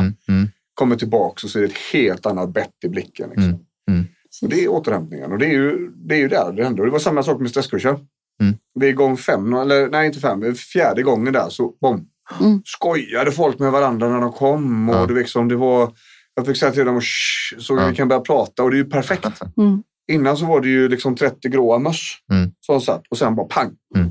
Mm. 0.80 0.88
Mm. 0.88 0.88
Kommer 0.88 0.96
tillbaka 0.96 1.40
och 1.46 1.50
så 1.50 1.58
är 1.58 1.62
det 1.62 1.68
ett 1.68 1.78
helt 1.92 2.26
annat 2.26 2.48
bett 2.54 2.74
i 2.84 2.88
blicken. 2.88 3.28
Liksom. 3.28 3.44
Mm. 3.44 3.60
Mm. 3.90 4.04
Och 4.42 4.48
det 4.48 4.64
är 4.64 4.68
återhämtningen 4.68 5.32
och 5.32 5.38
det 5.38 5.46
är 5.46 5.52
ju, 5.52 5.90
det 5.94 6.14
är 6.14 6.18
ju 6.18 6.28
där 6.28 6.52
det 6.52 6.64
händer. 6.64 6.84
Det 6.84 6.90
var 6.90 6.98
samma 6.98 7.22
sak 7.22 7.40
med 7.40 7.50
stresskurser. 7.50 7.98
Mm. 8.42 8.54
Det 8.80 8.88
är 8.88 8.92
gång 8.92 9.16
fem, 9.16 9.52
eller 9.54 9.88
nej 9.88 10.06
inte 10.06 10.20
fem, 10.20 10.54
fjärde 10.54 11.02
gången 11.02 11.32
där 11.32 11.48
så 11.48 11.74
bom. 11.80 12.06
Mm. 12.40 12.62
Skojade 12.64 13.32
folk 13.32 13.58
med 13.58 13.72
varandra 13.72 14.08
när 14.08 14.20
de 14.20 14.32
kom 14.32 14.88
och 14.90 14.96
Ja. 14.96 15.06
det, 15.06 15.14
liksom, 15.14 15.48
det 15.48 15.56
var, 15.56 15.92
jag 16.34 16.46
fick 16.46 16.56
säga 16.56 16.72
till 16.72 16.84
dem 16.86 17.00
"Shh", 17.00 17.58
så 17.58 17.76
Ja. 17.76 17.86
vi 17.88 17.94
kan 17.96 18.08
börja 18.08 18.20
prata 18.20 18.62
och 18.62 18.70
det 18.70 18.76
är 18.76 18.78
ju 18.84 18.90
perfekt. 18.90 19.40
Mm. 19.56 19.82
Innan 20.12 20.36
så 20.36 20.46
var 20.46 20.60
det 20.60 20.68
ju 20.68 20.88
liksom 20.88 21.16
30 21.16 21.48
gråa 21.48 21.78
möss 21.78 22.12
Mm. 22.32 22.50
som 22.60 22.80
satt 22.80 23.02
och 23.10 23.18
sen 23.18 23.34
bara 23.36 23.46
pang. 23.46 23.70
Mm. 23.96 24.10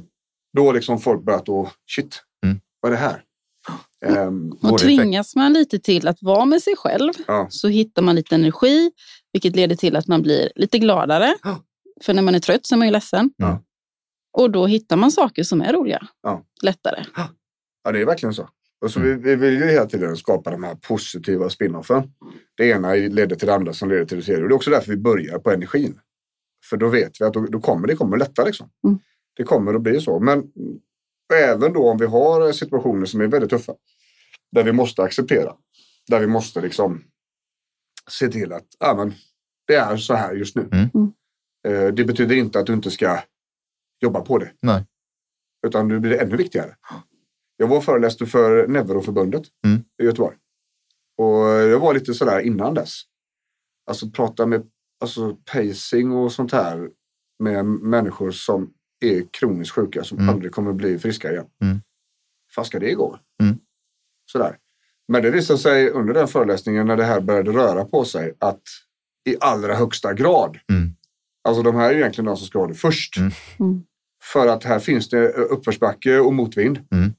Då 0.57 0.65
har 0.65 0.73
liksom 0.73 0.99
folk 0.99 1.23
börjat 1.25 1.45
då, 1.45 1.69
shit, 1.95 2.21
Mm. 2.45 2.59
vad 2.81 2.91
är 2.91 2.95
det 2.95 3.01
här? 3.01 3.21
Ehm, 4.05 4.49
Både 4.49 4.73
Och 4.73 4.79
tvingas 4.79 5.35
man 5.35 5.53
lite 5.53 5.79
till 5.79 6.07
att 6.07 6.17
vara 6.21 6.45
med 6.45 6.61
sig 6.61 6.75
själv 6.77 7.13
Ja. 7.27 7.47
så 7.49 7.67
hittar 7.67 8.01
man 8.01 8.15
lite 8.15 8.35
energi, 8.35 8.91
vilket 9.33 9.55
leder 9.55 9.75
till 9.75 9.95
att 9.95 10.07
man 10.07 10.21
blir 10.21 10.51
lite 10.55 10.79
gladare. 10.79 11.35
Ja. 11.43 11.63
För 12.01 12.13
när 12.13 12.21
man 12.21 12.35
är 12.35 12.39
trött 12.39 12.65
så 12.65 12.75
är 12.75 12.77
man 12.77 12.87
ju 12.87 12.91
ledsen. 12.91 13.31
Ja. 13.37 13.63
Och 14.37 14.51
då 14.51 14.65
hittar 14.67 14.95
man 14.97 15.11
saker 15.11 15.43
som 15.43 15.61
är 15.61 15.73
roliga. 15.73 16.07
Lättare. 16.63 17.05
Ja, 17.83 17.91
det 17.91 18.01
är 18.01 18.05
verkligen 18.05 18.33
så. 18.33 18.49
Och 18.81 18.91
så 18.91 18.99
Mm. 18.99 19.21
vi, 19.21 19.29
vi 19.29 19.35
vill 19.35 19.53
ju 19.59 19.65
hela 19.65 19.85
tiden 19.85 20.17
skapa 20.17 20.51
de 20.51 20.63
här 20.63 20.75
positiva 20.75 21.49
spinoffen. 21.49 22.03
det 22.57 22.65
ena 22.69 22.93
leder 22.93 23.35
till 23.35 23.47
det 23.47 23.53
andra 23.55 23.73
som 23.73 23.89
leder 23.89 24.05
till 24.05 24.17
det 24.17 24.23
tredje. 24.23 24.43
Och 24.43 24.49
det 24.49 24.53
är 24.53 24.55
också 24.55 24.69
därför 24.69 24.91
vi 24.91 24.97
börjar 24.97 25.39
på 25.39 25.51
energin. 25.51 25.99
För 26.69 26.77
då 26.77 26.87
vet 26.89 27.21
vi 27.21 27.25
att 27.25 27.33
då, 27.33 27.45
då 27.45 27.59
kommer 27.59 27.87
det 27.87 27.95
kommer 27.95 28.17
lätta 28.17 28.43
liksom. 28.45 28.69
Mm. 28.87 28.99
Det 29.35 29.43
kommer 29.43 29.73
att 29.73 29.81
bli 29.81 30.01
så. 30.01 30.19
Men 30.19 30.43
även 31.35 31.73
då 31.73 31.89
om 31.89 31.97
vi 31.97 32.05
har 32.05 32.51
situationer 32.51 33.05
som 33.05 33.21
är 33.21 33.27
väldigt 33.27 33.49
tuffa. 33.49 33.73
Där 34.51 34.63
vi 34.63 34.71
måste 34.71 35.03
acceptera. 35.03 35.55
Där 36.07 36.19
vi 36.19 36.27
måste 36.27 36.61
liksom 36.61 37.03
se 38.09 38.27
till 38.27 38.53
att 38.53 38.65
ja, 38.79 38.93
men, 38.95 39.13
det 39.67 39.75
är 39.75 39.97
så 39.97 40.13
här 40.13 40.33
just 40.33 40.55
nu. 40.55 40.69
Mm. 40.71 40.89
Mm. 40.93 41.13
Eh, 41.67 41.93
Det 41.93 42.05
betyder 42.05 42.35
inte 42.35 42.59
att 42.59 42.65
du 42.65 42.73
inte 42.73 42.91
ska 42.91 43.19
jobba 43.99 44.21
på 44.21 44.37
det. 44.37 44.51
Nej. 44.61 44.85
Utan 45.67 45.87
det 45.87 45.99
blir 45.99 46.21
ännu 46.21 46.35
viktigare. 46.35 46.75
Jag 47.57 47.67
var 47.67 47.81
föreläste 47.81 48.25
för 48.25 48.67
Neuroförbundet 48.67 49.43
Mm. 49.65 49.83
i 50.01 50.05
Göteborg. 50.05 50.37
Och 51.17 51.45
jag 51.45 51.79
var 51.79 51.93
lite 51.93 52.13
sådär 52.13 52.39
innan 52.39 52.73
dess. 52.73 53.01
Alltså 53.89 54.09
prata 54.11 54.45
med 54.45 54.69
alltså, 55.01 55.37
pacing 55.53 56.11
och 56.11 56.31
sånt 56.31 56.51
här 56.51 56.89
med 57.43 57.65
människor 57.65 58.31
som 58.31 58.73
är 58.99 59.23
kroniskt 59.31 59.75
sjuka 59.75 60.03
som 60.03 60.17
Mm. 60.17 60.29
aldrig 60.29 60.51
kommer 60.51 60.73
bli 60.73 60.99
friska 60.99 61.31
igen. 61.31 61.45
Mm. 61.63 61.81
Fan 62.55 62.65
ska 62.65 62.79
det 62.79 62.93
gå? 62.93 63.17
Mm. 63.43 63.57
Sådär. 64.31 64.57
Men 65.07 65.21
det 65.23 65.31
visade 65.31 65.59
sig 65.59 65.89
under 65.89 66.13
den 66.13 66.27
föreläsningen 66.27 66.87
när 66.87 66.97
det 66.97 67.03
här 67.03 67.21
började 67.21 67.51
röra 67.51 67.85
på 67.85 68.05
sig 68.05 68.33
att 68.39 68.61
i 69.29 69.35
allra 69.39 69.75
högsta 69.75 70.13
grad. 70.13 70.57
Mm. 70.71 70.95
Alltså 71.43 71.63
de 71.63 71.75
här 71.75 71.89
är 71.93 71.97
egentligen 71.97 72.25
de 72.25 72.37
som 72.37 72.47
ska 72.47 72.59
ha 72.59 72.67
det 72.67 72.73
först. 72.73 73.17
Mm. 73.17 73.31
Mm. 73.59 73.83
För 74.23 74.47
att 74.47 74.63
här 74.63 74.79
finns 74.79 75.09
det 75.09 75.29
uppförsbacke 75.29 76.19
och 76.19 76.33
motvind. 76.33 76.79
Mm. 76.91 77.13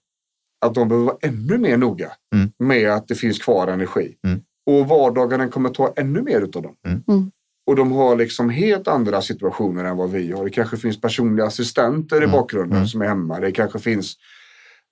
Att 0.61 0.75
de 0.75 0.89
behöver 0.89 1.07
vara 1.07 1.17
ännu 1.23 1.59
mer 1.59 1.77
noga 1.77 2.13
Mm. 2.35 2.53
med 2.59 2.91
att 2.91 3.09
det 3.09 3.15
finns 3.15 3.39
kvar 3.39 3.69
energi. 3.69 4.17
Mm. 4.27 4.41
Och 4.67 4.89
vardagen 4.89 5.51
kommer 5.51 5.69
ta 5.71 5.93
ännu 5.97 6.23
mer 6.23 6.41
utav 6.41 6.63
dem. 6.63 6.77
Mm. 7.73 7.79
Mm. 7.79 7.91
Och 7.91 7.91
de 7.91 7.93
har 7.93 8.17
liksom 8.17 8.51
helt 8.51 8.89
andra 8.89 9.23
situationer 9.23 9.85
än 9.85 9.97
vad 9.97 10.11
vi 10.11 10.33
har. 10.33 10.45
Det 10.45 10.51
kanske 10.51 10.77
finns 10.77 11.01
personliga 11.01 11.47
assistenter 11.47 12.17
i 12.17 12.25
Mm. 12.25 12.31
bakgrunden 12.33 12.77
Mm. 12.77 12.89
som 12.89 13.03
är 13.03 13.07
hemma. 13.07 13.41
Det 13.41 13.53
kanske 13.53 13.79
finns 13.79 14.17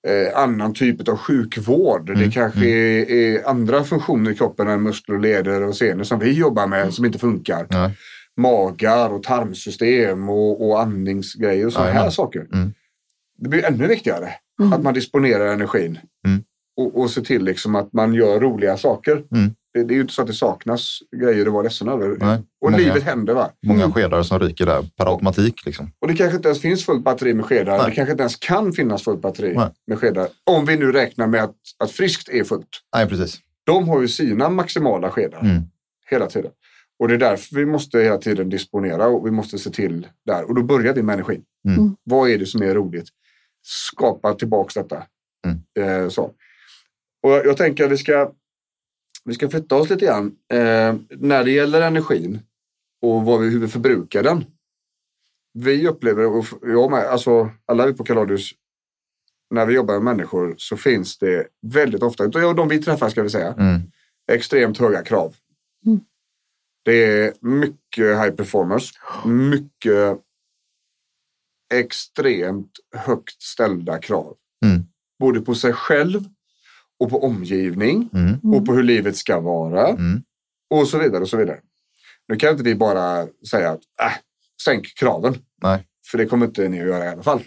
eh, 0.07 0.39
annan 0.43 0.73
typ 0.73 1.07
av 1.09 1.17
sjukvård. 1.17 2.05
Det 2.07 2.13
Mm. 2.13 2.31
kanske 2.31 2.65
är, 2.69 3.11
är 3.11 3.47
andra 3.49 3.83
funktioner 3.83 4.31
i 4.31 4.35
kroppen 4.35 4.67
än 4.67 4.81
muskler, 4.83 5.19
leder 5.19 5.61
och 5.61 5.75
senor 5.75 6.03
som 6.03 6.19
vi 6.19 6.31
jobbar 6.31 6.67
med 6.67 6.93
som 6.93 7.05
inte 7.05 7.19
funkar. 7.19 7.67
Nej. 7.69 7.91
Magar 8.37 9.09
och 9.09 9.23
tarmsystem 9.23 10.29
och, 10.29 10.67
och 10.69 10.81
andningsgrejer 10.81 11.65
och 11.65 11.73
sådana 11.73 11.91
här 11.91 12.09
saker. 12.09 12.47
Mm. 12.53 12.73
Det 13.37 13.49
blir 13.49 13.65
ännu 13.65 13.87
viktigare 13.87 14.29
Mm. 14.61 14.73
att 14.73 14.83
man 14.83 14.93
disponerar 14.93 15.47
energin. 15.53 15.99
Mm. 16.27 16.43
Och, 16.77 16.99
och 17.01 17.09
ser 17.11 17.21
till 17.21 17.43
liksom 17.43 17.75
att 17.75 17.93
man 17.93 18.13
gör 18.13 18.39
roliga 18.39 18.77
saker. 18.77 19.23
Det, 19.73 19.83
det 19.83 19.93
är 19.93 19.95
ju 19.95 20.01
inte 20.01 20.13
så 20.13 20.21
att 20.21 20.27
det 20.27 20.33
saknas 20.33 20.99
grejer 21.21 21.45
att 21.45 21.53
vara 21.53 21.63
ledsen 21.63 21.87
över. 21.89 22.17
Nej. 22.19 22.37
Och 22.61 22.71
Många- 22.71 22.77
livet 22.77 23.03
händer 23.03 23.33
va? 23.33 23.51
Många 23.65 23.79
Mm. 23.83 23.93
skedar 23.93 24.23
som 24.23 24.39
ryker 24.39 24.65
där 24.65 24.85
per 24.97 25.05
automatik. 25.11 25.65
Liksom. 25.65 25.91
Och 26.01 26.07
det 26.07 26.15
kanske 26.15 26.35
inte 26.35 26.47
ens 26.47 26.61
finns 26.61 26.85
fullt 26.85 27.03
batteri 27.03 27.33
med 27.33 27.45
skedar. 27.45 27.77
Nej. 27.77 27.89
Det 27.89 27.95
kanske 27.95 28.11
inte 28.11 28.23
ens 28.23 28.35
kan 28.35 28.73
finnas 28.73 29.03
fullt 29.03 29.21
batteri 29.21 29.53
Nej. 29.55 29.69
med 29.87 29.99
skedar. 29.99 30.27
Om 30.43 30.65
vi 30.65 30.77
nu 30.77 30.91
räknar 30.91 31.27
med 31.27 31.43
att, 31.43 31.55
att 31.83 31.91
friskt 31.91 32.29
är 32.29 32.43
fullt. 32.43 32.67
Nej, 32.95 33.07
precis. 33.09 33.39
De 33.65 33.89
har 33.89 34.01
ju 34.01 34.07
sina 34.07 34.49
maximala 34.49 35.09
skedar 35.11 35.39
Mm. 35.39 35.61
hela 36.09 36.27
tiden. 36.27 36.51
Och 36.99 37.07
det 37.07 37.13
är 37.13 37.17
därför 37.17 37.55
vi 37.55 37.65
måste 37.65 37.99
hela 37.99 38.17
tiden 38.17 38.49
disponera 38.49 39.07
och 39.07 39.27
vi 39.27 39.31
måste 39.31 39.57
se 39.57 39.69
till 39.69 40.07
där. 40.25 40.43
Och 40.49 40.55
då 40.55 40.63
börjar 40.63 40.93
vi 40.93 41.03
med 41.03 41.13
energin. 41.13 41.41
Mm. 41.67 41.79
Mm. 41.79 41.95
Vad 42.03 42.29
är 42.29 42.37
det 42.37 42.45
som 42.45 42.61
är 42.61 42.73
roligt? 42.73 43.07
Skapa 43.63 44.33
tillbaks 44.33 44.73
detta. 44.73 45.03
Mm. 45.45 46.03
Eh, 46.03 46.09
så. 46.09 46.21
Och 47.23 47.31
jag, 47.31 47.45
jag 47.45 47.57
tänker 47.57 47.85
att 47.85 47.91
vi 47.91 47.97
ska, 47.97 48.31
vi 49.25 49.33
ska 49.33 49.49
flytta 49.49 49.75
oss 49.75 49.89
lite 49.89 50.05
grann. 50.05 50.35
Eh, 50.53 50.95
när 51.09 51.43
det 51.43 51.51
gäller 51.51 51.81
energin 51.81 52.39
och 53.01 53.25
vad 53.25 53.41
vi, 53.41 53.49
hur 53.49 53.59
vi 53.59 53.67
förbrukar 53.67 54.23
den. 54.23 54.45
Vi 55.53 55.87
upplever, 55.87 56.25
och 56.25 56.45
jag 56.61 56.91
med, 56.91 56.99
alltså 56.99 57.49
alla 57.65 57.85
vi 57.87 57.93
på 57.93 58.03
Kaladius, 58.03 58.51
när 59.49 59.65
vi 59.65 59.73
jobbar 59.73 59.93
med 59.93 60.03
människor 60.03 60.55
så 60.57 60.77
finns 60.77 61.17
det 61.17 61.47
väldigt 61.61 62.03
ofta, 62.03 62.23
och 62.23 62.55
de 62.55 62.67
vi 62.67 62.81
träffar 62.81 63.09
ska 63.09 63.23
vi 63.23 63.29
säga, 63.29 63.53
Mm. 63.53 63.81
extremt 64.31 64.77
höga 64.77 65.03
krav. 65.03 65.35
Mm. 65.85 65.99
Det 66.85 67.03
är 67.03 67.33
mycket 67.41 68.23
high 68.23 68.31
performance, 68.31 68.93
mycket 69.25 70.19
extremt 71.73 72.71
högt 72.95 73.41
ställda 73.41 73.99
krav. 73.99 74.37
Mm. 74.65 74.83
Både 75.19 75.41
på 75.41 75.55
sig 75.55 75.73
själv 75.73 76.23
och 76.99 77.09
på 77.09 77.23
omgivning 77.23 78.09
Mm. 78.13 78.53
och 78.55 78.65
på 78.65 78.73
hur 78.73 78.83
livet 78.83 79.15
ska 79.17 79.39
vara 79.39 79.87
Mm. 79.87 80.21
och 80.69 80.87
så 80.87 80.97
vidare 80.97 81.21
och 81.21 81.29
så 81.29 81.37
vidare. 81.37 81.59
Nu 82.27 82.35
kan 82.35 82.51
inte 82.51 82.63
vi 82.63 82.75
bara 82.75 83.27
säga 83.49 83.69
att 83.71 83.81
äh, 84.01 84.11
sänk 84.65 84.93
kraven. 84.99 85.35
Nej. 85.61 85.85
För 86.11 86.17
det 86.17 86.25
kommer 86.25 86.45
inte 86.45 86.67
ni 86.69 86.81
att 86.81 86.87
göra 86.87 87.05
i 87.05 87.07
alla 87.07 87.23
fall. 87.23 87.41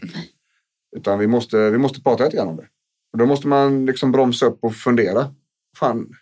Utan 0.97 1.19
vi 1.19 1.27
måste, 1.27 1.71
vi 1.71 1.79
måste 1.79 2.03
prata 2.03 2.25
lite 2.25 2.37
grann 2.37 2.49
om 2.49 2.57
det. 2.57 2.67
Och 3.13 3.19
då 3.19 3.27
måste 3.27 3.49
man 3.49 3.87
liksom 3.87 4.13
bromsa 4.13 4.47
upp 4.47 4.59
och 4.65 4.75
fundera. 4.75 5.35
Fan, 5.79 6.15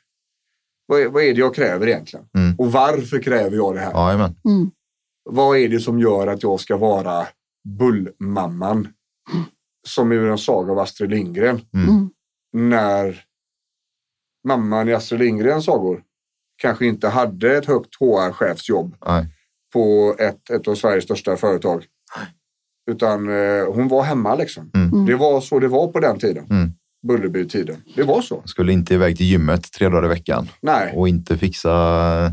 vad 0.86 1.00
är, 1.00 1.08
vad 1.08 1.22
är 1.22 1.34
det 1.34 1.40
jag 1.40 1.54
kräver 1.54 1.86
egentligen? 1.88 2.26
Mm. 2.38 2.54
Och 2.58 2.72
varför 2.72 3.22
kräver 3.22 3.56
jag 3.56 3.74
det 3.74 3.80
här? 3.80 3.92
Jajamän. 3.92 4.34
Mm. 4.44 4.70
Vad 5.24 5.58
är 5.58 5.68
det 5.68 5.80
som 5.80 5.98
gör 5.98 6.26
att 6.26 6.42
jag 6.42 6.60
ska 6.60 6.76
vara 6.76 7.26
bullmamman? 7.78 8.88
Som 9.88 10.12
ur 10.12 10.30
en 10.30 10.38
saga 10.38 10.72
av 10.72 10.78
Astrid 10.78 11.10
Lindgren. 11.10 11.60
Mm. 11.74 12.10
Mm. 12.54 12.68
När 12.68 13.20
mamman 14.48 14.88
i 14.88 14.94
Astrid 14.94 15.20
Lindgrens 15.20 15.64
sagor 15.64 16.02
kanske 16.62 16.86
inte 16.86 17.08
hade 17.08 17.56
ett 17.56 17.66
högt 17.66 17.94
HR-chefsjobb 18.00 18.94
på 19.72 20.16
ett, 20.18 20.50
ett 20.50 20.68
av 20.68 20.74
Sveriges 20.74 21.04
största 21.04 21.36
företag. 21.36 21.86
Utan 22.90 23.28
eh, 23.28 23.64
hon 23.74 23.88
var 23.88 24.02
hemma 24.02 24.34
liksom. 24.34 24.70
Mm. 24.74 25.06
Det 25.06 25.14
var 25.14 25.40
så 25.40 25.58
det 25.58 25.68
var 25.68 25.86
på 25.86 26.00
den 26.00 26.18
tiden. 26.18 26.46
Mm. 26.50 26.72
Bullerby-tiden. 27.08 27.76
Det 27.96 28.02
var 28.02 28.20
så. 28.22 28.42
Skulle 28.44 28.72
inte 28.72 28.94
iväg 28.94 29.16
till 29.16 29.26
gymmet 29.26 29.72
tre 29.72 29.88
dagar 29.88 30.04
i 30.04 30.08
veckan 30.08 30.48
Nej. 30.60 30.92
och 30.96 31.08
inte 31.08 31.38
fixa 31.38 32.32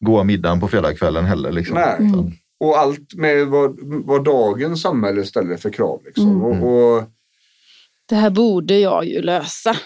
goda 0.00 0.24
middagen 0.24 0.60
på 0.60 0.68
fredagskvällen 0.68 1.24
heller. 1.24 1.52
Liksom. 1.52 1.74
Nej. 1.74 1.96
Utan, 1.98 2.32
Och 2.60 2.78
allt 2.78 3.14
med 3.14 3.46
vad, 3.46 3.76
vad 3.82 4.24
dagens 4.24 4.82
samhälle 4.82 5.24
ställer 5.24 5.56
för 5.56 5.70
krav. 5.70 6.00
Liksom. 6.04 6.30
Mm. 6.30 6.42
Och, 6.42 6.96
och, 6.96 7.04
Det 8.08 8.14
här 8.14 8.30
borde 8.30 8.78
jag 8.78 9.04
ju 9.04 9.22
lösa. 9.22 9.76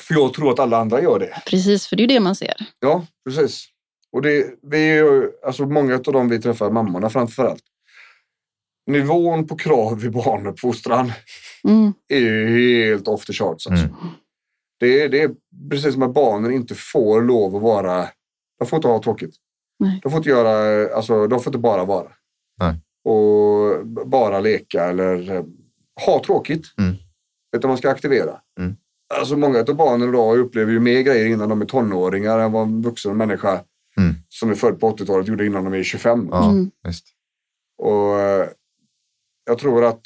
för 0.00 0.14
jag 0.14 0.34
tror 0.34 0.50
att 0.52 0.58
alla 0.58 0.76
andra 0.76 1.02
gör 1.02 1.18
det. 1.18 1.42
Precis, 1.46 1.86
för 1.86 1.96
det 1.96 2.00
är 2.00 2.08
ju 2.08 2.14
det 2.14 2.20
man 2.20 2.34
ser. 2.34 2.54
Ja, 2.80 3.06
precis. 3.24 3.66
Och 4.12 4.22
det, 4.22 4.46
vi 4.62 4.88
är 4.88 4.94
ju, 4.96 5.30
alltså 5.46 5.66
många 5.66 5.94
av 5.94 6.02
dem 6.02 6.28
vi 6.28 6.38
träffar, 6.40 6.70
mammorna 6.70 7.10
framför 7.10 7.44
allt. 7.44 7.62
Nivån 8.86 9.46
på 9.46 9.56
krav 9.56 10.04
i 10.04 10.10
barnuppfostran 10.10 11.12
Mm. 11.68 11.92
är 12.08 12.18
ju 12.18 12.48
helt 12.86 13.08
off 13.08 13.26
the 13.26 13.32
charts. 13.32 13.66
Alltså. 13.66 13.84
Mm. 13.86 13.96
Det, 14.80 15.02
är, 15.02 15.08
det 15.08 15.22
är 15.22 15.30
precis 15.70 15.92
som 15.94 16.02
att 16.02 16.14
barnen 16.14 16.52
inte 16.52 16.74
får 16.74 17.22
lov 17.22 17.56
att 17.56 17.62
vara... 17.62 18.08
De 18.58 18.66
får 18.68 18.76
inte 18.76 18.88
ha 18.88 19.02
tråkigt. 19.02 19.34
Nej. 19.78 20.00
De 20.02 20.10
får 20.10 20.16
inte 20.18 20.28
göra... 20.30 20.88
Alltså, 20.96 21.26
de 21.26 21.40
får 21.40 21.50
inte 21.50 21.58
bara 21.58 21.84
vara. 21.84 22.08
Nej. 22.60 22.74
Och 23.04 23.86
bara 24.06 24.40
leka 24.40 24.84
eller 24.84 25.30
eh, 25.36 25.42
ha 26.06 26.24
tråkigt. 26.24 26.64
Mm. 26.78 26.94
Utan 27.56 27.68
man 27.68 27.78
ska 27.78 27.90
aktivera. 27.90 28.40
Mm. 28.58 28.76
Alltså 29.14 29.36
många 29.36 29.58
av 29.58 29.74
barnen 29.76 30.08
idag 30.08 30.38
upplever 30.38 30.72
ju 30.72 30.80
mer 30.80 31.00
grejer 31.00 31.26
innan 31.26 31.48
de 31.48 31.62
är 31.62 31.66
tonåringar 31.66 32.38
än 32.38 32.52
vad 32.52 32.62
en 32.62 32.82
vuxen 32.82 33.16
människa 33.16 33.64
Mm. 33.96 34.14
som 34.28 34.50
är 34.50 34.54
född 34.54 34.80
på 34.80 34.90
80-talet 34.96 35.28
gjorde 35.28 35.46
innan 35.46 35.64
de 35.64 35.74
är 35.74 35.82
25. 35.82 36.28
ja, 36.30 36.50
Mm. 36.50 36.70
Och 37.78 38.20
eh, 38.20 38.48
jag 39.46 39.58
tror 39.58 39.84
att 39.84 40.00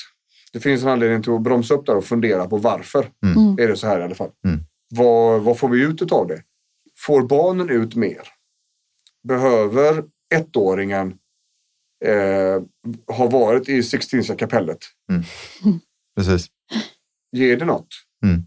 det 0.52 0.60
finns 0.60 0.82
en 0.82 0.88
anledning 0.88 1.22
till 1.22 1.32
att 1.32 1.42
bromsa 1.42 1.74
upp 1.74 1.86
där 1.86 1.96
och 1.96 2.04
fundera 2.04 2.46
på 2.48 2.56
varför 2.56 3.10
Mm. 3.26 3.58
är 3.58 3.68
det 3.68 3.76
så 3.76 3.86
här 3.86 4.00
i 4.00 4.02
alla 4.02 4.14
fall. 4.14 4.30
Mm. 4.46 4.60
Vad, 4.90 5.42
vad 5.42 5.58
får 5.58 5.68
vi 5.68 5.82
ut 5.82 6.12
av 6.12 6.26
det? 6.26 6.42
Får 6.98 7.22
barnen 7.22 7.70
ut 7.70 7.94
mer? 7.94 8.20
Behöver 9.28 10.04
ettåringen 10.34 11.18
eh, 12.06 12.62
ha 13.16 13.26
varit 13.26 13.68
i 13.68 13.82
Sixtinska 13.82 14.34
kapellet? 14.36 14.78
Precis. 16.16 16.46
Ger 17.36 17.56
det 17.56 17.64
något? 17.64 17.88
Mm. 18.24 18.42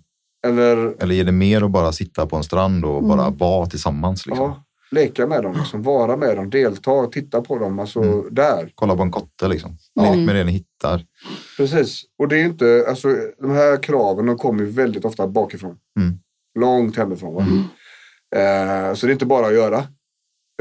Eller 0.48 0.96
Eller 1.04 1.16
är 1.16 1.24
det 1.24 1.32
mer 1.32 1.62
att 1.64 1.72
bara 1.72 1.92
sitta 1.92 2.26
på 2.26 2.36
en 2.36 2.44
strand 2.44 2.86
och 2.86 2.98
Mm. 2.98 3.08
bara 3.08 3.30
vara 3.30 3.66
tillsammans? 3.66 4.26
Liksom? 4.26 4.46
ja, 4.46 4.64
leka 4.92 5.28
med 5.28 5.44
dem, 5.44 5.56
liksom, 5.58 5.84
vara 5.84 6.18
med 6.18 6.38
dem, 6.38 6.50
delta, 6.50 7.06
titta 7.08 7.42
på 7.42 7.58
dem. 7.60 7.80
Alltså 7.80 8.02
Mm. 8.04 8.28
där. 8.32 8.72
Kolla 8.76 8.96
på 8.96 9.02
en 9.02 9.12
kotte 9.12 9.48
liksom. 9.48 9.78
Mm. 10.00 10.18
Lek 10.18 10.26
med 10.26 10.36
det 10.36 10.44
ni 10.44 10.52
hittar. 10.52 11.06
Precis. 11.58 12.02
Och 12.20 12.28
det 12.28 12.40
är 12.40 12.46
inte, 12.46 12.86
alltså 12.88 13.08
de 13.42 13.52
här 13.52 13.84
kraven 13.84 14.26
de 14.26 14.38
kommer 14.38 14.64
ju 14.64 14.70
väldigt 14.70 15.06
ofta 15.06 15.28
bakifrån. 15.28 15.78
Mm. 16.00 16.20
Långt 16.60 16.98
hemifrån. 16.98 17.34
Va? 17.36 17.42
Mm. 17.42 17.60
Eh, 18.36 18.94
så 18.94 19.06
det 19.06 19.12
är 19.12 19.14
inte 19.14 19.26
bara 19.26 19.48
att 19.48 19.54
göra. 19.54 19.84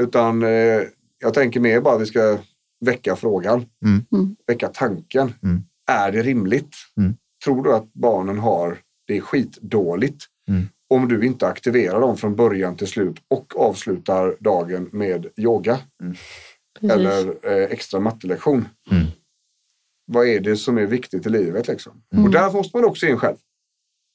Utan 0.01 0.43
eh, 0.43 0.81
jag 1.21 1.33
tänker 1.33 1.59
mer 1.59 1.81
bara 1.81 1.95
att 1.95 2.01
vi 2.01 2.05
ska 2.05 2.37
väcka 2.85 3.15
frågan. 3.15 3.65
Mm. 3.85 4.05
Mm. 4.11 4.35
Väcka 4.47 4.67
tanken. 4.67 5.33
Mm. 5.43 5.63
Är 5.91 6.11
det 6.11 6.21
rimligt? 6.21 6.75
Mm. 6.97 7.15
Tror 7.43 7.63
du 7.63 7.73
att 7.73 7.93
barnen 7.93 8.39
har 8.39 8.77
det 9.07 9.21
skitdåligt? 9.21 10.25
Mm. 10.49 10.67
om 10.89 11.07
du 11.07 11.25
inte 11.25 11.47
aktiverar 11.47 12.01
dem 12.01 12.17
från 12.17 12.35
början 12.35 12.75
till 12.77 12.87
slut 12.87 13.17
och 13.27 13.59
avslutar 13.59 14.35
dagen 14.39 14.89
med 14.91 15.27
yoga 15.37 15.79
Precis. 16.79 16.95
eller 16.97 17.47
eh, 17.47 17.63
extra 17.71 17.99
mattelektion. 17.99 18.67
Mm. 18.91 19.05
Vad 20.05 20.27
är 20.27 20.39
det 20.39 20.57
som 20.57 20.77
är 20.77 20.85
viktigt 20.85 21.25
i 21.25 21.29
livet? 21.29 21.67
Liksom? 21.67 22.01
Mm. 22.13 22.25
Och 22.25 22.31
där 22.31 22.51
måste 22.51 22.77
man 22.77 22.85
också 22.85 23.05
in 23.05 23.17
själv. 23.17 23.35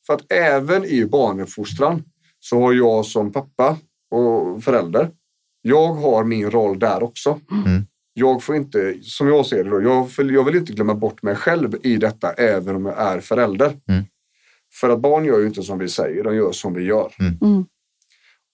För 0.06 0.14
att 0.14 0.32
även 0.32 0.84
i 0.84 1.04
barnuppfostran 1.04 2.04
så 2.40 2.60
har 2.60 2.72
jag 2.72 3.06
som 3.06 3.32
pappa 3.32 3.78
och 4.10 4.64
förälder, 4.64 5.10
jag 5.62 5.94
har 5.94 6.24
min 6.24 6.50
roll 6.50 6.78
där 6.78 7.02
också. 7.02 7.40
Mm. 7.50 7.86
Jag 8.16 8.42
får 8.42 8.56
inte, 8.56 8.94
som 9.02 9.28
jag 9.28 9.46
ser 9.46 9.64
det, 9.64 9.70
då, 9.70 9.82
jag, 9.82 10.08
vill, 10.18 10.30
jag 10.34 10.44
vill 10.44 10.54
inte 10.56 10.72
glömma 10.72 10.94
bort 10.94 11.22
mig 11.22 11.36
själv 11.36 11.74
i 11.82 11.96
detta 11.96 12.32
även 12.32 12.76
om 12.76 12.86
jag 12.86 12.98
är 12.98 13.20
förälder. 13.20 13.66
Mm. 13.88 14.04
För 14.80 14.90
att 14.90 15.00
barn 15.00 15.24
gör 15.24 15.38
ju 15.40 15.46
inte 15.46 15.62
som 15.62 15.78
vi 15.78 15.88
säger, 15.88 16.24
de 16.24 16.36
gör 16.36 16.52
som 16.52 16.74
vi 16.74 16.82
gör. 16.84 17.12
Mm. 17.18 17.66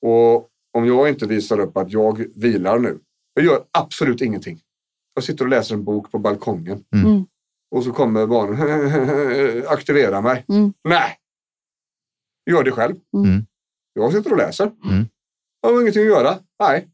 Och 0.07 0.49
om 0.79 0.87
jag 0.87 1.09
inte 1.09 1.27
visar 1.27 1.61
upp 1.61 1.77
att 1.77 1.91
jag 1.93 2.25
vilar 2.37 2.79
nu, 2.79 2.99
jag 3.35 3.45
gör 3.45 3.65
absolut 3.79 4.21
ingenting. 4.21 4.61
Jag 5.15 5.25
sitter 5.25 5.45
och 5.45 5.51
läser 5.51 5.75
en 5.75 5.85
bok 5.85 6.11
på 6.13 6.19
balkongen 6.19 6.85
Mm. 6.95 7.25
och 7.71 7.85
så 7.85 7.93
kommer 7.93 8.27
barnen 8.27 9.65
aktivera 9.69 10.21
mig. 10.21 10.45
Mm. 10.49 10.73
Nej, 10.89 11.17
gör 12.51 12.63
det 12.65 12.71
själv. 12.73 12.97
Mm. 13.17 13.47
Jag 13.93 14.13
sitter 14.13 14.31
och 14.33 14.39
läser. 14.39 14.65
Mm. 14.85 15.05
Jag 15.61 15.73
har 15.73 15.81
ingenting 15.81 16.03
att 16.03 16.09
göra. 16.09 16.39
Nej. 16.61 16.89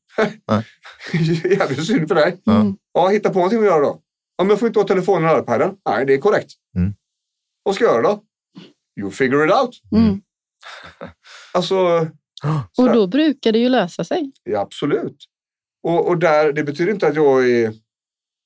Nej. 0.49 0.65
Jävligt 1.59 1.87
synd 1.87 2.09
för 2.09 2.15
dig. 2.15 2.41
Ja. 2.45 2.61
Mm. 2.61 2.77
Ja, 2.93 3.09
hitta 3.09 3.29
på 3.31 3.35
någonting 3.39 3.59
att 3.59 3.65
göra 3.65 3.81
då. 3.81 4.01
Ja, 4.37 4.45
men 4.45 4.49
jag 4.51 4.59
får 4.59 4.69
inte 4.69 4.81
ha 4.81 4.87
telefonen 4.87 5.31
och 5.37 5.43
iPaden. 5.43 5.77
Nej, 5.89 6.07
det 6.07 6.15
är 6.15 6.19
korrekt. 6.19 6.53
Mm. 6.77 6.95
Vad 7.63 7.75
ska 7.75 7.85
jag 7.85 7.95
göra 7.95 8.03
då? 8.03 8.23
You 9.01 9.11
figure 9.11 9.47
it 9.47 9.53
out. 9.55 9.81
Mm. 9.93 10.21
Alltså, 11.53 11.77
Och 12.79 12.93
då 12.93 13.07
brukar 13.07 13.53
det 13.53 13.59
ju 13.59 13.69
lösa 13.69 14.05
sig. 14.05 14.33
Ja, 14.45 14.61
absolut. 14.61 15.17
Och, 15.83 16.09
och 16.09 16.19
där, 16.19 16.53
det 16.53 16.65
betyder 16.65 16.93
inte 16.93 17.07
att 17.09 17.15
jag 17.15 17.51
är 17.51 17.75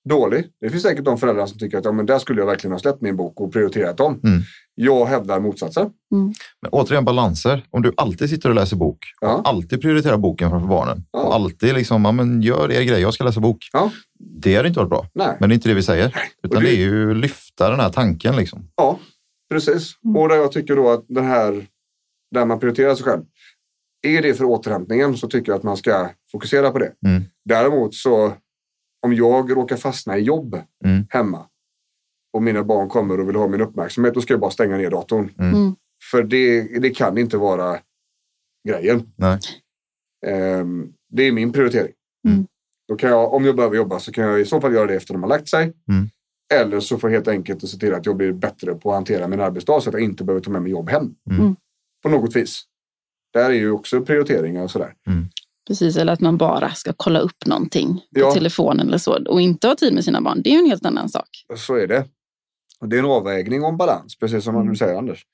dålig. 0.09 0.47
Det 0.61 0.71
finns 0.71 0.83
säkert 0.83 1.05
de 1.05 1.19
föräldrar 1.19 1.47
som 1.47 1.59
tycker 1.59 1.79
att 1.79 1.85
ja, 1.85 1.93
men 1.93 2.07
där 2.07 2.19
skulle 2.19 2.41
jag 2.41 2.47
verkligen 2.47 2.73
ha 2.73 2.79
släppt 2.79 3.01
min 3.01 3.17
bok 3.17 3.41
och 3.41 3.53
prioriterat 3.53 3.97
dem. 3.97 4.21
Mm. 4.25 4.41
Jag 4.75 5.07
hävdar 5.07 5.41
motsatsen. 5.41 5.91
Men 6.63 6.71
återigen 6.73 7.05
balanser. 7.05 7.65
Om 7.71 7.83
du 7.83 7.93
alltid 7.97 8.31
sitter 8.31 8.49
och 8.49 8.55
läser 8.55 8.77
bok, 8.77 8.99
Ja. 9.21 9.35
och 9.35 9.49
alltid 9.49 9.81
prioriterar 9.81 10.17
boken 10.17 10.51
framför 10.51 10.69
barnen 10.69 11.05
Ja. 11.13 11.21
och 11.23 11.35
alltid 11.35 11.75
liksom, 11.75 12.05
ja, 12.05 12.13
men 12.13 12.43
gör 12.43 12.73
er 12.73 12.83
grej, 12.83 13.01
jag 13.01 13.15
ska 13.15 13.25
läsa 13.25 13.41
bok. 13.41 13.69
Ja. 13.73 13.91
Det 14.19 14.57
hade 14.57 14.69
inte 14.69 14.81
varit 14.81 14.91
bra. 14.91 15.07
Nej, 15.15 15.37
Men 15.41 15.49
det 15.49 15.53
är 15.53 15.55
inte 15.55 15.69
det 15.69 15.75
vi 15.75 15.83
säger. 15.83 16.07
Utan 16.43 16.57
Och 16.57 16.63
det- 16.63 16.69
det 16.71 16.75
är 16.77 16.79
ju 16.81 17.15
lyfta 17.15 17.71
den 17.71 17.81
här 17.81 17.91
tanken 17.91 18.37
liksom. 18.37 18.69
ja, 18.77 18.99
precis. 19.51 19.93
Och 20.17 20.29
där 20.29 20.37
jag 20.37 20.53
tycker 20.53 20.77
då 20.77 20.91
att 20.91 21.05
den 21.09 21.25
här, 21.25 21.67
där 22.35 22.45
man 22.45 22.59
prioriterar 22.61 22.95
sig 22.95 23.05
själv. 23.05 23.23
Är 24.03 24.23
det 24.23 24.35
för 24.35 24.45
återhämtningen 24.45 25.17
så 25.17 25.29
tycker 25.29 25.53
jag 25.53 25.57
att 25.59 25.63
man 25.63 25.77
ska 25.77 26.09
fokusera 26.33 26.71
på 26.71 26.79
det. 26.79 26.93
Mm. 27.07 27.23
Däremot 27.45 27.95
så 27.95 28.33
om 29.03 29.15
jag 29.15 29.57
råkar 29.57 29.77
fastna 29.77 30.19
i 30.19 30.23
jobb 30.23 30.63
Mm. 30.85 31.07
hemma 31.11 31.47
och 32.33 32.43
mina 32.43 32.65
barn 32.65 32.89
kommer 32.89 33.21
och 33.21 33.29
vill 33.29 33.37
ha 33.37 33.49
min 33.49 33.61
uppmärksamhet, 33.61 34.15
då 34.15 34.21
ska 34.21 34.33
jag 34.33 34.41
bara 34.41 34.51
stänga 34.51 34.77
ner 34.77 34.91
datorn. 34.91 35.31
Mm. 35.39 35.55
Mm. 35.55 35.75
För 36.11 36.23
det, 36.23 36.63
det 36.79 36.91
kan 36.91 37.19
inte 37.19 37.37
vara 37.37 37.79
grejen. 38.69 39.13
Nej. 39.17 39.39
Ehm, 40.27 40.93
det 41.09 41.23
är 41.23 41.33
min 41.33 41.53
prioritering. 41.53 41.93
Mm. 42.29 42.47
Då 42.89 42.97
kan 42.97 43.11
jag, 43.11 43.35
om 43.35 43.45
jag 43.45 43.57
behöver 43.57 43.77
jobba 43.77 43.99
så 43.99 44.13
kan 44.13 44.25
jag 44.25 44.41
i 44.41 44.45
så 44.45 44.61
fall 44.61 44.75
göra 44.75 44.87
det 44.87 44.95
efter 44.95 45.15
de 45.15 45.23
har 45.23 45.29
lagt 45.29 45.49
sig. 45.49 45.63
Mm. 45.63 46.09
Eller 46.55 46.81
så 46.81 46.99
får 46.99 47.11
jag 47.11 47.17
helt 47.17 47.29
enkelt 47.29 47.69
se 47.71 47.79
till 47.79 47.95
att 47.95 48.07
jag 48.07 48.17
blir 48.17 48.33
bättre 48.33 48.75
på 48.75 48.91
att 48.91 48.95
hantera 48.95 49.29
min 49.29 49.41
arbetsdag 49.41 49.81
så 49.81 49.91
att 49.91 49.95
jag 49.95 50.03
inte 50.03 50.25
behöver 50.25 50.43
ta 50.45 50.51
med 50.51 50.63
mig 50.63 50.71
jobb 50.73 50.91
hem. 50.91 51.15
Mm. 51.31 51.57
På 52.03 52.09
något 52.09 52.37
vis. 52.37 52.63
Där 53.33 53.51
är 53.51 53.55
ju 53.55 53.71
också 53.71 54.01
prioriteringar 54.01 54.63
och 54.63 54.71
sådär. 54.71 54.95
Precis, 55.71 55.97
eller 55.97 56.13
att 56.13 56.21
man 56.21 56.37
bara 56.37 56.71
ska 56.71 56.93
kolla 56.97 57.19
upp 57.21 57.47
någonting 57.47 57.95
på 57.95 58.21
Ja. 58.21 58.33
telefonen 58.35 58.89
eller 58.89 58.99
så 58.99 59.25
och 59.29 59.41
inte 59.41 59.67
ha 59.69 59.75
tid 59.75 59.95
med 59.95 60.05
sina 60.05 60.21
barn. 60.21 60.43
Det 60.45 60.51
är 60.51 60.53
ju 60.53 60.59
en 60.59 60.67
helt 60.71 60.87
annan 60.87 61.09
sak. 61.09 61.29
Så 61.57 61.75
är 61.75 61.87
det. 61.87 62.05
Och 62.81 62.89
det 62.89 62.97
är 62.97 62.99
en 62.99 63.05
avvägning 63.07 63.65
en 63.65 63.77
balans, 63.77 64.19
precis 64.19 64.45
som 64.45 64.55
Mm. 64.55 64.69
du 64.69 64.77
säger 64.77 64.99
Anders. 64.99 65.25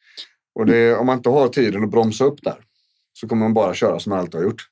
Och 0.58 0.66
det, 0.66 0.96
om 0.96 1.06
man 1.06 1.16
inte 1.16 1.28
har 1.28 1.48
tiden 1.48 1.84
att 1.84 1.90
bromsa 1.90 2.24
upp 2.24 2.42
där 2.42 2.54
så 3.12 3.28
kommer 3.28 3.42
man 3.42 3.54
bara 3.54 3.74
köra 3.74 3.98
som 4.00 4.10
man 4.10 4.18
alltid 4.18 4.34
har 4.34 4.42
gjort. 4.42 4.62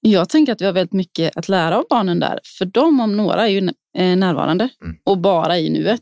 Jag 0.00 0.28
tänker 0.28 0.52
att 0.52 0.60
vi 0.60 0.64
har 0.66 0.72
väldigt 0.72 0.92
mycket 0.92 1.36
att 1.36 1.48
lära 1.48 1.78
av 1.78 1.84
barnen 1.90 2.20
där. 2.20 2.40
För 2.58 2.64
de 2.64 3.00
om 3.00 3.16
några 3.16 3.42
är 3.42 3.48
ju 3.48 3.58
eh, 3.98 4.16
närvarande 4.16 4.68
Mm. 4.84 4.96
och 5.04 5.18
bara 5.18 5.58
i 5.58 5.70
nuet. 5.70 6.00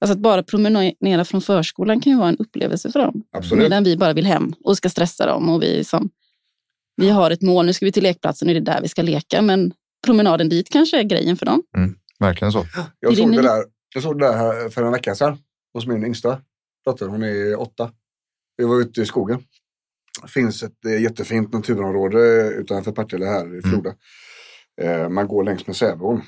Alltså 0.00 0.12
att 0.12 0.18
bara 0.22 0.42
promenera 0.42 1.24
från 1.24 1.40
förskolan 1.40 2.00
kan 2.00 2.12
ju 2.12 2.18
vara 2.18 2.28
en 2.28 2.36
upplevelse 2.38 2.92
för 2.92 2.98
dem. 3.00 3.22
Absolut. 3.36 3.62
Medan 3.62 3.84
vi 3.84 3.96
bara 3.96 4.12
vill 4.12 4.26
hem 4.26 4.52
och 4.64 4.76
ska 4.76 4.88
stressa 4.88 5.26
dem. 5.26 5.48
Och 5.48 5.62
vi, 5.62 5.84
som, 5.84 6.10
vi 6.96 7.10
har 7.10 7.30
ett 7.30 7.42
mål, 7.42 7.66
nu 7.66 7.72
ska 7.72 7.86
vi 7.86 7.92
till 7.92 8.02
lekplatsen 8.02 8.48
och 8.48 8.54
det 8.54 8.60
är 8.60 8.74
där 8.74 8.80
vi 8.82 8.88
ska 8.88 9.02
leka. 9.02 9.42
Men 9.42 9.72
promenaden 10.06 10.48
dit 10.48 10.68
kanske 10.70 10.98
är 10.98 11.02
grejen 11.02 11.36
för 11.36 11.46
dem. 11.46 11.62
Verkligen 12.20 12.52
så. 12.52 12.66
Jag 13.00 13.16
såg, 13.16 13.32
det 13.32 13.42
där, 13.42 13.64
jag 13.94 14.02
såg 14.02 14.18
det 14.18 14.26
där 14.26 14.36
här 14.36 14.68
för 14.68 14.82
en 14.82 14.92
vecka 14.92 15.14
sedan 15.14 15.38
hos 15.74 15.86
min 15.86 16.04
yngsta 16.04 16.40
dotter. 16.84 17.06
Hon 17.06 17.22
är 17.22 17.60
åtta. 17.60 17.90
Vi 18.56 18.64
var 18.64 18.80
ute 18.80 19.00
i 19.02 19.06
skogen. 19.06 19.44
Det 20.22 20.28
finns 20.28 20.62
ett 20.62 20.84
eh, 20.86 21.02
jättefint 21.02 21.52
naturområde 21.52 22.48
utanför 22.48 22.92
Partille 22.92 23.26
här 23.26 23.58
i 23.58 23.62
Floda. 23.62 23.94
Eh, 24.80 25.08
man 25.08 25.28
går 25.28 25.44
längs 25.44 25.66
med 25.66 25.76
Säveån. 25.76 26.22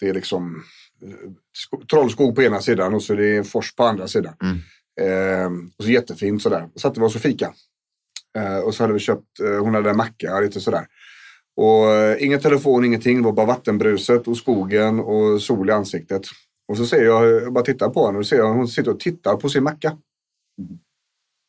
Det 0.00 0.08
är 0.08 0.14
liksom 0.14 0.64
eh, 1.02 1.30
sko- 1.52 1.84
trollskog 1.90 2.34
på 2.34 2.42
ena 2.42 2.60
sidan 2.60 2.94
och 2.94 3.02
så 3.02 3.12
är 3.12 3.16
det 3.16 3.36
en 3.36 3.44
fors 3.44 3.74
på 3.74 3.84
andra 3.84 4.08
sidan. 4.08 4.34
Mm. 4.42 4.58
Och 5.78 5.84
så 5.84 5.90
jättefint 5.90 6.42
sådär. 6.42 6.68
Så 6.74 6.78
satte 6.78 7.00
vi 7.00 7.06
oss 7.06 7.14
och 7.16 7.20
fika. 7.22 7.54
Eh, 8.38 8.58
och 8.58 8.74
så 8.74 8.82
hade 8.82 8.92
vi 8.92 8.98
köpt, 8.98 9.40
eh, 9.40 9.62
hon 9.62 9.74
hade 9.74 9.90
en 9.90 9.96
macka 9.96 10.36
och 10.36 10.42
lite 10.42 10.60
sådär. 10.60 10.86
Och 11.56 11.92
eh, 11.92 12.24
ingen 12.24 12.40
telefon, 12.40 12.84
ingenting. 12.84 13.16
Det 13.16 13.24
var 13.24 13.32
bara 13.32 13.46
vattenbruset 13.46 14.28
och 14.28 14.36
skogen 14.36 15.00
och 15.00 15.42
sol 15.42 15.68
i 15.68 15.72
ansiktet. 15.72 16.22
Och 16.68 16.76
så 16.76 16.86
ser 16.86 17.04
jag, 17.04 17.26
jag 17.26 17.52
bara 17.52 17.64
tittar 17.64 17.88
på 17.88 18.06
henne 18.06 18.18
och 18.18 18.26
ser 18.26 18.36
jag 18.36 18.54
hon 18.54 18.68
sitter 18.68 18.90
och 18.90 19.00
tittar 19.00 19.36
på 19.36 19.48
sin 19.48 19.64
macka. 19.64 19.98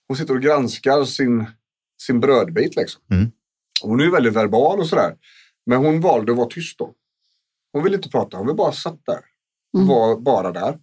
Hon 0.07 0.17
sitter 0.17 0.33
och 0.33 0.41
granskar 0.41 1.03
sin, 1.03 1.45
sin 2.01 2.19
brödbit 2.19 2.75
liksom. 2.75 3.01
Mm. 3.11 3.31
Hon 3.81 3.99
är 3.99 4.03
ju 4.03 4.11
väldigt 4.11 4.33
verbal 4.33 4.79
och 4.79 4.87
sådär. 4.87 5.15
Men 5.65 5.77
hon 5.77 6.01
valde 6.01 6.31
att 6.31 6.37
vara 6.37 6.47
tyst 6.47 6.79
då. 6.79 6.93
Hon 7.73 7.83
ville 7.83 7.95
inte 7.95 8.09
prata, 8.09 8.37
hon 8.37 8.47
vill 8.47 8.55
bara 8.55 8.71
satt 8.71 8.99
där. 9.05 9.19
Mm. 9.77 9.87
Var 9.87 10.19
bara 10.19 10.51
där. 10.51 10.79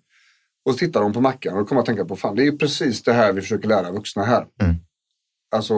Och 0.64 0.72
så 0.72 0.78
tittar 0.78 1.02
hon 1.02 1.12
på 1.12 1.20
mackan 1.20 1.58
och 1.58 1.68
kommer 1.68 1.80
att 1.80 1.86
tänka 1.86 2.04
på 2.04 2.16
fan, 2.16 2.36
det 2.36 2.42
är 2.42 2.44
ju 2.44 2.58
precis 2.58 3.02
det 3.02 3.12
här 3.12 3.32
vi 3.32 3.40
försöker 3.40 3.68
lära 3.68 3.90
vuxna 3.90 4.24
här. 4.24 4.46
Mm. 4.62 4.76
Alltså 5.52 5.74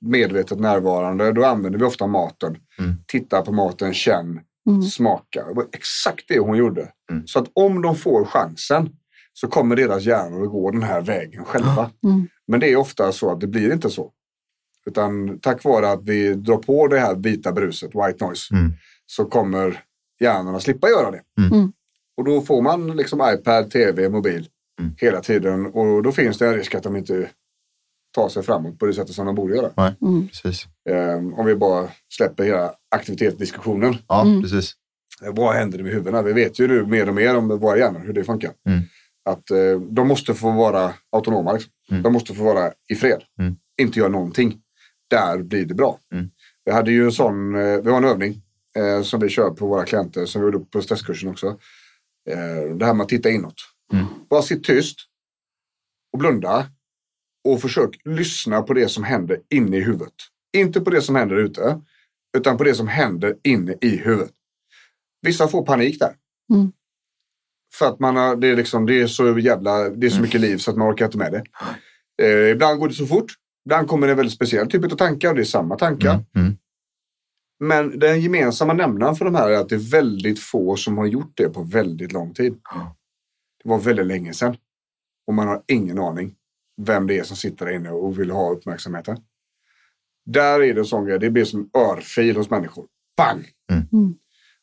medvetet 0.00 0.60
närvarande, 0.60 1.32
då 1.32 1.44
använder 1.44 1.78
vi 1.78 1.84
ofta 1.84 2.06
maten. 2.06 2.56
Mm. 2.78 2.94
Titta 3.06 3.42
på 3.42 3.52
maten, 3.52 3.94
känn, 3.94 4.40
Mm. 4.68 4.82
smaka. 4.82 5.44
Det 5.48 5.54
var 5.54 5.66
exakt 5.72 6.24
det 6.28 6.38
hon 6.38 6.56
gjorde. 6.56 6.88
Mm. 7.10 7.26
Så 7.26 7.38
att 7.38 7.50
om 7.54 7.82
de 7.82 7.96
får 7.96 8.24
chansen 8.24 8.88
så 9.32 9.48
kommer 9.48 9.76
deras 9.76 10.02
hjärnor 10.04 10.42
att 10.44 10.50
gå 10.50 10.70
den 10.70 10.82
här 10.82 11.00
vägen 11.00 11.44
själva. 11.44 11.90
Mm. 12.04 12.28
Men 12.46 12.60
det 12.60 12.72
är 12.72 12.76
ofta 12.76 13.12
så 13.12 13.30
att 13.32 13.40
det 13.40 13.46
blir 13.46 13.72
inte 13.72 13.90
så. 13.90 14.12
Utan 14.86 15.38
tack 15.38 15.64
vare 15.64 15.90
att 15.90 16.02
vi 16.04 16.34
drar 16.34 16.56
på 16.56 16.86
det 16.88 16.98
här 16.98 17.14
vita 17.14 17.52
bruset, 17.52 17.90
white 17.94 18.24
noise, 18.26 18.54
Mm. 18.54 18.72
så 19.06 19.24
kommer 19.24 19.80
hjärnorna 20.20 20.60
slippa 20.60 20.88
göra 20.88 21.10
det. 21.10 21.20
Mm. 21.52 21.72
Och 22.16 22.24
då 22.24 22.40
får 22.40 22.62
man 22.62 22.96
liksom 22.96 23.20
iPad, 23.34 23.70
TV, 23.70 24.08
mobil 24.08 24.48
Mm. 24.80 24.92
hela 24.98 25.20
tiden. 25.20 25.66
Och 25.66 26.02
då 26.02 26.12
finns 26.12 26.38
det 26.38 26.46
en 26.48 26.54
risk 26.54 26.74
att 26.74 26.82
de 26.82 26.96
inte 26.96 27.30
tar 28.16 28.28
sig 28.28 28.42
framåt 28.42 28.78
på 28.78 28.86
det 28.86 28.92
sättet 28.94 29.14
som 29.14 29.26
de 29.26 29.34
borde 29.34 29.56
göra. 29.56 29.94
Mm. 30.02 30.28
Precis. 30.28 30.66
Ehm, 30.90 31.34
om 31.34 31.46
vi 31.46 31.54
bara 31.56 31.88
släpper 32.14 32.44
hela 32.44 32.72
aktivitetsdiskussionen. 32.90 33.96
Ja, 34.08 34.22
Mm. 34.22 34.42
precis. 34.42 34.72
Eh, 35.24 35.32
Vad 35.34 35.54
händer 35.54 35.82
med 35.82 35.92
huvudena? 35.92 36.22
Vi 36.22 36.32
vet 36.32 36.58
ju 36.58 36.68
nu 36.68 36.86
mer 36.86 37.08
och 37.08 37.14
mer 37.14 37.36
om 37.36 37.48
våra 37.48 37.78
hjärnor, 37.78 38.00
hur 38.00 38.12
det 38.12 38.24
funkar. 38.24 38.52
Mm. 38.68 38.80
Att 39.30 39.50
eh, 39.50 39.80
de 39.90 40.08
måste 40.08 40.34
få 40.34 40.50
vara 40.50 40.94
autonoma. 41.12 41.52
Liksom. 41.52 41.72
Mm. 41.90 42.02
De 42.02 42.12
måste 42.12 42.34
få 42.34 42.44
vara 42.44 42.72
i 42.88 42.94
fred. 42.94 43.22
Mm. 43.40 43.56
Inte 43.80 43.98
göra 43.98 44.08
någonting. 44.08 44.60
Där 45.10 45.42
blir 45.42 45.64
det 45.66 45.74
bra. 45.74 45.98
Mm. 46.12 46.30
Vi 46.64 46.72
hade 46.72 46.90
ju 46.92 47.04
en 47.04 47.12
sån, 47.12 47.54
eh, 47.54 47.76
vi 47.84 47.90
har 47.90 47.96
en 47.96 48.04
övning 48.04 48.42
eh, 48.78 49.02
som 49.02 49.20
vi 49.20 49.28
kör 49.28 49.50
på 49.50 49.66
våra 49.66 49.84
klienter, 49.84 50.26
som 50.26 50.40
vi 50.42 50.46
gjorde 50.46 50.58
på 50.64 50.82
stresskursen 50.82 51.28
också. 51.30 51.58
Det 52.78 52.84
här 52.86 52.94
med 52.94 53.04
att 53.04 53.08
titta 53.08 53.30
inåt. 53.30 53.54
Mm. 53.92 54.04
Bara 54.30 54.42
sitt 54.42 54.64
tyst 54.64 54.96
och 56.12 56.18
blunda 56.18 56.66
och 57.46 57.60
försök 57.60 58.00
lyssna 58.04 58.62
på 58.62 58.74
det 58.74 58.88
som 58.88 59.04
händer 59.04 59.40
inne 59.50 59.76
i 59.76 59.80
huvudet. 59.80 60.14
Inte 60.56 60.80
på 60.80 60.90
det 60.90 61.02
som 61.02 61.14
händer 61.14 61.36
ute, 61.36 61.80
utan 62.36 62.56
på 62.56 62.64
det 62.64 62.74
som 62.74 62.88
händer 62.88 63.36
inne 63.42 63.74
i 63.80 63.96
huvudet. 63.96 64.32
Vissa 65.22 65.48
får 65.48 65.64
panik 65.66 65.98
där. 65.98 66.14
Mm. 66.54 66.72
För 67.74 67.86
att 67.86 68.00
man 68.00 68.16
har, 68.16 68.36
det, 68.36 68.48
är 68.48 68.56
liksom, 68.56 68.86
det 68.86 69.00
är 69.00 69.06
så 69.06 69.38
jävla, 69.38 69.88
det 69.88 70.06
är 70.06 70.10
så 70.10 70.20
mycket 70.20 70.40
liv 70.40 70.56
så 70.56 70.70
att 70.70 70.76
man 70.76 70.92
orkar 70.92 71.04
inte 71.04 71.18
med 71.18 71.32
det. 71.32 71.44
Eh, 72.22 72.50
ibland 72.50 72.80
går 72.80 72.88
det 72.88 72.94
så 72.94 73.06
fort. 73.06 73.32
Ibland 73.66 73.88
kommer 73.88 74.06
det 74.06 74.12
en 74.12 74.16
väldigt 74.16 74.34
speciell 74.34 74.70
typ 74.70 74.92
av 74.92 74.96
tankar 74.96 75.28
och 75.28 75.34
det 75.34 75.42
är 75.42 75.44
samma 75.44 75.76
tankar. 75.76 76.12
Mm. 76.12 76.26
Mm. 76.36 76.56
Men 77.60 77.98
den 77.98 78.20
gemensamma 78.20 78.72
nämnaren 78.72 79.16
för 79.16 79.24
de 79.24 79.34
här 79.34 79.50
är 79.50 79.58
att 79.58 79.68
det 79.68 79.74
är 79.74 79.90
väldigt 79.90 80.40
få 80.40 80.76
som 80.76 80.98
har 80.98 81.06
gjort 81.06 81.32
det 81.34 81.48
på 81.48 81.62
väldigt 81.62 82.12
lång 82.12 82.34
tid. 82.34 82.52
Det 83.62 83.68
var 83.68 83.78
väldigt 83.78 84.06
länge 84.06 84.32
sedan. 84.32 84.56
Och 85.26 85.34
man 85.34 85.48
har 85.48 85.62
ingen 85.66 85.98
aning 85.98 86.34
vem 86.82 87.06
det 87.06 87.18
är 87.18 87.22
som 87.22 87.36
sitter 87.36 87.66
där 87.66 87.72
inne 87.72 87.90
och 87.90 88.18
vill 88.18 88.30
ha 88.30 88.52
uppmärksamheten. 88.52 89.16
Där 90.26 90.62
är 90.62 90.74
det 90.74 90.80
en 90.80 90.84
sån 90.84 91.06
grej, 91.06 91.18
det 91.18 91.30
blir 91.30 91.44
som 91.44 91.60
en 91.60 91.80
örfil 91.80 92.36
hos 92.36 92.50
människor. 92.50 92.86
Bang! 93.16 93.48
Mm. 93.72 93.84
Mm. 93.92 94.14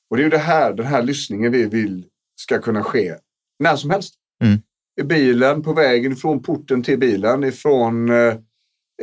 Och 0.10 0.18
det 0.18 0.22
är 0.22 0.24
ju 0.24 0.30
det 0.30 0.38
här, 0.38 0.74
den 0.74 0.86
här 0.86 1.04
lyssningen 1.04 1.52
vi 1.52 1.66
vill 1.66 2.06
ska 2.36 2.60
kunna 2.60 2.84
ske 2.84 3.16
när 3.60 3.76
som 3.76 3.90
helst. 3.90 4.14
Mm. 4.44 4.60
I 5.02 5.04
bilen, 5.04 5.64
på 5.64 5.74
vägen 5.74 6.16
från 6.16 6.44
porten 6.44 6.84
till 6.84 7.00
bilen, 7.00 7.44
ifrån 7.44 8.10
eh, 8.10 8.36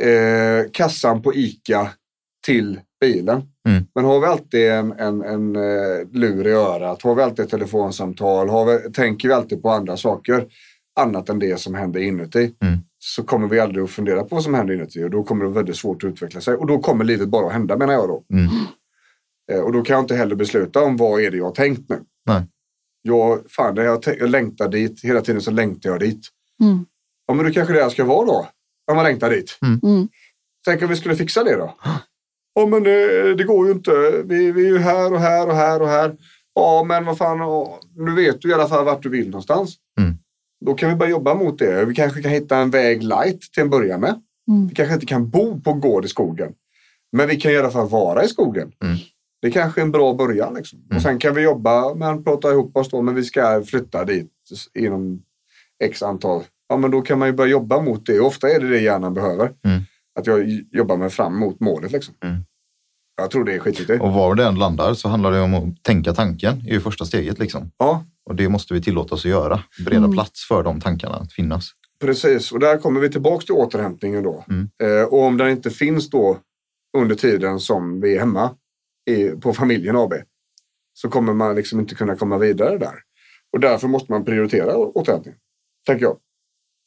eh, 0.09 0.65
kassan 0.73 1.21
på 1.21 1.33
ICA 1.33 1.89
till 2.45 2.79
bilen. 3.01 3.41
Mm. 3.67 3.85
Men 3.95 4.05
har 4.05 4.19
vi 4.19 4.25
alltid 4.25 4.71
en, 4.71 4.91
en, 4.91 5.21
en 5.21 5.55
eh, 5.55 6.07
lur 6.11 6.47
i 6.47 6.51
örat, 6.51 7.01
har 7.01 7.15
vi 7.15 7.21
alltid 7.21 7.45
ett 7.45 7.51
telefonsamtal, 7.51 8.49
har 8.49 8.65
vi, 8.65 8.91
tänker 8.91 9.27
vi 9.27 9.33
alltid 9.33 9.61
på 9.61 9.69
andra 9.69 9.97
saker 9.97 10.47
annat 10.99 11.29
än 11.29 11.39
det 11.39 11.59
som 11.59 11.75
händer 11.75 11.99
inuti 11.99 12.55
Mm. 12.61 12.79
Så 13.03 13.23
kommer 13.23 13.47
vi 13.47 13.59
aldrig 13.59 13.83
att 13.83 13.91
fundera 13.91 14.23
på 14.23 14.35
vad 14.35 14.43
som 14.43 14.53
händer 14.53 14.73
inuti 14.73 15.03
och 15.03 15.09
då 15.09 15.23
kommer 15.23 15.45
det 15.45 15.51
väldigt 15.51 15.75
svårt 15.75 16.03
att 16.03 16.07
utveckla 16.09 16.41
sig 16.41 16.55
och 16.55 16.67
då 16.67 16.79
kommer 16.79 17.05
livet 17.05 17.29
bara 17.29 17.47
att 17.47 17.53
hända 17.53 17.77
menar 17.77 17.93
jag 17.93 18.07
då. 18.07 18.23
Mm. 18.33 18.47
Eh, 19.51 19.59
Och 19.59 19.71
då 19.73 19.81
kan 19.81 19.93
jag 19.93 20.03
inte 20.03 20.15
heller 20.15 20.35
besluta 20.35 20.81
om 20.83 20.97
vad 20.97 21.21
är 21.21 21.31
det 21.31 21.37
jag 21.37 21.45
har 21.45 21.51
tänkt 21.51 21.89
nu. 21.89 21.99
Nej. 22.25 22.43
Jag, 23.01 23.51
fan, 23.51 23.75
jag, 23.75 24.03
jag 24.19 24.29
längtar 24.29 24.69
dit, 24.69 25.03
hela 25.03 25.21
tiden 25.21 25.41
så 25.41 25.51
längtar 25.51 25.89
jag 25.89 25.99
dit. 25.99 26.27
Mm. 26.61 26.85
Ja 27.27 27.33
men 27.33 27.45
då 27.45 27.51
kanske 27.51 27.73
det 27.73 27.79
jag 27.79 27.91
ska 27.91 28.05
vara 28.05 28.25
då, 28.25 28.47
om 28.91 28.95
man 28.95 29.05
längtar 29.05 29.29
dit. 29.29 29.57
Mm. 29.83 30.07
Tänk 30.65 30.81
om 30.81 30.87
vi 30.89 30.95
skulle 30.95 31.15
fixa 31.15 31.43
det 31.43 31.55
då? 31.55 31.75
Ja 32.53 32.65
men 32.65 32.83
det, 32.83 33.35
det 33.35 33.43
går 33.43 33.67
ju 33.67 33.73
inte, 33.73 34.23
vi, 34.25 34.51
vi 34.51 34.65
är 34.65 34.69
ju 34.69 34.77
här 34.77 35.13
och 35.13 35.19
här 35.19 35.47
och 35.47 35.55
här 35.55 35.81
och 35.81 35.87
här. 35.87 36.15
Ja 36.55 36.83
men 36.87 37.05
vad 37.05 37.17
fan, 37.17 37.39
nu 37.95 38.15
vet 38.15 38.41
du 38.41 38.49
i 38.49 38.53
alla 38.53 38.67
fall 38.67 38.85
vart 38.85 39.03
du 39.03 39.09
vill 39.09 39.25
någonstans. 39.29 39.75
Då 40.65 40.73
kan 40.73 40.89
vi 40.89 40.95
börja 40.95 41.11
jobba 41.11 41.35
mot 41.35 41.59
det. 41.59 41.85
Vi 41.85 41.95
kanske 41.95 42.21
kan 42.21 42.31
hitta 42.31 42.57
en 42.57 42.69
väg 42.69 43.03
light 43.03 43.41
till 43.53 43.63
en 43.63 43.69
början 43.69 43.99
med. 43.99 44.21
Mm. 44.47 44.67
Vi 44.67 44.75
kanske 44.75 44.93
inte 44.93 45.05
kan 45.05 45.29
bo 45.29 45.61
på 45.61 45.73
gård 45.73 46.05
i 46.05 46.07
skogen. 46.07 46.53
Men 47.11 47.27
vi 47.27 47.35
kan 47.35 47.51
i 47.51 47.57
alla 47.57 47.71
fall 47.71 47.89
vara 47.89 48.23
i 48.23 48.27
skogen. 48.27 48.71
Mm. 48.83 48.97
Det 49.41 49.47
är 49.47 49.51
kanske 49.51 49.81
en 49.81 49.91
bra 49.91 50.13
början. 50.13 50.53
Liksom. 50.53 50.79
Mm. 50.79 50.95
Och 50.95 51.01
sen 51.01 51.19
kan 51.19 51.35
vi 51.35 51.41
jobba, 51.41 51.93
men 51.95 52.23
prata 52.23 52.51
ihop 52.51 52.77
oss 52.77 52.89
då, 52.89 53.01
men 53.01 53.15
vi 53.15 53.23
ska 53.23 53.63
flytta 53.63 54.05
dit 54.05 54.31
inom 54.79 55.21
x 55.83 56.03
antal. 56.03 56.43
Ja, 56.69 56.77
men 56.77 56.91
då 56.91 57.01
kan 57.01 57.19
man 57.19 57.27
ju 57.27 57.33
börja 57.33 57.51
jobba 57.51 57.81
mot 57.81 58.05
det. 58.05 58.19
Ofta 58.19 58.49
är 58.49 58.59
det 58.59 58.69
det 58.69 58.79
hjärnan 58.79 59.13
behöver. 59.13 59.51
Mm. 59.65 59.81
Att 60.19 60.27
jag 60.27 60.49
jobbar 60.71 60.97
mig 60.97 61.09
fram 61.09 61.39
mot 61.39 61.59
målet. 61.59 61.91
Liksom. 61.91 62.13
Mm. 62.23 62.43
Jag 63.17 63.31
tror 63.31 63.45
det 63.45 63.53
är 63.53 63.59
skitviktigt. 63.59 64.01
Och 64.01 64.13
var 64.13 64.35
det 64.35 64.45
än 64.45 64.55
landar 64.55 64.93
så 64.93 65.09
handlar 65.09 65.31
det 65.31 65.41
om 65.41 65.53
att 65.53 65.83
tänka 65.83 66.13
tanken. 66.13 66.63
Det 66.63 66.69
är 66.69 66.73
ju 66.73 66.79
första 66.79 67.05
steget 67.05 67.39
liksom. 67.39 67.71
Ja, 67.77 68.05
Och 68.29 68.35
det 68.35 68.49
måste 68.49 68.73
vi 68.73 68.81
tillåta 68.81 69.15
oss 69.15 69.25
att 69.25 69.31
göra. 69.31 69.63
Bereda 69.85 69.97
Mm. 69.97 70.11
plats 70.11 70.47
för 70.47 70.63
de 70.63 70.81
tankarna 70.81 71.15
att 71.15 71.33
finnas. 71.33 71.69
precis. 72.01 72.51
Och 72.51 72.59
där 72.59 72.77
kommer 72.77 73.01
vi 73.01 73.09
tillbaka 73.09 73.45
till 73.45 73.55
återhämtningen 73.55 74.23
då. 74.23 74.45
Mm. 74.49 74.69
Eh, 74.83 75.03
och 75.03 75.19
om 75.23 75.37
den 75.37 75.49
inte 75.49 75.69
finns 75.69 76.09
då 76.09 76.39
under 76.97 77.15
tiden 77.15 77.59
som 77.59 78.01
vi 78.01 78.15
är 78.15 78.19
hemma 78.19 78.55
i, 79.09 79.29
på 79.29 79.53
familjen 79.53 79.95
AB 79.95 80.13
så 80.93 81.09
kommer 81.09 81.33
man 81.33 81.55
liksom 81.55 81.79
inte 81.79 81.95
kunna 81.95 82.15
komma 82.15 82.37
vidare 82.37 82.77
där. 82.77 82.95
Och 83.53 83.59
därför 83.59 83.87
måste 83.87 84.11
man 84.11 84.25
prioritera 84.25 84.75
återhämtning, 84.77 85.35
tänker 85.87 86.05
jag. 86.05 86.17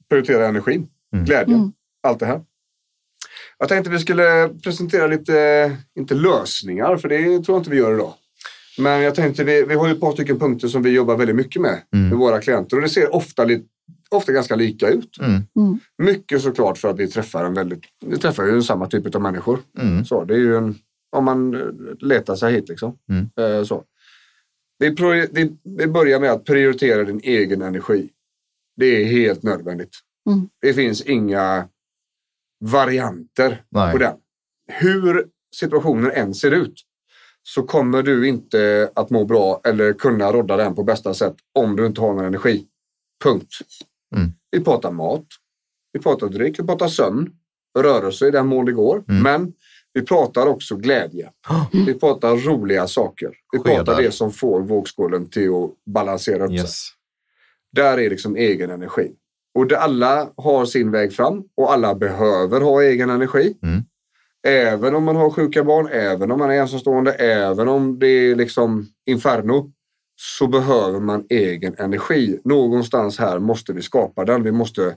Prioritera 0.08 0.46
energin, 0.46 0.88
Mm. 1.12 1.24
glädjen, 1.24 1.58
Mm. 1.58 1.72
allt 2.02 2.20
det 2.20 2.26
här. 2.26 2.42
Jag 3.58 3.68
tänkte 3.68 3.90
vi 3.90 3.98
skulle 3.98 4.48
presentera 4.64 5.06
lite, 5.06 5.76
inte 5.98 6.14
lösningar, 6.14 6.96
för 6.96 7.08
det 7.08 7.22
tror 7.24 7.44
jag 7.56 7.60
inte 7.60 7.70
vi 7.70 7.76
gör 7.76 7.94
idag. 7.94 8.14
Men 8.78 9.02
jag 9.02 9.14
tänkte, 9.14 9.44
vi, 9.44 9.62
vi 9.62 9.74
har 9.74 9.86
ju 9.88 9.92
ett 9.94 10.00
par 10.00 10.12
stycken 10.12 10.38
punkter 10.38 10.68
som 10.68 10.82
vi 10.82 10.90
jobbar 10.90 11.16
väldigt 11.16 11.36
mycket 11.36 11.62
med, 11.62 11.82
Mm. 11.94 12.08
med 12.08 12.18
våra 12.18 12.40
klienter. 12.40 12.76
Och 12.76 12.82
det 12.82 12.88
ser 12.88 13.14
ofta, 13.14 13.44
lite, 13.44 13.64
ofta 14.10 14.32
ganska 14.32 14.56
lika 14.56 14.88
ut. 14.88 15.18
Mm. 15.18 15.30
Mm. 15.56 15.78
Mycket 15.98 16.42
såklart 16.42 16.78
för 16.78 16.88
att 16.88 16.98
vi 16.98 17.08
träffar 17.08 17.44
en 17.44 17.54
väldigt, 17.54 17.82
vi 18.06 18.18
träffar 18.18 18.44
ju 18.46 18.62
samma 18.62 18.86
typ 18.86 19.14
av 19.14 19.22
människor. 19.22 19.58
Mm. 19.78 20.04
Så, 20.04 20.24
det 20.24 20.34
är 20.34 20.38
ju 20.38 20.56
en, 20.56 20.74
om 21.16 21.24
man 21.24 21.50
letar 22.00 22.36
sig 22.36 22.52
hit 22.54 22.68
liksom. 22.68 22.98
Mm. 23.08 23.30
Eh, 23.58 23.64
så. 23.64 23.84
Vi, 24.78 24.96
pro, 24.96 25.08
vi, 25.10 25.56
vi 25.78 25.86
börjar 25.86 26.20
med 26.20 26.30
att 26.30 26.44
prioritera 26.44 27.04
din 27.04 27.20
egen 27.24 27.62
energi. 27.62 28.08
Det 28.76 28.86
är 28.86 29.04
helt 29.04 29.42
nödvändigt. 29.42 29.96
Mm. 30.30 30.48
Det 30.60 30.74
finns 30.74 31.02
inga 31.02 31.68
varianter 32.64 33.62
Nej. 33.70 33.92
på 33.92 33.98
den. 33.98 34.16
Hur 34.72 35.26
situationen 35.56 36.10
än 36.10 36.34
ser 36.34 36.50
ut 36.50 36.74
så 37.46 37.62
kommer 37.62 38.02
du 38.02 38.28
inte 38.28 38.90
att 38.94 39.10
må 39.10 39.24
bra 39.24 39.60
eller 39.64 39.92
kunna 39.92 40.32
rodda 40.32 40.56
den 40.56 40.74
på 40.74 40.82
bästa 40.82 41.14
sätt 41.14 41.34
om 41.54 41.76
du 41.76 41.86
inte 41.86 42.00
har 42.00 42.14
någon 42.14 42.24
energi. 42.24 42.66
Punkt. 43.24 43.52
Mm. 44.16 44.32
Vi 44.50 44.64
pratar 44.64 44.90
mat, 44.90 45.26
vi 45.92 46.00
pratar 46.00 46.28
dryck, 46.28 46.60
vi 46.60 46.66
pratar 46.66 46.88
sömn, 46.88 47.30
rörelse 47.78 48.28
i 48.28 48.30
den 48.30 48.46
mån 48.46 48.64
det 48.64 48.72
går. 48.72 49.04
Mm. 49.08 49.22
Men 49.22 49.52
vi 49.94 50.02
pratar 50.02 50.46
också 50.46 50.76
glädje. 50.76 51.30
Vi 51.86 51.94
pratar 51.94 52.36
roliga 52.36 52.86
saker. 52.86 53.30
Vi 53.52 53.58
Skedar. 53.58 53.76
pratar 53.76 54.02
det 54.02 54.10
som 54.10 54.32
får 54.32 54.60
vågskålen 54.60 55.30
till 55.30 55.48
att 55.48 55.70
balansera 55.86 56.44
upp 56.44 56.50
sig. 56.50 56.58
Yes. 56.58 56.88
Där 57.72 57.98
är 57.98 58.10
liksom 58.10 58.36
egen 58.36 58.70
energi. 58.70 59.12
Och 59.58 59.72
alla 59.72 60.28
har 60.36 60.64
sin 60.64 60.90
väg 60.90 61.12
fram 61.12 61.44
och 61.56 61.72
alla 61.72 61.94
behöver 61.94 62.60
ha 62.60 62.82
egen 62.82 63.10
energi. 63.10 63.56
Mm. 63.62 63.84
Även 64.46 64.94
om 64.94 65.04
man 65.04 65.16
har 65.16 65.30
sjuka 65.30 65.64
barn, 65.64 65.88
även 65.92 66.30
om 66.30 66.38
man 66.38 66.50
är 66.50 66.54
ensamstående, 66.54 67.12
även 67.12 67.68
om 67.68 67.98
det 67.98 68.06
är 68.06 68.36
liksom 68.36 68.86
inferno 69.06 69.72
så 70.16 70.46
behöver 70.46 71.00
man 71.00 71.26
egen 71.28 71.74
energi. 71.78 72.40
Någonstans 72.44 73.18
här 73.18 73.38
måste 73.38 73.72
vi 73.72 73.82
skapa 73.82 74.24
den. 74.24 74.42
Vi 74.42 74.52
måste 74.52 74.96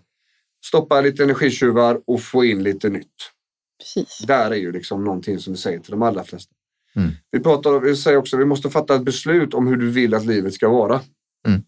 stoppa 0.65 1.01
lite 1.01 1.23
energitjuvar 1.23 2.01
och 2.07 2.21
få 2.21 2.45
in 2.45 2.63
lite 2.63 2.89
nytt. 2.89 3.31
Precis. 3.79 4.17
Där 4.27 4.51
är 4.51 4.55
ju 4.55 4.71
liksom 4.71 5.03
någonting 5.03 5.39
som 5.39 5.53
vi 5.53 5.59
säger 5.59 5.79
till 5.79 5.91
de 5.91 6.01
allra 6.01 6.23
flesta. 6.23 6.53
Mm. 6.95 7.11
Vi, 7.31 7.39
pratar, 7.39 7.79
vi 7.79 7.95
säger 7.95 8.17
också 8.17 8.35
att 8.35 8.41
vi 8.41 8.45
måste 8.45 8.69
fatta 8.69 8.95
ett 8.95 9.05
beslut 9.05 9.53
om 9.53 9.67
hur 9.67 9.77
du 9.77 9.91
vill 9.91 10.13
att 10.13 10.25
livet 10.25 10.53
ska 10.53 10.69
vara. 10.69 11.01
Mm. 11.47 11.61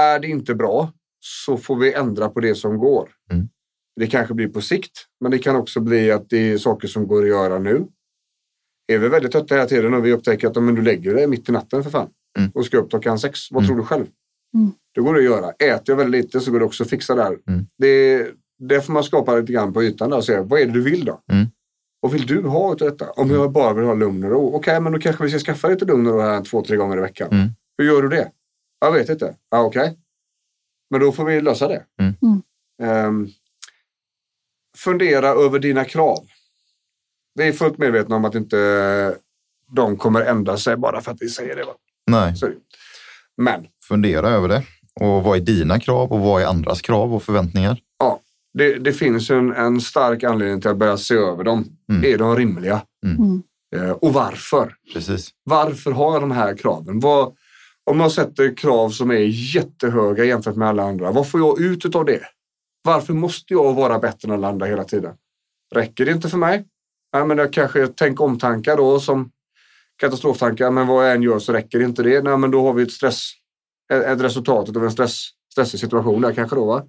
Är 0.00 0.18
det 0.18 0.28
inte 0.28 0.54
bra 0.54 0.92
så 1.20 1.56
får 1.56 1.76
vi 1.76 1.92
ändra 1.92 2.28
på 2.28 2.40
det 2.40 2.54
som 2.54 2.78
går. 2.78 3.10
Mm. 3.32 3.48
Det 4.00 4.06
kanske 4.06 4.34
blir 4.34 4.48
på 4.48 4.60
sikt, 4.60 5.06
men 5.20 5.30
det 5.30 5.38
kan 5.38 5.56
också 5.56 5.80
bli 5.80 6.10
att 6.12 6.30
det 6.30 6.52
är 6.52 6.58
saker 6.58 6.88
som 6.88 7.06
går 7.06 7.22
att 7.22 7.28
göra 7.28 7.58
nu. 7.58 7.86
Är 8.92 8.98
vi 8.98 9.08
väldigt 9.08 9.32
trötta 9.32 9.54
hela 9.54 9.66
tiden 9.66 9.94
och 9.94 10.06
vi 10.06 10.12
upptäcker 10.12 10.46
att 10.48 10.62
men 10.62 10.74
du 10.74 10.82
lägger 10.82 11.14
dig 11.14 11.26
mitt 11.26 11.48
i 11.48 11.52
natten 11.52 11.82
för 11.84 11.90
fan 11.90 12.08
Mm. 12.38 12.50
och 12.54 12.66
ska 12.66 12.76
upp 12.78 12.90
klockan 12.90 13.18
sex. 13.18 13.38
Vad 13.50 13.62
Mm. 13.62 13.68
tror 13.68 13.76
du 13.76 13.84
själv? 13.84 14.06
Mm. 14.54 14.72
Det 14.94 15.00
går 15.00 15.16
att 15.16 15.24
göra. 15.24 15.50
Äter 15.50 15.82
jag 15.86 15.96
väldigt 15.96 16.24
lite 16.24 16.40
så 16.40 16.50
går 16.52 16.58
det 16.58 16.64
också 16.64 16.82
att 16.84 16.90
fixa 16.90 17.14
där. 17.14 17.38
Mm. 17.48 17.66
Det, 17.78 18.26
det 18.58 18.80
får 18.80 18.92
man 18.92 19.04
skapa 19.04 19.36
lite 19.36 19.52
grann 19.52 19.72
på 19.72 19.82
ytan 19.82 20.10
där 20.10 20.16
och 20.16 20.24
säga 20.24 20.42
vad 20.42 20.60
är 20.60 20.66
det 20.66 20.72
du 20.72 20.82
vill 20.82 21.04
då? 21.04 21.20
Mm. 21.32 21.46
Vad 22.00 22.12
vill 22.12 22.26
du 22.26 22.42
ha 22.42 22.72
utav 22.72 22.90
detta? 22.90 23.10
Om 23.10 23.30
jag 23.30 23.52
bara 23.52 23.74
vill 23.74 23.84
ha 23.84 23.94
lugn 23.94 24.24
och 24.24 24.30
ro. 24.30 24.54
Okej, 24.54 24.80
men 24.80 24.92
då 24.92 24.98
kanske 24.98 25.24
vi 25.24 25.30
ska 25.30 25.38
skaffa 25.38 25.68
lite 25.68 25.84
lugn 25.84 26.06
och 26.06 26.12
ro 26.12 26.20
här 26.20 26.44
två, 26.44 26.62
tre 26.62 26.76
gånger 26.76 26.96
i 26.96 27.00
veckan. 27.00 27.28
Mm. 27.32 27.48
Hur 27.78 27.84
gör 27.84 28.02
du 28.02 28.08
det? 28.08 28.30
Jag 28.80 28.92
vet 28.92 29.08
inte. 29.08 29.36
Ja, 29.50 29.62
Okej. 29.62 29.98
Men 30.90 31.00
då 31.00 31.12
får 31.12 31.24
vi 31.24 31.40
lösa 31.40 31.68
det. 31.68 31.84
Mm. 32.00 32.14
Mm. 34.76 34.98
Fundera 34.98 35.28
över 35.28 35.58
dina 35.58 35.84
krav. 35.84 36.26
Vi 37.34 37.48
är 37.48 37.52
fullt 37.52 37.78
medvetna 37.78 38.16
om 38.16 38.24
att 38.24 38.34
inte 38.34 39.16
de 39.76 39.96
kommer 39.96 40.20
ändra 40.20 40.56
sig 40.56 40.76
bara 40.76 41.00
för 41.00 41.12
att 41.12 41.18
vi 41.20 41.28
säger 41.28 41.56
det. 41.56 41.64
Va? 41.64 41.72
Nej, 42.06 42.34
det. 42.40 42.52
men 43.36 43.66
fundera 43.88 44.28
över 44.28 44.48
det. 44.48 44.62
Och 44.94 45.22
vad 45.22 45.36
är 45.36 45.40
dina 45.40 45.80
krav 45.80 46.12
och 46.12 46.20
vad 46.20 46.42
är 46.42 46.46
andras 46.46 46.80
krav 46.80 47.14
och 47.14 47.22
förväntningar? 47.22 47.80
det, 48.54 48.78
det 48.78 48.92
finns 48.92 49.30
en, 49.30 49.52
en 49.52 49.80
stark 49.80 50.22
anledning 50.22 50.60
till 50.60 50.70
att 50.70 50.76
börja 50.76 50.96
se 50.96 51.14
över 51.14 51.44
dem. 51.44 51.64
Mm. 51.92 52.14
Är 52.14 52.18
de 52.18 52.36
rimliga? 52.36 52.82
Mm. 53.06 53.42
Eh, 53.76 53.90
och 53.90 54.12
varför? 54.12 54.74
Precis. 54.94 55.30
Varför 55.44 55.92
har 55.92 56.12
jag 56.12 56.22
de 56.22 56.30
här 56.30 56.56
kraven? 56.56 57.00
Vad, 57.00 57.32
om 57.90 58.00
jag 58.00 58.12
sätter 58.12 58.56
krav 58.56 58.90
som 58.90 59.10
är 59.10 59.54
jättehöga 59.54 60.24
jämfört 60.24 60.56
med 60.56 60.68
alla 60.68 60.82
andra, 60.82 61.10
vad 61.12 61.30
får 61.30 61.40
jag 61.40 61.60
ut 61.60 61.94
av 61.94 62.04
det? 62.04 62.20
Varför 62.82 63.12
måste 63.12 63.54
jag 63.54 63.74
vara 63.74 63.98
bättre 63.98 64.28
än 64.28 64.34
alla 64.34 64.48
andra 64.48 64.66
hela 64.66 64.84
tiden? 64.84 65.16
Räcker 65.74 66.04
det 66.04 66.12
inte 66.12 66.28
för 66.28 66.38
mig? 66.38 66.64
Ja, 67.12 67.24
men 67.24 67.38
jag 67.38 67.52
kanske 67.52 67.86
tänker 67.86 68.24
omtankar 68.24 68.76
då 68.76 69.00
som 69.00 69.30
katastroftankar, 69.96 70.70
men 70.70 70.86
vad 70.86 71.06
jag 71.06 71.14
än 71.14 71.22
gör 71.22 71.38
så 71.38 71.52
räcker 71.52 71.80
inte 71.80 72.02
det. 72.02 72.22
Nej, 72.22 72.36
men 72.36 72.50
då 72.50 72.62
har 72.66 72.72
vi 72.72 72.82
ett 72.82 72.92
stress, 72.92 73.30
ett, 73.92 74.02
ett 74.04 74.20
resultat 74.20 74.76
av 74.76 74.84
en 74.84 74.90
stress, 74.90 75.28
stressig 75.52 75.80
situation 75.80 76.20
där 76.20 76.34
kanske 76.34 76.56
då. 76.56 76.66
Va? 76.66 76.84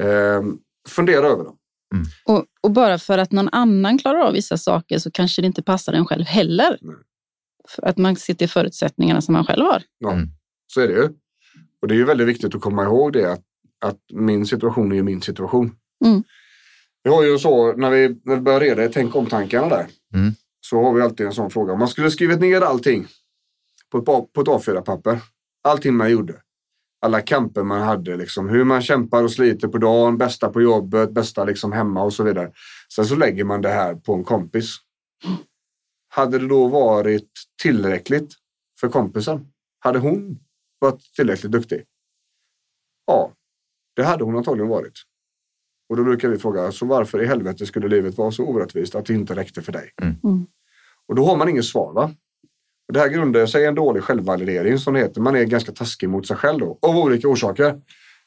Ehm, 0.00 0.58
fundera 0.88 1.26
över 1.26 1.44
dem. 1.44 1.58
Och, 2.24 2.44
och 2.60 2.70
bara 2.70 2.98
för 2.98 3.18
att 3.18 3.32
någon 3.32 3.48
annan 3.52 3.98
klarar 3.98 4.18
av 4.18 4.32
vissa 4.32 4.56
saker 4.56 4.98
så 4.98 5.10
kanske 5.10 5.42
det 5.42 5.46
inte 5.46 5.62
passar 5.62 5.92
en 5.92 6.06
själv 6.06 6.24
heller. 6.24 6.78
Nej. 6.80 6.96
För 7.68 7.86
att 7.86 7.98
man 7.98 8.16
ser 8.16 8.34
till 8.34 8.48
förutsättningarna 8.48 9.20
som 9.20 9.32
man 9.32 9.44
själv 9.44 9.64
har. 9.64 9.82
Ja, 9.98 10.12
Mm. 10.12 10.28
Så 10.66 10.80
är 10.80 10.88
det 10.88 10.94
ju. 10.94 11.08
Och 11.82 11.88
det 11.88 11.94
är 11.94 11.96
ju 11.96 12.04
väldigt 12.04 12.28
viktigt 12.28 12.54
att 12.54 12.60
komma 12.60 12.84
ihåg 12.84 13.12
det 13.12 13.32
att, 13.32 13.42
att 13.82 13.98
min 14.12 14.46
situation 14.46 14.92
är 14.92 14.96
ju 14.96 15.02
min 15.02 15.22
situation. 15.22 15.76
Mm. 16.04 16.22
Vi 17.04 17.10
har 17.10 17.24
ju 17.24 17.38
så 17.38 17.72
när 17.76 17.90
vi, 17.90 18.20
när 18.24 18.34
vi 18.34 18.40
börjar 18.40 18.60
reda 18.60 18.84
i 18.84 18.88
tänk 18.88 19.14
om-tankarna 19.14 19.68
där. 19.68 19.86
Mm. 20.14 20.32
Så 20.60 20.82
har 20.82 20.94
vi 20.94 21.02
alltid 21.02 21.26
en 21.26 21.32
sån 21.32 21.50
fråga. 21.50 21.72
Om 21.72 21.78
man 21.78 21.88
skulle 21.88 22.10
skrivit 22.10 22.40
ner 22.40 22.60
allting 22.60 23.06
på 23.90 23.98
ett, 23.98 24.04
på 24.04 24.40
ett 24.40 24.48
A4-papper. 24.48 25.20
Allting 25.64 25.94
man 25.94 26.10
gjorde. 26.10 26.34
alla 27.02 27.20
kamper 27.20 27.62
man 27.62 27.82
hade, 27.82 28.16
liksom, 28.16 28.48
hur 28.48 28.64
man 28.64 28.82
kämpar 28.82 29.22
och 29.24 29.32
sliter 29.32 29.68
på 29.68 29.78
dagen, 29.78 30.18
bästa 30.18 30.48
på 30.48 30.62
jobbet, 30.62 31.10
bästa 31.12 31.44
liksom 31.44 31.72
hemma 31.72 32.02
och 32.02 32.12
så 32.12 32.22
vidare. 32.24 32.52
Sen 32.94 33.04
så 33.04 33.16
lägger 33.16 33.44
man 33.44 33.62
det 33.62 33.68
här 33.68 33.94
på 33.94 34.14
en 34.14 34.24
kompis. 34.24 34.76
Hade 36.08 36.38
det 36.38 36.48
då 36.48 36.68
varit 36.68 37.30
tillräckligt 37.62 38.34
för 38.80 38.88
kompisen? 38.88 39.46
Hade 39.78 39.98
hon 39.98 40.38
varit 40.78 41.14
tillräckligt 41.16 41.52
duktig? 41.52 41.82
Ja, 43.06 43.32
det 43.96 44.02
hade 44.02 44.24
hon 44.24 44.36
antagligen 44.36 44.68
varit. 44.68 44.92
Och 45.88 45.96
då 45.96 46.04
brukar 46.04 46.28
vi 46.28 46.38
fråga, 46.38 46.72
så 46.72 46.86
varför 46.86 47.22
i 47.22 47.26
helvete 47.26 47.66
skulle 47.66 47.88
livet 47.88 48.18
vara 48.18 48.30
så 48.30 48.44
orättvist 48.44 48.94
att 48.94 49.06
det 49.06 49.14
inte 49.14 49.34
räckte 49.34 49.62
för 49.62 49.72
dig? 49.72 49.90
Mm. 50.02 50.46
Och 51.08 51.14
då 51.14 51.24
har 51.24 51.36
man 51.36 51.48
inget 51.48 51.64
svar. 51.64 51.92
Va? 51.92 52.10
Och 52.88 52.94
det 52.94 53.00
här 53.00 53.08
grundar 53.08 53.46
sig 53.46 53.62
i 53.62 53.66
en 53.66 53.74
dålig 53.74 54.02
självvalidering 54.02 54.78
som 54.78 54.94
det 54.94 55.00
heter. 55.00 55.20
Man 55.20 55.36
är 55.36 55.44
ganska 55.44 55.72
taskig 55.72 56.08
mot 56.08 56.26
sig 56.26 56.36
själv 56.36 56.60
då, 56.60 56.78
av 56.82 56.96
olika 56.96 57.28
orsaker. 57.28 57.80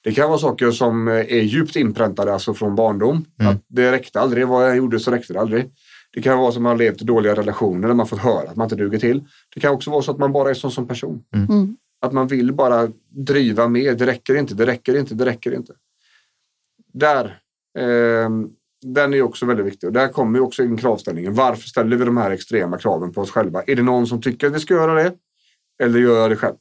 Det 0.04 0.12
kan 0.12 0.30
vara 0.30 0.40
saker 0.40 0.72
som 0.72 1.08
är 1.08 1.42
djupt 1.42 1.76
inpräntade 1.76 2.34
alltså 2.34 2.54
från 2.54 2.76
barndom. 2.76 3.26
Mm. 3.40 3.54
Att 3.54 3.62
det 3.68 3.92
räckte 3.92 4.20
aldrig. 4.20 4.48
Vad 4.48 4.70
jag 4.70 4.78
gjorde 4.78 5.00
så 5.00 5.12
räckte 5.12 5.34
det 5.34 5.40
aldrig. 5.40 5.72
Det 6.14 6.22
kan 6.22 6.40
vara 6.40 6.52
som 6.52 6.60
att 6.60 6.64
man 6.64 6.70
har 6.70 6.78
levt 6.78 7.02
i 7.02 7.06
dåliga 7.06 7.36
relationer 7.36 7.88
där 7.88 7.96
man 7.96 8.08
fått 8.08 8.20
höra 8.20 8.50
att 8.50 8.56
man 8.56 8.66
inte 8.66 8.76
duger 8.76 9.00
till. 9.00 9.24
Det 9.54 9.60
kan 9.60 9.74
också 9.74 9.92
vara 9.92 10.02
så 10.02 10.12
att 10.12 10.18
man 10.18 10.32
bara 10.32 10.50
är 10.50 10.54
sån 10.54 10.72
som 10.72 10.88
person. 10.88 11.24
Mm. 11.36 11.78
Att 12.06 12.14
man 12.14 12.28
vill 12.28 12.54
bara 12.54 12.88
driva 13.10 13.68
med. 13.68 13.98
Det 13.98 14.06
räcker 14.06 14.36
inte, 14.36 14.54
det 14.54 14.66
räcker 14.66 14.98
inte, 14.98 15.16
det 15.16 15.26
räcker 15.26 15.56
inte. 15.56 15.74
Där, 16.94 17.26
eh, 17.78 18.30
den 18.82 19.14
är 19.14 19.22
också 19.22 19.46
väldigt 19.46 19.66
viktig. 19.66 19.88
Och 19.88 19.94
där 19.94 20.08
kommer 20.08 20.40
ju 20.40 20.46
också 20.46 20.64
in 20.64 20.78
kravställningen. 20.78 21.34
Varför 21.34 21.68
ställer 21.68 21.98
vi 21.98 22.06
de 22.06 22.18
här 22.18 22.32
extrema 22.32 22.78
kraven 22.78 23.14
på 23.14 23.22
oss 23.22 23.32
själva? 23.32 23.64
Är 23.68 23.76
det 23.76 23.84
någon 23.84 24.08
som 24.08 24.22
tycker 24.22 24.48
att 24.48 24.56
vi 24.56 24.60
ska 24.60 24.74
göra 24.74 24.94
det? 25.04 25.14
Eller 25.84 26.00
gör 26.00 26.22
jag 26.22 26.32
det 26.32 26.36
själv? 26.36 26.56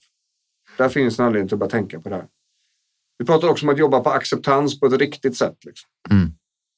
Där 0.78 0.88
finns 0.88 1.18
en 1.18 1.26
anledning 1.26 1.48
till 1.48 1.54
att 1.54 1.58
börja 1.58 1.70
tänka 1.70 2.00
på 2.00 2.08
det 2.08 2.14
här. 2.14 2.26
Vi 3.18 3.24
pratar 3.24 3.48
också 3.48 3.66
om 3.66 3.72
att 3.72 3.78
jobba 3.78 4.00
på 4.00 4.10
acceptans 4.10 4.80
på 4.80 4.86
ett 4.86 4.92
riktigt 4.92 5.36
sätt. 5.36 5.64
Liksom. 5.64 5.90
Mm. 6.10 6.32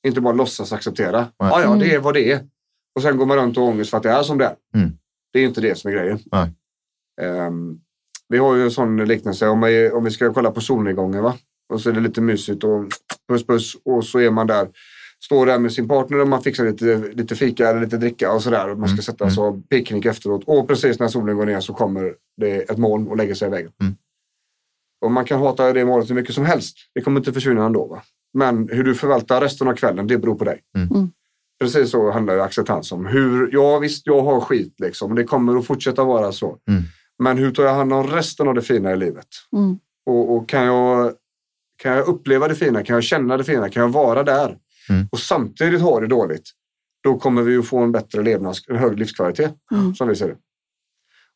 Inte 0.07 0.21
bara 0.21 0.35
låtsas 0.35 0.73
acceptera. 0.73 1.29
Ja, 1.37 1.63
ja, 1.63 1.75
det 1.75 1.95
är 1.95 1.99
vad 1.99 2.15
det 2.15 2.33
är. 2.33 2.47
Och 2.95 3.03
sen 3.03 3.17
går 3.17 3.27
man 3.27 3.37
runt 3.37 3.57
och 3.57 3.65
ångest 3.65 3.91
för 3.91 3.97
att 3.97 4.03
det 4.03 4.11
är 4.11 4.23
som 4.23 4.39
det 4.39 4.45
är. 4.45 4.57
Mm. 4.75 4.99
Det 5.33 5.39
är 5.39 5.45
inte 5.45 5.61
det 5.61 5.79
som 5.79 5.91
är 5.91 5.95
grejen. 5.95 6.19
Nej. 6.33 6.53
Vi 8.29 8.39
har 8.39 8.55
ju 8.55 8.63
en 8.63 8.71
sån 8.71 9.05
liknelse 9.05 9.49
om 9.49 9.61
vi, 9.61 9.91
om 9.91 10.05
vi 10.05 10.11
ska 10.11 10.33
kolla 10.33 10.51
på 10.51 10.61
solnedgången. 10.61 11.23
Va? 11.23 11.35
Och 11.73 11.81
så 11.81 11.89
är 11.91 11.95
det 11.95 12.01
lite 12.01 12.21
mysigt 12.21 12.65
och 12.65 12.85
puss 13.29 13.47
puss 13.47 13.77
och 13.85 14.05
så 14.05 14.19
är 14.19 14.31
man 14.31 14.47
där. 14.47 14.69
Står 15.25 15.47
där 15.47 15.59
med 15.59 15.73
sin 15.73 15.89
partner 15.89 16.21
och 16.21 16.29
man 16.29 16.43
fixar 16.43 16.65
lite, 16.65 17.03
lite 17.13 17.35
fika 17.37 17.69
eller 17.69 17.81
lite 17.81 17.97
dricka 17.97 18.33
och 18.33 18.43
sådär. 18.43 18.69
Och 18.71 18.79
man 18.79 18.89
ska 18.89 18.95
Mm. 18.95 19.03
sätta 19.03 19.31
sig 19.31 19.43
och 19.43 19.69
picknick 19.69 20.05
efteråt. 20.05 20.43
Och 20.47 20.69
precis 20.69 20.99
när 20.99 21.09
solen 21.09 21.37
går 21.37 21.47
ner 21.47 21.61
så 21.61 21.75
kommer 21.75 22.15
det 22.41 22.71
ett 22.71 22.79
moln 22.79 23.09
och 23.09 23.17
lägger 23.17 23.35
sig 23.35 23.49
i 23.49 23.51
vägen. 23.51 23.71
Mm. 23.83 23.95
Och 25.05 25.11
man 25.13 25.25
kan 25.25 25.41
hata 25.41 25.73
det 25.73 25.85
molnet 25.85 26.11
hur 26.11 26.15
mycket 26.15 26.35
som 26.35 26.45
helst. 26.45 26.77
Det 26.95 27.01
kommer 27.01 27.21
inte 27.21 27.33
försvinna 27.33 27.67
ändå. 27.67 27.87
Va? 27.87 28.03
Men 28.35 28.69
hur 28.69 28.85
du 28.85 28.95
förvaltar 28.95 29.41
resten 29.41 29.69
av 29.69 29.75
kvällen, 29.75 30.07
det 30.07 30.19
beror 30.19 30.35
på 30.35 30.45
dig. 30.45 30.61
Mm. 30.77 30.89
Mm. 30.95 31.11
Precis 31.61 31.91
så 31.91 32.11
handlar 32.11 32.39
acceptans 32.39 32.93
om. 32.93 33.07
Hur, 33.07 33.49
ja 33.53 33.79
visst, 33.79 34.07
jag 34.07 34.23
har 34.23 34.41
skit 34.41 34.75
liksom. 34.79 35.15
Det 35.15 35.25
kommer 35.25 35.57
att 35.59 35.67
fortsätta 35.67 36.05
vara 36.05 36.33
så. 36.33 36.59
Mm. 36.71 36.83
Men 37.19 37.39
hur 37.39 37.51
tar 37.51 37.63
jag 37.63 37.75
hand 37.75 37.93
om 37.93 38.07
resten 38.07 38.49
av 38.49 38.55
det 38.55 38.63
fina 38.63 38.93
i 38.93 38.97
livet? 38.97 39.27
Mm. 39.57 39.79
Och, 40.07 40.37
och 40.37 40.49
kan, 40.49 40.65
jag, 40.65 41.13
kan 41.83 41.93
jag 41.93 42.07
uppleva 42.09 42.49
det 42.49 42.55
fina? 42.55 42.83
Kan 42.83 42.95
jag 42.95 43.05
känna 43.05 43.37
det 43.37 43.45
fina? 43.45 43.69
Kan 43.69 43.83
jag 43.83 43.89
vara 43.89 44.23
där? 44.23 44.59
Mm. 44.89 45.09
Och 45.13 45.19
samtidigt 45.19 45.81
ha 45.81 46.01
det 46.01 46.07
dåligt. 46.07 46.51
Då 47.03 47.19
kommer 47.19 47.43
vi 47.43 47.57
att 47.57 47.67
få 47.67 47.79
en 47.79 47.93
bättre 47.93 48.23
levnads, 48.23 48.69
en 48.69 48.77
hög 48.77 48.99
livskvalitet. 48.99 49.55
Mm. 49.73 49.95
Som 49.95 50.09
vi 50.09 50.17
ser 50.17 50.29
det. 50.29 50.37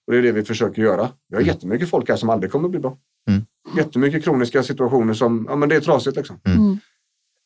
Och 0.06 0.12
det 0.12 0.18
är 0.18 0.22
det 0.22 0.32
vi 0.32 0.44
försöker 0.44 0.82
göra. 0.82 1.08
Vi 1.28 1.36
har 1.36 1.42
Mm. 1.42 1.54
jättemycket 1.54 1.90
folk 1.90 2.08
här 2.08 2.16
som 2.16 2.30
aldrig 2.30 2.52
kommer 2.52 2.68
bli 2.68 2.78
bra. 2.80 2.98
Mm. 3.28 3.42
Jättemycket 3.76 4.24
kroniska 4.24 4.62
situationer 4.62 5.14
som, 5.14 5.46
ja 5.48 5.56
men 5.56 5.68
det 5.68 5.76
är 5.76 5.80
trasigt 5.80 6.16
liksom. 6.16 6.40
Mm. 6.44 6.78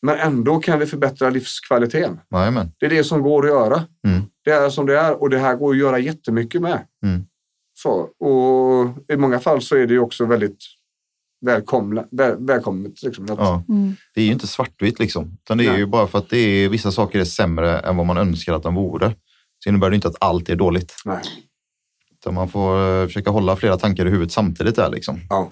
Men 0.02 0.18
ändå 0.18 0.58
kan 0.60 0.78
vi 0.78 0.86
förbättra 0.86 1.30
livskvaliteten. 1.30 2.20
Jajamän. 2.30 2.72
Det 2.78 2.86
är 2.86 2.90
det 2.90 3.04
som 3.04 3.22
går 3.22 3.42
att 3.44 3.50
göra. 3.50 3.84
Mm. 4.06 4.22
Det 4.44 4.50
är 4.50 4.70
som 4.70 4.86
det 4.86 4.98
är 4.98 5.22
och 5.22 5.30
det 5.30 5.38
här 5.38 5.54
går 5.56 5.70
att 5.70 5.78
göra 5.78 5.98
jättemycket 5.98 6.62
med. 6.62 6.86
Så, 7.84 7.92
och 8.18 9.12
I 9.12 9.16
många 9.16 9.40
fall 9.40 9.62
så 9.62 9.76
är 9.76 9.86
det 9.86 9.94
ju 9.94 10.00
också 10.00 10.24
väldigt 10.26 10.58
välkomna, 11.46 12.04
väl, 12.10 12.36
välkommet. 12.46 13.02
Liksom, 13.02 13.24
att, 13.24 13.38
Ja. 13.38 13.64
Mm. 13.68 13.96
Det 14.14 14.20
är 14.20 14.24
ju 14.24 14.32
inte 14.32 14.46
svartvitt 14.46 14.98
liksom. 14.98 15.36
Utan 15.44 15.58
det 15.58 15.66
är 15.66 15.70
Nej. 15.70 15.78
ju 15.78 15.86
bara 15.86 16.06
för 16.06 16.18
att 16.18 16.30
det 16.30 16.36
är, 16.38 16.68
vissa 16.68 16.92
saker 16.92 17.18
är 17.18 17.24
sämre 17.24 17.78
än 17.78 17.96
vad 17.96 18.06
man 18.06 18.16
önskar 18.16 18.52
att 18.52 18.62
de 18.62 18.74
vore. 18.74 19.14
Så 19.64 19.68
innebär 19.68 19.90
det 19.90 19.96
inte 19.96 20.08
att 20.08 20.16
allt 20.20 20.48
är 20.48 20.56
dåligt. 20.56 20.94
Nej. 21.04 21.22
Utan 22.12 22.34
man 22.34 22.48
får 22.48 23.00
eh, 23.00 23.06
försöka 23.06 23.30
hålla 23.30 23.56
flera 23.56 23.76
tankar 23.76 24.06
i 24.06 24.10
huvudet 24.10 24.32
samtidigt 24.32 24.76
där 24.76 24.90
liksom. 24.90 25.20
Ja. 25.28 25.50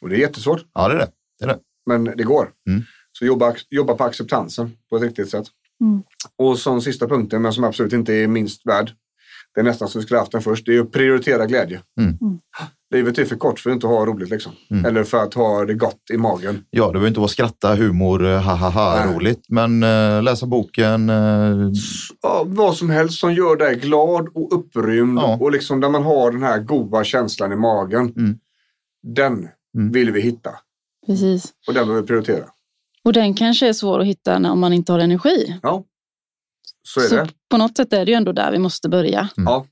Och 0.00 0.08
det 0.08 0.16
är 0.16 0.20
jättesvårt, 0.20 0.60
Ja, 0.74 0.88
det 0.88 0.94
är 0.94 0.98
det. 0.98 1.10
det, 1.38 1.44
är 1.44 1.48
det. 1.48 1.58
men 1.86 2.04
det 2.04 2.24
går. 2.24 2.50
Mm. 2.68 2.82
Så 3.12 3.24
jobba, 3.24 3.54
jobba 3.70 3.94
på 3.94 4.04
acceptansen 4.04 4.70
på 4.90 4.96
ett 4.96 5.02
riktigt 5.02 5.30
sätt. 5.30 5.46
Mm. 5.80 6.02
Och 6.38 6.58
som 6.58 6.80
sista 6.82 7.08
punkten, 7.08 7.42
men 7.42 7.52
som 7.52 7.64
absolut 7.64 7.92
inte 7.92 8.14
är 8.14 8.28
minst 8.28 8.66
värd. 8.66 8.92
Det 9.58 9.62
är 9.62 9.64
nästan 9.64 9.88
så 9.88 9.98
vi 9.98 10.04
skulle 10.04 10.20
haft 10.20 10.32
den 10.32 10.42
först. 10.42 10.66
Det 10.66 10.76
är 10.76 10.80
att 10.80 10.92
prioritera 10.92 11.46
glädje. 11.46 11.80
Mm. 12.00 12.18
Mm. 12.20 12.38
Livet 12.94 13.18
är 13.18 13.24
för 13.24 13.36
kort 13.36 13.58
för 13.60 13.70
att 13.70 13.74
inte 13.74 13.86
ha 13.86 14.06
roligt. 14.06 14.30
Liksom. 14.30 14.52
Mm. 14.70 14.84
Eller 14.84 15.04
för 15.04 15.22
att 15.22 15.34
ha 15.34 15.64
det 15.64 15.74
gott 15.74 16.00
i 16.12 16.16
magen. 16.16 16.64
Ja, 16.70 16.86
det 16.86 16.92
behöver 16.92 17.08
inte 17.08 17.20
vara 17.20 17.28
skratta, 17.28 17.74
humor, 17.74 18.18
ha 18.38 18.54
ha 18.54 18.68
ha, 18.70 19.04
Nej. 19.04 19.14
roligt. 19.16 19.44
Men 19.48 19.82
eh, 19.82 20.22
läsa 20.22 20.46
boken. 20.46 21.10
Eh, 21.10 21.70
Ja, 22.22 22.42
vad 22.46 22.76
som 22.76 22.90
helst 22.90 23.18
som 23.20 23.34
gör 23.34 23.56
dig 23.56 23.76
glad 23.76 24.28
och 24.34 24.52
upprymd 24.58 25.18
Ja. 25.18 25.36
och 25.40 25.52
liksom 25.52 25.80
där 25.80 25.88
man 25.90 26.02
har 26.02 26.30
den 26.30 26.42
här 26.42 26.58
goda 26.58 27.04
känslan 27.04 27.52
i 27.52 27.56
magen. 27.56 28.12
Mm. 28.16 28.38
Den 29.02 29.48
Mm. 29.78 29.92
vill 29.92 30.10
vi 30.10 30.20
hitta 30.20 30.50
Precis. 31.06 31.52
och 31.68 31.74
den 31.74 31.86
behöver 31.86 32.00
vi 32.02 32.06
prioritera. 32.06 32.44
Och 33.04 33.12
den 33.12 33.34
kanske 33.34 33.68
är 33.68 33.72
svår 33.72 34.00
att 34.00 34.06
hitta 34.06 34.38
när 34.38 34.54
man 34.54 34.72
inte 34.72 34.92
har 34.92 34.98
energi. 34.98 35.58
Ja, 35.62 35.84
så 36.94 37.00
är 37.00 37.04
Så 37.08 37.14
det. 37.16 37.28
på 37.50 37.56
något 37.56 37.76
sätt 37.76 37.92
är 37.92 38.04
det 38.04 38.10
ju 38.10 38.16
ändå 38.16 38.32
där 38.32 38.52
vi 38.52 38.58
måste 38.58 38.88
börja. 38.88 39.28
Ja, 39.36 39.66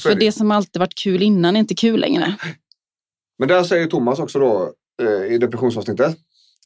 så 0.00 0.08
är 0.08 0.12
För 0.12 0.20
det. 0.20 0.26
det 0.26 0.32
som 0.32 0.50
alltid 0.50 0.80
varit 0.80 0.94
kul 0.98 1.22
innan 1.22 1.56
är 1.56 1.60
inte 1.60 1.74
kul 1.74 2.00
längre. 2.00 2.34
Men 3.38 3.48
där 3.48 3.62
säger 3.64 3.86
Thomas 3.86 4.18
också 4.18 4.38
då 4.38 4.72
eh, 5.02 5.32
i 5.34 5.38
depressionsavsnittet 5.38 6.16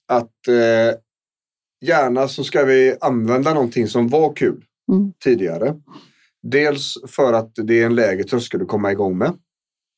att 0.07 0.49
eh, 0.49 0.99
gärna 1.89 2.29
så 2.29 2.45
ska 2.45 2.65
vi 2.65 2.97
använda 3.01 3.55
någonting 3.55 3.89
som 3.89 4.09
var 4.09 4.33
kul 4.35 4.65
Mm. 4.93 5.13
tidigare. 5.25 5.75
Dels 6.43 6.95
för 7.07 7.33
att 7.33 7.51
det 7.55 7.83
är 7.83 7.87
en 7.87 7.95
lägre 7.95 8.25
tröskel 8.25 8.63
att 8.63 8.69
komma 8.69 8.93
igång 8.93 9.19
med. 9.19 9.33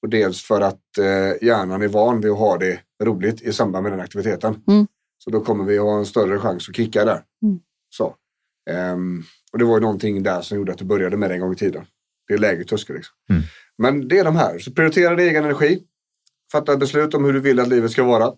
Och 0.02 0.08
dels 0.08 0.42
för 0.42 0.60
att 0.60 0.98
eh, 0.98 1.46
hjärnan 1.46 1.82
är 1.82 1.88
van 1.88 2.20
vid 2.20 2.30
att 2.30 2.38
ha 2.38 2.58
det 2.58 2.80
roligt 3.04 3.42
i 3.42 3.52
samband 3.52 3.82
med 3.82 3.92
den 3.92 4.00
aktiviteten. 4.00 4.62
Mm. 4.68 4.86
Så 5.18 5.30
då 5.30 5.40
kommer 5.40 5.64
vi 5.64 5.78
ha 5.78 5.98
en 5.98 6.06
större 6.06 6.38
chans 6.38 6.68
att 6.68 6.76
kicka 6.76 7.04
där. 7.04 7.22
Mm. 7.42 7.60
Så. 7.90 8.14
Ehm, 8.70 9.22
och 9.52 9.58
det 9.58 9.64
var 9.64 9.74
ju 9.74 9.80
någonting 9.80 10.22
där 10.22 10.42
som 10.42 10.56
gjorde 10.56 10.72
att 10.72 10.78
du 10.78 10.84
började 10.84 11.16
med 11.16 11.30
det 11.30 11.34
en 11.34 11.40
gång 11.40 11.52
i 11.52 11.56
tiden. 11.56 11.86
Det 12.28 12.34
är 12.34 12.38
lägre 12.38 12.64
tröskel. 12.64 12.96
Liksom. 12.96 13.14
Mm. 13.30 13.42
Men 13.78 14.08
det 14.08 14.18
är 14.18 14.24
de 14.24 14.36
här. 14.36 14.58
Så 14.58 14.72
prioritera 14.72 15.16
din 15.16 15.28
egen 15.28 15.44
energi. 15.44 15.82
Fatta 16.52 16.76
beslut 16.76 17.14
om 17.14 17.24
hur 17.24 17.32
du 17.32 17.40
vill 17.40 17.60
att 17.60 17.68
livet 17.68 17.90
ska 17.90 18.04
vara. 18.04 18.34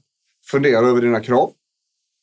Fundera 0.50 0.86
över 0.86 1.00
dina 1.00 1.20
krav. 1.20 1.52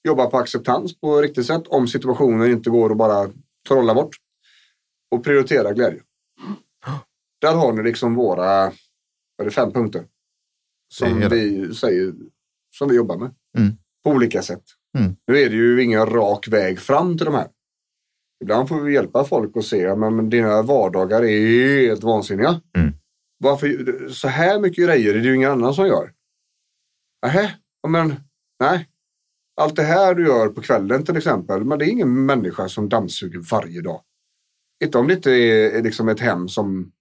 Jobba 0.04 0.30
på 0.30 0.38
acceptans 0.38 1.00
på 1.00 1.18
ett 1.18 1.24
riktigt 1.24 1.46
sätt 1.46 1.64
om 1.68 1.88
situationen 1.88 2.52
inte 2.52 2.70
går 2.70 2.92
att 2.92 2.98
bara 2.98 3.30
trolla 3.68 3.94
bort. 3.94 4.16
Och 5.12 5.24
prioritera 5.24 5.74
glädje. 5.74 6.02
Där 7.42 7.56
har 7.56 7.74
ni 7.74 7.84
liksom 7.84 8.16
våra 8.16 8.72
är 9.40 9.46
det, 9.46 9.52
fem 9.52 9.72
punkter. 9.72 10.06
Som 10.94 11.30
vi 11.30 11.74
säger 11.76 12.14
som 12.72 12.90
vi 12.90 12.96
jobbar 12.96 13.18
med. 13.18 13.36
Mm. 13.58 13.78
På 14.04 14.10
olika 14.10 14.42
sätt. 14.42 14.64
Mm. 14.98 15.16
Nu 15.28 15.40
är 15.40 15.50
det 15.50 15.56
ju 15.56 15.84
ingen 15.84 16.06
rak 16.06 16.48
väg 16.48 16.80
fram 16.80 17.18
till 17.18 17.26
de 17.26 17.36
här. 17.36 17.48
Ibland 18.44 18.70
får 18.70 18.82
vi 18.82 18.94
hjälpa 18.94 19.24
folk 19.24 19.58
att 19.58 19.66
se 19.66 19.96
men, 19.96 20.16
men 20.16 20.30
dina 20.30 20.62
vardagar 20.62 21.24
är 21.24 21.88
helt 21.88 22.04
vansinniga. 22.04 22.62
Mm. 22.78 22.94
Varför, 23.38 24.10
så 24.10 24.28
här 24.28 24.60
mycket 24.60 24.86
grejer 24.86 25.14
är 25.16 25.20
det 25.20 25.28
ju 25.28 25.36
ingen 25.36 25.52
annan 25.52 25.74
som 25.74 25.88
gör. 25.88 26.12
Nähä, 27.26 27.52
men 27.88 28.16
nej. 28.60 28.88
Allt 29.62 29.76
det 29.76 29.84
här 29.84 30.16
du 30.16 30.26
gör 30.28 30.48
på 30.50 30.62
kvällen 30.62 31.06
till 31.06 31.18
exempel, 31.18 31.64
men 31.66 31.80
det 31.80 31.86
är 31.86 31.90
ingen 31.90 32.26
människa 32.26 32.70
som 32.70 32.90
dammsuger 32.90 33.40
varje 33.52 33.82
dag. 33.82 34.02
Inte 34.84 34.98
om 34.98 35.08
det 35.08 35.14
inte 35.14 35.32
är, 35.32 35.72
är 35.72 35.84
liksom 35.84 36.10
ett 36.10 36.20
hem 36.20 36.48
som 36.48 36.92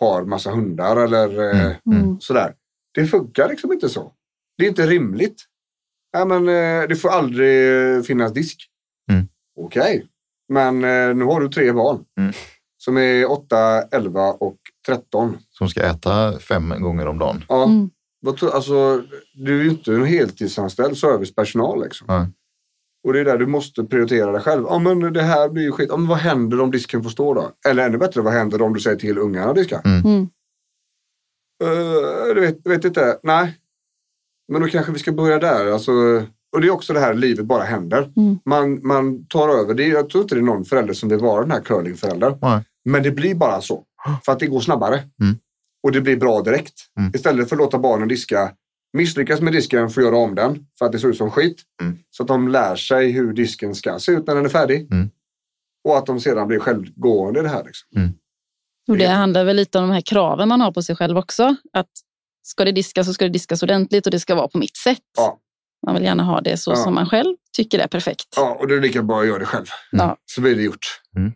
har 0.00 0.24
massa 0.24 0.50
hundar 0.50 0.96
eller 0.96 1.54
eh, 1.54 1.76
Mm. 1.86 2.02
Mm. 2.04 2.20
sådär. 2.20 2.54
Det 2.94 3.06
funkar 3.06 3.48
liksom 3.48 3.72
inte 3.72 3.88
så. 3.88 4.12
Det 4.58 4.64
är 4.64 4.68
inte 4.68 4.86
rimligt. 4.86 5.44
Ja, 6.12 6.24
men, 6.24 6.48
eh, 6.48 6.88
det 6.88 6.96
får 6.96 7.08
aldrig 7.08 8.06
finnas 8.06 8.32
disk. 8.32 8.68
Mm. 9.12 9.28
Okej, 9.60 10.06
men 10.48 10.84
eh, 10.84 11.14
nu 11.16 11.24
har 11.24 11.40
du 11.40 11.48
tre 11.48 11.72
barn. 11.72 12.04
Mm. 12.20 12.32
Som 12.78 12.96
är 12.96 13.30
8, 13.30 13.82
11 13.82 14.32
och 14.32 14.56
13. 14.86 15.36
som 15.50 15.68
ska 15.68 15.82
äta 15.82 16.38
fem 16.38 16.74
gånger 16.80 17.06
om 17.06 17.18
dagen. 17.18 17.44
Ja, 17.48 17.64
Mm. 17.64 17.90
vad 18.20 18.36
tror- 18.36 18.54
alltså, 18.54 19.02
du 19.34 19.58
är 19.60 19.64
ju 19.64 19.70
inte 19.70 19.92
en 19.94 20.04
heltidsanställd 20.04 20.96
servicepersonal. 20.98 21.82
Liksom. 21.84 22.06
Nej. 22.08 22.26
Och 23.06 23.12
det 23.12 23.20
är 23.20 23.24
där 23.24 23.38
du 23.38 23.46
måste 23.46 23.84
prioritera 23.84 24.32
dig 24.32 24.40
själv. 24.40 24.64
Ja, 24.68 24.78
men 24.78 25.12
det 25.12 25.22
här 25.22 25.48
blir 25.48 25.62
ju 25.62 25.72
skit. 25.72 25.88
Ja, 25.90 25.96
men 25.96 26.08
vad 26.08 26.18
händer 26.18 26.60
om 26.60 26.70
disken 26.70 27.02
får 27.02 27.10
stå 27.10 27.34
då? 27.34 27.50
Eller 27.68 27.86
ännu 27.86 27.98
bättre, 27.98 28.20
vad 28.20 28.32
händer 28.32 28.62
om 28.62 28.74
du 28.74 28.80
säger 28.80 28.96
till 28.96 29.18
ungarna 29.18 29.50
att 29.50 29.56
diska? 29.56 29.82
Mm. 29.84 30.28
Uh, 31.64 32.34
du 32.34 32.40
vet, 32.40 32.66
vet 32.66 32.84
inte. 32.84 33.18
Nej. 33.22 33.54
men 34.52 34.62
då 34.62 34.68
kanske 34.68 34.92
vi 34.92 34.98
ska 34.98 35.12
börja 35.12 35.38
där. 35.38 35.66
Alltså, 35.72 35.92
och 36.54 36.60
det 36.60 36.66
är 36.66 36.70
också 36.70 36.92
det 36.92 37.00
här 37.00 37.14
livet 37.14 37.44
bara 37.46 37.62
händer. 37.64 38.12
Mm. 38.16 38.38
Man, 38.44 38.86
man 38.86 39.26
tar 39.26 39.48
över. 39.48 39.74
Det, 39.74 39.84
är- 39.84 39.88
jag 39.92 40.08
tror 40.10 40.22
inte 40.22 40.34
det 40.34 40.40
är 40.40 40.42
någon 40.42 40.64
förälder 40.64 40.94
som 40.94 41.08
vill 41.08 41.18
vara 41.18 41.42
den 41.42 41.50
här 41.50 41.60
curlingföräldern. 41.60 42.38
Men 42.84 43.02
det 43.02 43.10
blir 43.10 43.34
bara 43.34 43.60
så. 43.60 43.84
För 44.24 44.32
att 44.32 44.38
det 44.38 44.46
går 44.46 44.60
snabbare. 44.60 44.94
Mm. 44.96 45.38
Och 45.82 45.92
det 45.92 46.00
blir 46.00 46.16
bra 46.16 46.42
direkt. 46.42 46.74
Mm. 46.98 47.12
Istället 47.14 47.48
för 47.48 47.56
att 47.56 47.60
låta 47.60 47.78
barnen 47.78 48.08
diska, 48.08 48.52
misslyckas 48.92 49.40
med 49.40 49.52
disken 49.52 49.84
att 49.84 49.96
göra 49.96 50.16
om 50.16 50.34
den. 50.34 50.66
För 50.78 50.86
att 50.86 50.92
det 50.92 50.98
ser 50.98 51.08
ut 51.08 51.16
som 51.16 51.30
skit. 51.30 51.62
Mm. 51.82 51.98
Så 52.10 52.22
att 52.22 52.28
de 52.28 52.48
lär 52.48 52.76
sig 52.76 53.10
hur 53.10 53.32
disken 53.32 53.74
ska 53.74 53.98
se 53.98 54.12
ut 54.12 54.26
när 54.26 54.34
den 54.34 54.44
är 54.44 54.48
färdig. 54.48 54.92
Mm. 54.92 55.10
Och 55.88 55.98
att 55.98 56.06
de 56.06 56.20
sedan 56.20 56.48
blir 56.48 56.58
självgående 56.58 57.40
i 57.40 57.42
det 57.42 57.48
här. 57.48 57.64
Liksom. 57.64 57.88
Och 58.88 58.96
det 58.98 59.06
handlar 59.06 59.44
väl 59.44 59.56
lite 59.56 59.78
om 59.78 59.88
de 59.88 59.94
här 59.94 60.00
kraven 60.00 60.48
man 60.48 60.60
har 60.60 60.72
på 60.72 60.82
sig 60.82 60.96
själv 60.96 61.18
också. 61.18 61.56
Att 61.72 61.90
ska 62.42 62.64
det 62.64 62.72
diskas 62.72 63.06
så 63.06 63.12
ska 63.14 63.24
det 63.24 63.30
diskas 63.30 63.62
ordentligt 63.62 64.06
och 64.06 64.10
det 64.12 64.20
ska 64.20 64.34
vara 64.34 64.48
på 64.48 64.58
mitt 64.58 64.76
sätt. 64.76 64.98
Ja. 65.16 65.38
Man 65.86 65.94
vill 65.94 66.04
gärna 66.04 66.22
ha 66.22 66.40
det 66.40 66.56
så 66.56 66.70
Ja. 66.70 66.76
som 66.76 66.94
man 66.94 67.06
själv 67.06 67.36
tycker 67.56 67.78
är 67.78 67.86
perfekt. 67.86 68.26
Ja, 68.36 68.56
och 68.60 68.68
det 68.68 68.74
är 68.74 68.80
lika 68.80 69.02
bra 69.02 69.20
att 69.20 69.26
göra 69.26 69.38
det 69.38 69.44
själv. 69.46 69.66
Ja. 69.92 70.16
Så 70.26 70.40
blir 70.40 70.54
det 70.56 70.62
gjort. 70.62 71.00
Mm. 71.16 71.32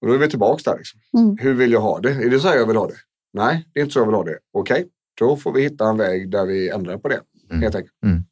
Och 0.00 0.08
då 0.08 0.14
är 0.14 0.18
vi 0.18 0.28
tillbaka 0.28 0.70
där. 0.70 0.78
Liksom. 0.78 1.00
Mm. 1.18 1.36
Hur 1.40 1.54
vill 1.54 1.72
jag 1.72 1.80
ha 1.80 2.00
det? 2.00 2.10
Är 2.10 2.30
det 2.30 2.40
så 2.40 2.48
här 2.48 2.56
jag 2.56 2.66
vill 2.66 2.76
ha 2.76 2.86
det? 2.86 2.96
Nej, 3.32 3.68
det 3.74 3.80
är 3.80 3.82
inte 3.82 3.92
så 3.92 3.98
jag 3.98 4.06
vill 4.06 4.14
ha 4.14 4.24
det. 4.24 4.38
Okej, 4.52 4.86
då 5.20 5.36
får 5.36 5.52
vi 5.52 5.62
hitta 5.62 5.88
en 5.88 5.96
väg 5.96 6.30
där 6.30 6.46
vi 6.46 6.68
ändrar 6.70 6.96
på 6.98 7.08
det. 7.08 7.20
Mm. 7.50 7.62
Helt 7.62 7.74
enkelt. 7.74 7.92
Mm. 8.04 8.22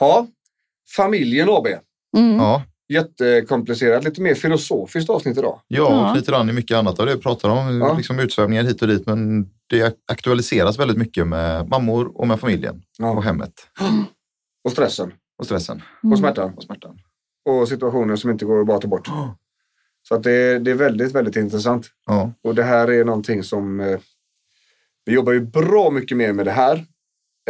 Ja, 0.00 0.26
familjen 0.96 1.48
AB. 1.50 1.66
Mm. 2.16 2.36
Ja, 2.36 2.62
Jättekomplicerat, 2.88 4.04
lite 4.04 4.20
mer 4.20 4.34
filosofiskt 4.34 5.10
avsnitt 5.10 5.38
idag. 5.38 5.60
ja, 5.68 5.90
Ja. 6.08 6.14
lite 6.14 6.30
grann 6.30 6.50
i 6.50 6.52
mycket 6.52 6.76
annat 6.76 7.00
av 7.00 7.06
det 7.06 7.14
vi 7.14 7.20
pratar 7.20 7.48
om. 7.48 7.78
Ja. 7.80 7.96
Liksom 7.96 8.18
utsvävningar 8.18 8.62
hit 8.62 8.82
och 8.82 8.88
dit, 8.88 9.06
men 9.06 9.44
det 9.66 9.96
aktualiseras 10.12 10.78
väldigt 10.78 10.96
mycket 10.98 11.26
med 11.26 11.68
mammor 11.68 12.20
och 12.20 12.28
med 12.28 12.40
familjen 12.40 12.74
och 12.76 12.82
Ja. 13.04 13.20
hemmet 13.20 13.52
Och 14.64 14.72
stressen 14.72 15.12
och 15.38 15.44
stressen 15.44 15.82
och 16.12 16.18
smärtan 16.18 16.54
och 16.56 16.62
smärtan. 16.62 16.98
och 17.44 17.68
situationer 17.68 18.16
som 18.16 18.30
inte 18.30 18.44
går 18.44 18.60
att 18.60 18.66
bara 18.66 18.78
ta 18.78 18.88
bort. 18.88 19.08
Så 20.08 20.14
att 20.14 20.22
det, 20.22 20.58
det 20.58 20.70
är 20.70 20.74
väldigt, 20.74 21.12
väldigt 21.12 21.36
intressant. 21.36 21.86
Ja, 22.06 22.32
Och 22.44 22.54
det 22.54 22.62
här 22.62 22.90
är 22.90 23.04
någonting 23.04 23.42
som 23.42 23.80
eh, 23.80 23.98
vi 25.04 25.12
jobbar 25.12 25.32
ju 25.32 25.40
bra 25.40 25.90
mycket 25.90 26.16
mer 26.16 26.32
med 26.32 26.46
det 26.46 26.50
här 26.52 26.84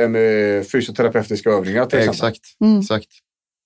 än 0.01 0.13
med 0.13 0.71
fysioterapeutiska 0.71 1.51
övningar 1.51 1.87
till 1.87 1.99
exempel. 1.99 2.29
exakt. 2.29 2.61
Mm. 2.61 2.79
exakt. 2.81 3.09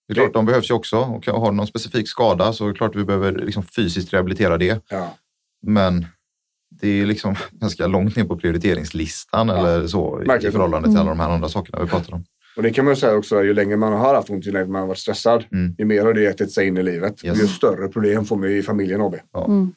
Det 0.08 0.12
är 0.12 0.14
klart, 0.14 0.32
de 0.32 0.46
behövs 0.46 0.70
ju 0.70 0.74
också. 0.74 0.96
Och 0.98 1.26
har 1.26 1.52
någon 1.52 1.66
specifik 1.66 2.08
skada 2.08 2.52
så 2.52 2.64
är 2.64 2.68
det 2.72 2.78
klart 2.78 2.94
att 2.94 3.00
vi 3.00 3.04
behöver 3.04 3.32
liksom 3.32 3.62
fysiskt 3.62 4.12
rehabilitera 4.12 4.58
det. 4.58 4.80
Ja. 4.88 5.14
Men 5.62 6.06
det 6.70 6.88
är 6.88 7.06
liksom 7.06 7.34
ganska 7.50 7.86
långt 7.86 8.16
ner 8.16 8.24
på 8.24 8.36
prioriteringslistan 8.36 9.48
Ja. 9.48 9.56
eller 9.56 9.86
så 9.86 10.22
i 10.22 10.26
förhållande 10.50 10.88
till 10.88 10.96
Mm. 10.96 11.00
alla 11.00 11.10
de 11.10 11.20
här 11.20 11.30
andra 11.30 11.48
sakerna 11.48 11.82
vi 11.84 11.88
pratar 11.90 12.14
om. 12.14 12.24
Och 12.56 12.62
det 12.62 12.70
kan 12.70 12.84
man 12.84 12.96
säga 12.96 13.14
också, 13.16 13.42
ju 13.44 13.54
längre 13.54 13.76
man 13.76 13.92
har 13.92 14.14
haft 14.14 14.30
ont, 14.30 14.46
ju 14.46 14.52
längre 14.52 14.66
man 14.66 14.80
har 14.80 14.88
varit 14.88 14.98
stressad, 14.98 15.44
Mm. 15.52 15.74
ju 15.78 15.84
mer 15.84 16.04
har 16.04 16.12
det 16.14 16.26
ätit 16.26 16.52
sig 16.52 16.66
in 16.66 16.76
i 16.76 16.82
livet. 16.82 17.24
Yes. 17.24 17.42
Ju 17.42 17.46
större 17.46 17.88
problem 17.88 18.24
får 18.24 18.38
vi 18.38 18.56
i 18.56 18.62
familjen 18.62 19.00
AB. 19.00 19.14
Mm. 19.46 19.72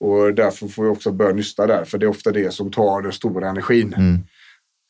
Och 0.00 0.34
därför 0.34 0.68
får 0.68 0.82
vi 0.82 0.88
också 0.88 1.12
börja 1.12 1.32
nysta 1.32 1.66
där, 1.66 1.84
för 1.84 1.98
det 1.98 2.06
är 2.06 2.10
ofta 2.10 2.32
det 2.32 2.54
som 2.54 2.70
tar 2.70 3.02
den 3.02 3.12
stora 3.12 3.48
energin. 3.48 3.94
Mm. 3.94 4.14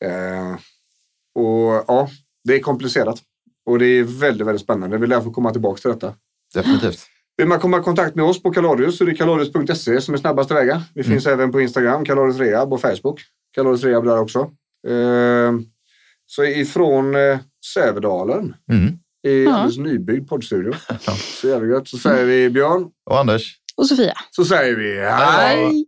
Eh, 0.05 0.55
och 1.35 1.83
ja, 1.87 2.09
det 2.43 2.55
är 2.55 2.59
komplicerat. 2.59 3.19
Och 3.65 3.79
det 3.79 3.85
är 3.85 4.03
väldigt, 4.03 4.47
väldigt 4.47 4.61
spännande. 4.61 4.97
Vi 4.97 5.07
lär 5.07 5.21
få 5.21 5.31
komma 5.31 5.51
tillbaka 5.51 5.81
till 5.81 5.91
detta. 5.91 6.13
Definitivt. 6.53 6.99
Vill 7.37 7.47
man 7.47 7.59
komma 7.59 7.79
i 7.79 7.81
kontakt 7.83 8.15
med 8.15 8.25
oss 8.25 8.43
på 8.43 8.51
Kalorius 8.51 8.97
så 8.97 9.03
är 9.03 9.05
det 9.07 9.15
kalorius.se 9.15 10.01
som 10.01 10.13
är 10.13 10.17
snabbaste 10.17 10.53
vägen. 10.53 10.81
Vi 10.95 11.01
Mm. 11.01 11.11
finns 11.13 11.27
även 11.27 11.51
på 11.51 11.61
Instagram, 11.61 12.05
Kalorius 12.05 12.37
Rehab 12.37 12.73
och 12.73 12.81
Facebook. 12.81 13.21
Kalorius 13.55 13.83
Rehab 13.83 14.05
där 14.05 14.19
också. 14.19 14.39
Eh, 14.87 15.53
så 16.27 16.43
ifrån 16.43 17.15
eh, 17.15 17.39
Sävedalen 17.73 18.55
Mm. 18.71 18.87
i 19.27 19.43
Ja. 19.43 19.53
alldeles 19.53 19.77
nybyggd 19.77 20.29
poddstudio. 20.29 20.73
Så 21.41 21.47
jävla 21.47 21.67
gött. 21.67 21.87
Så 21.87 21.97
säger 21.97 22.25
vi 22.25 22.49
Björn, 22.49 22.85
Och 23.09 23.19
Anders, 23.19 23.55
Och 23.75 23.87
Sofia. 23.87 24.13
så 24.31 24.45
säger 24.45 24.75
vi 24.75 24.99
hej! 24.99 25.11
Hej! 25.11 25.85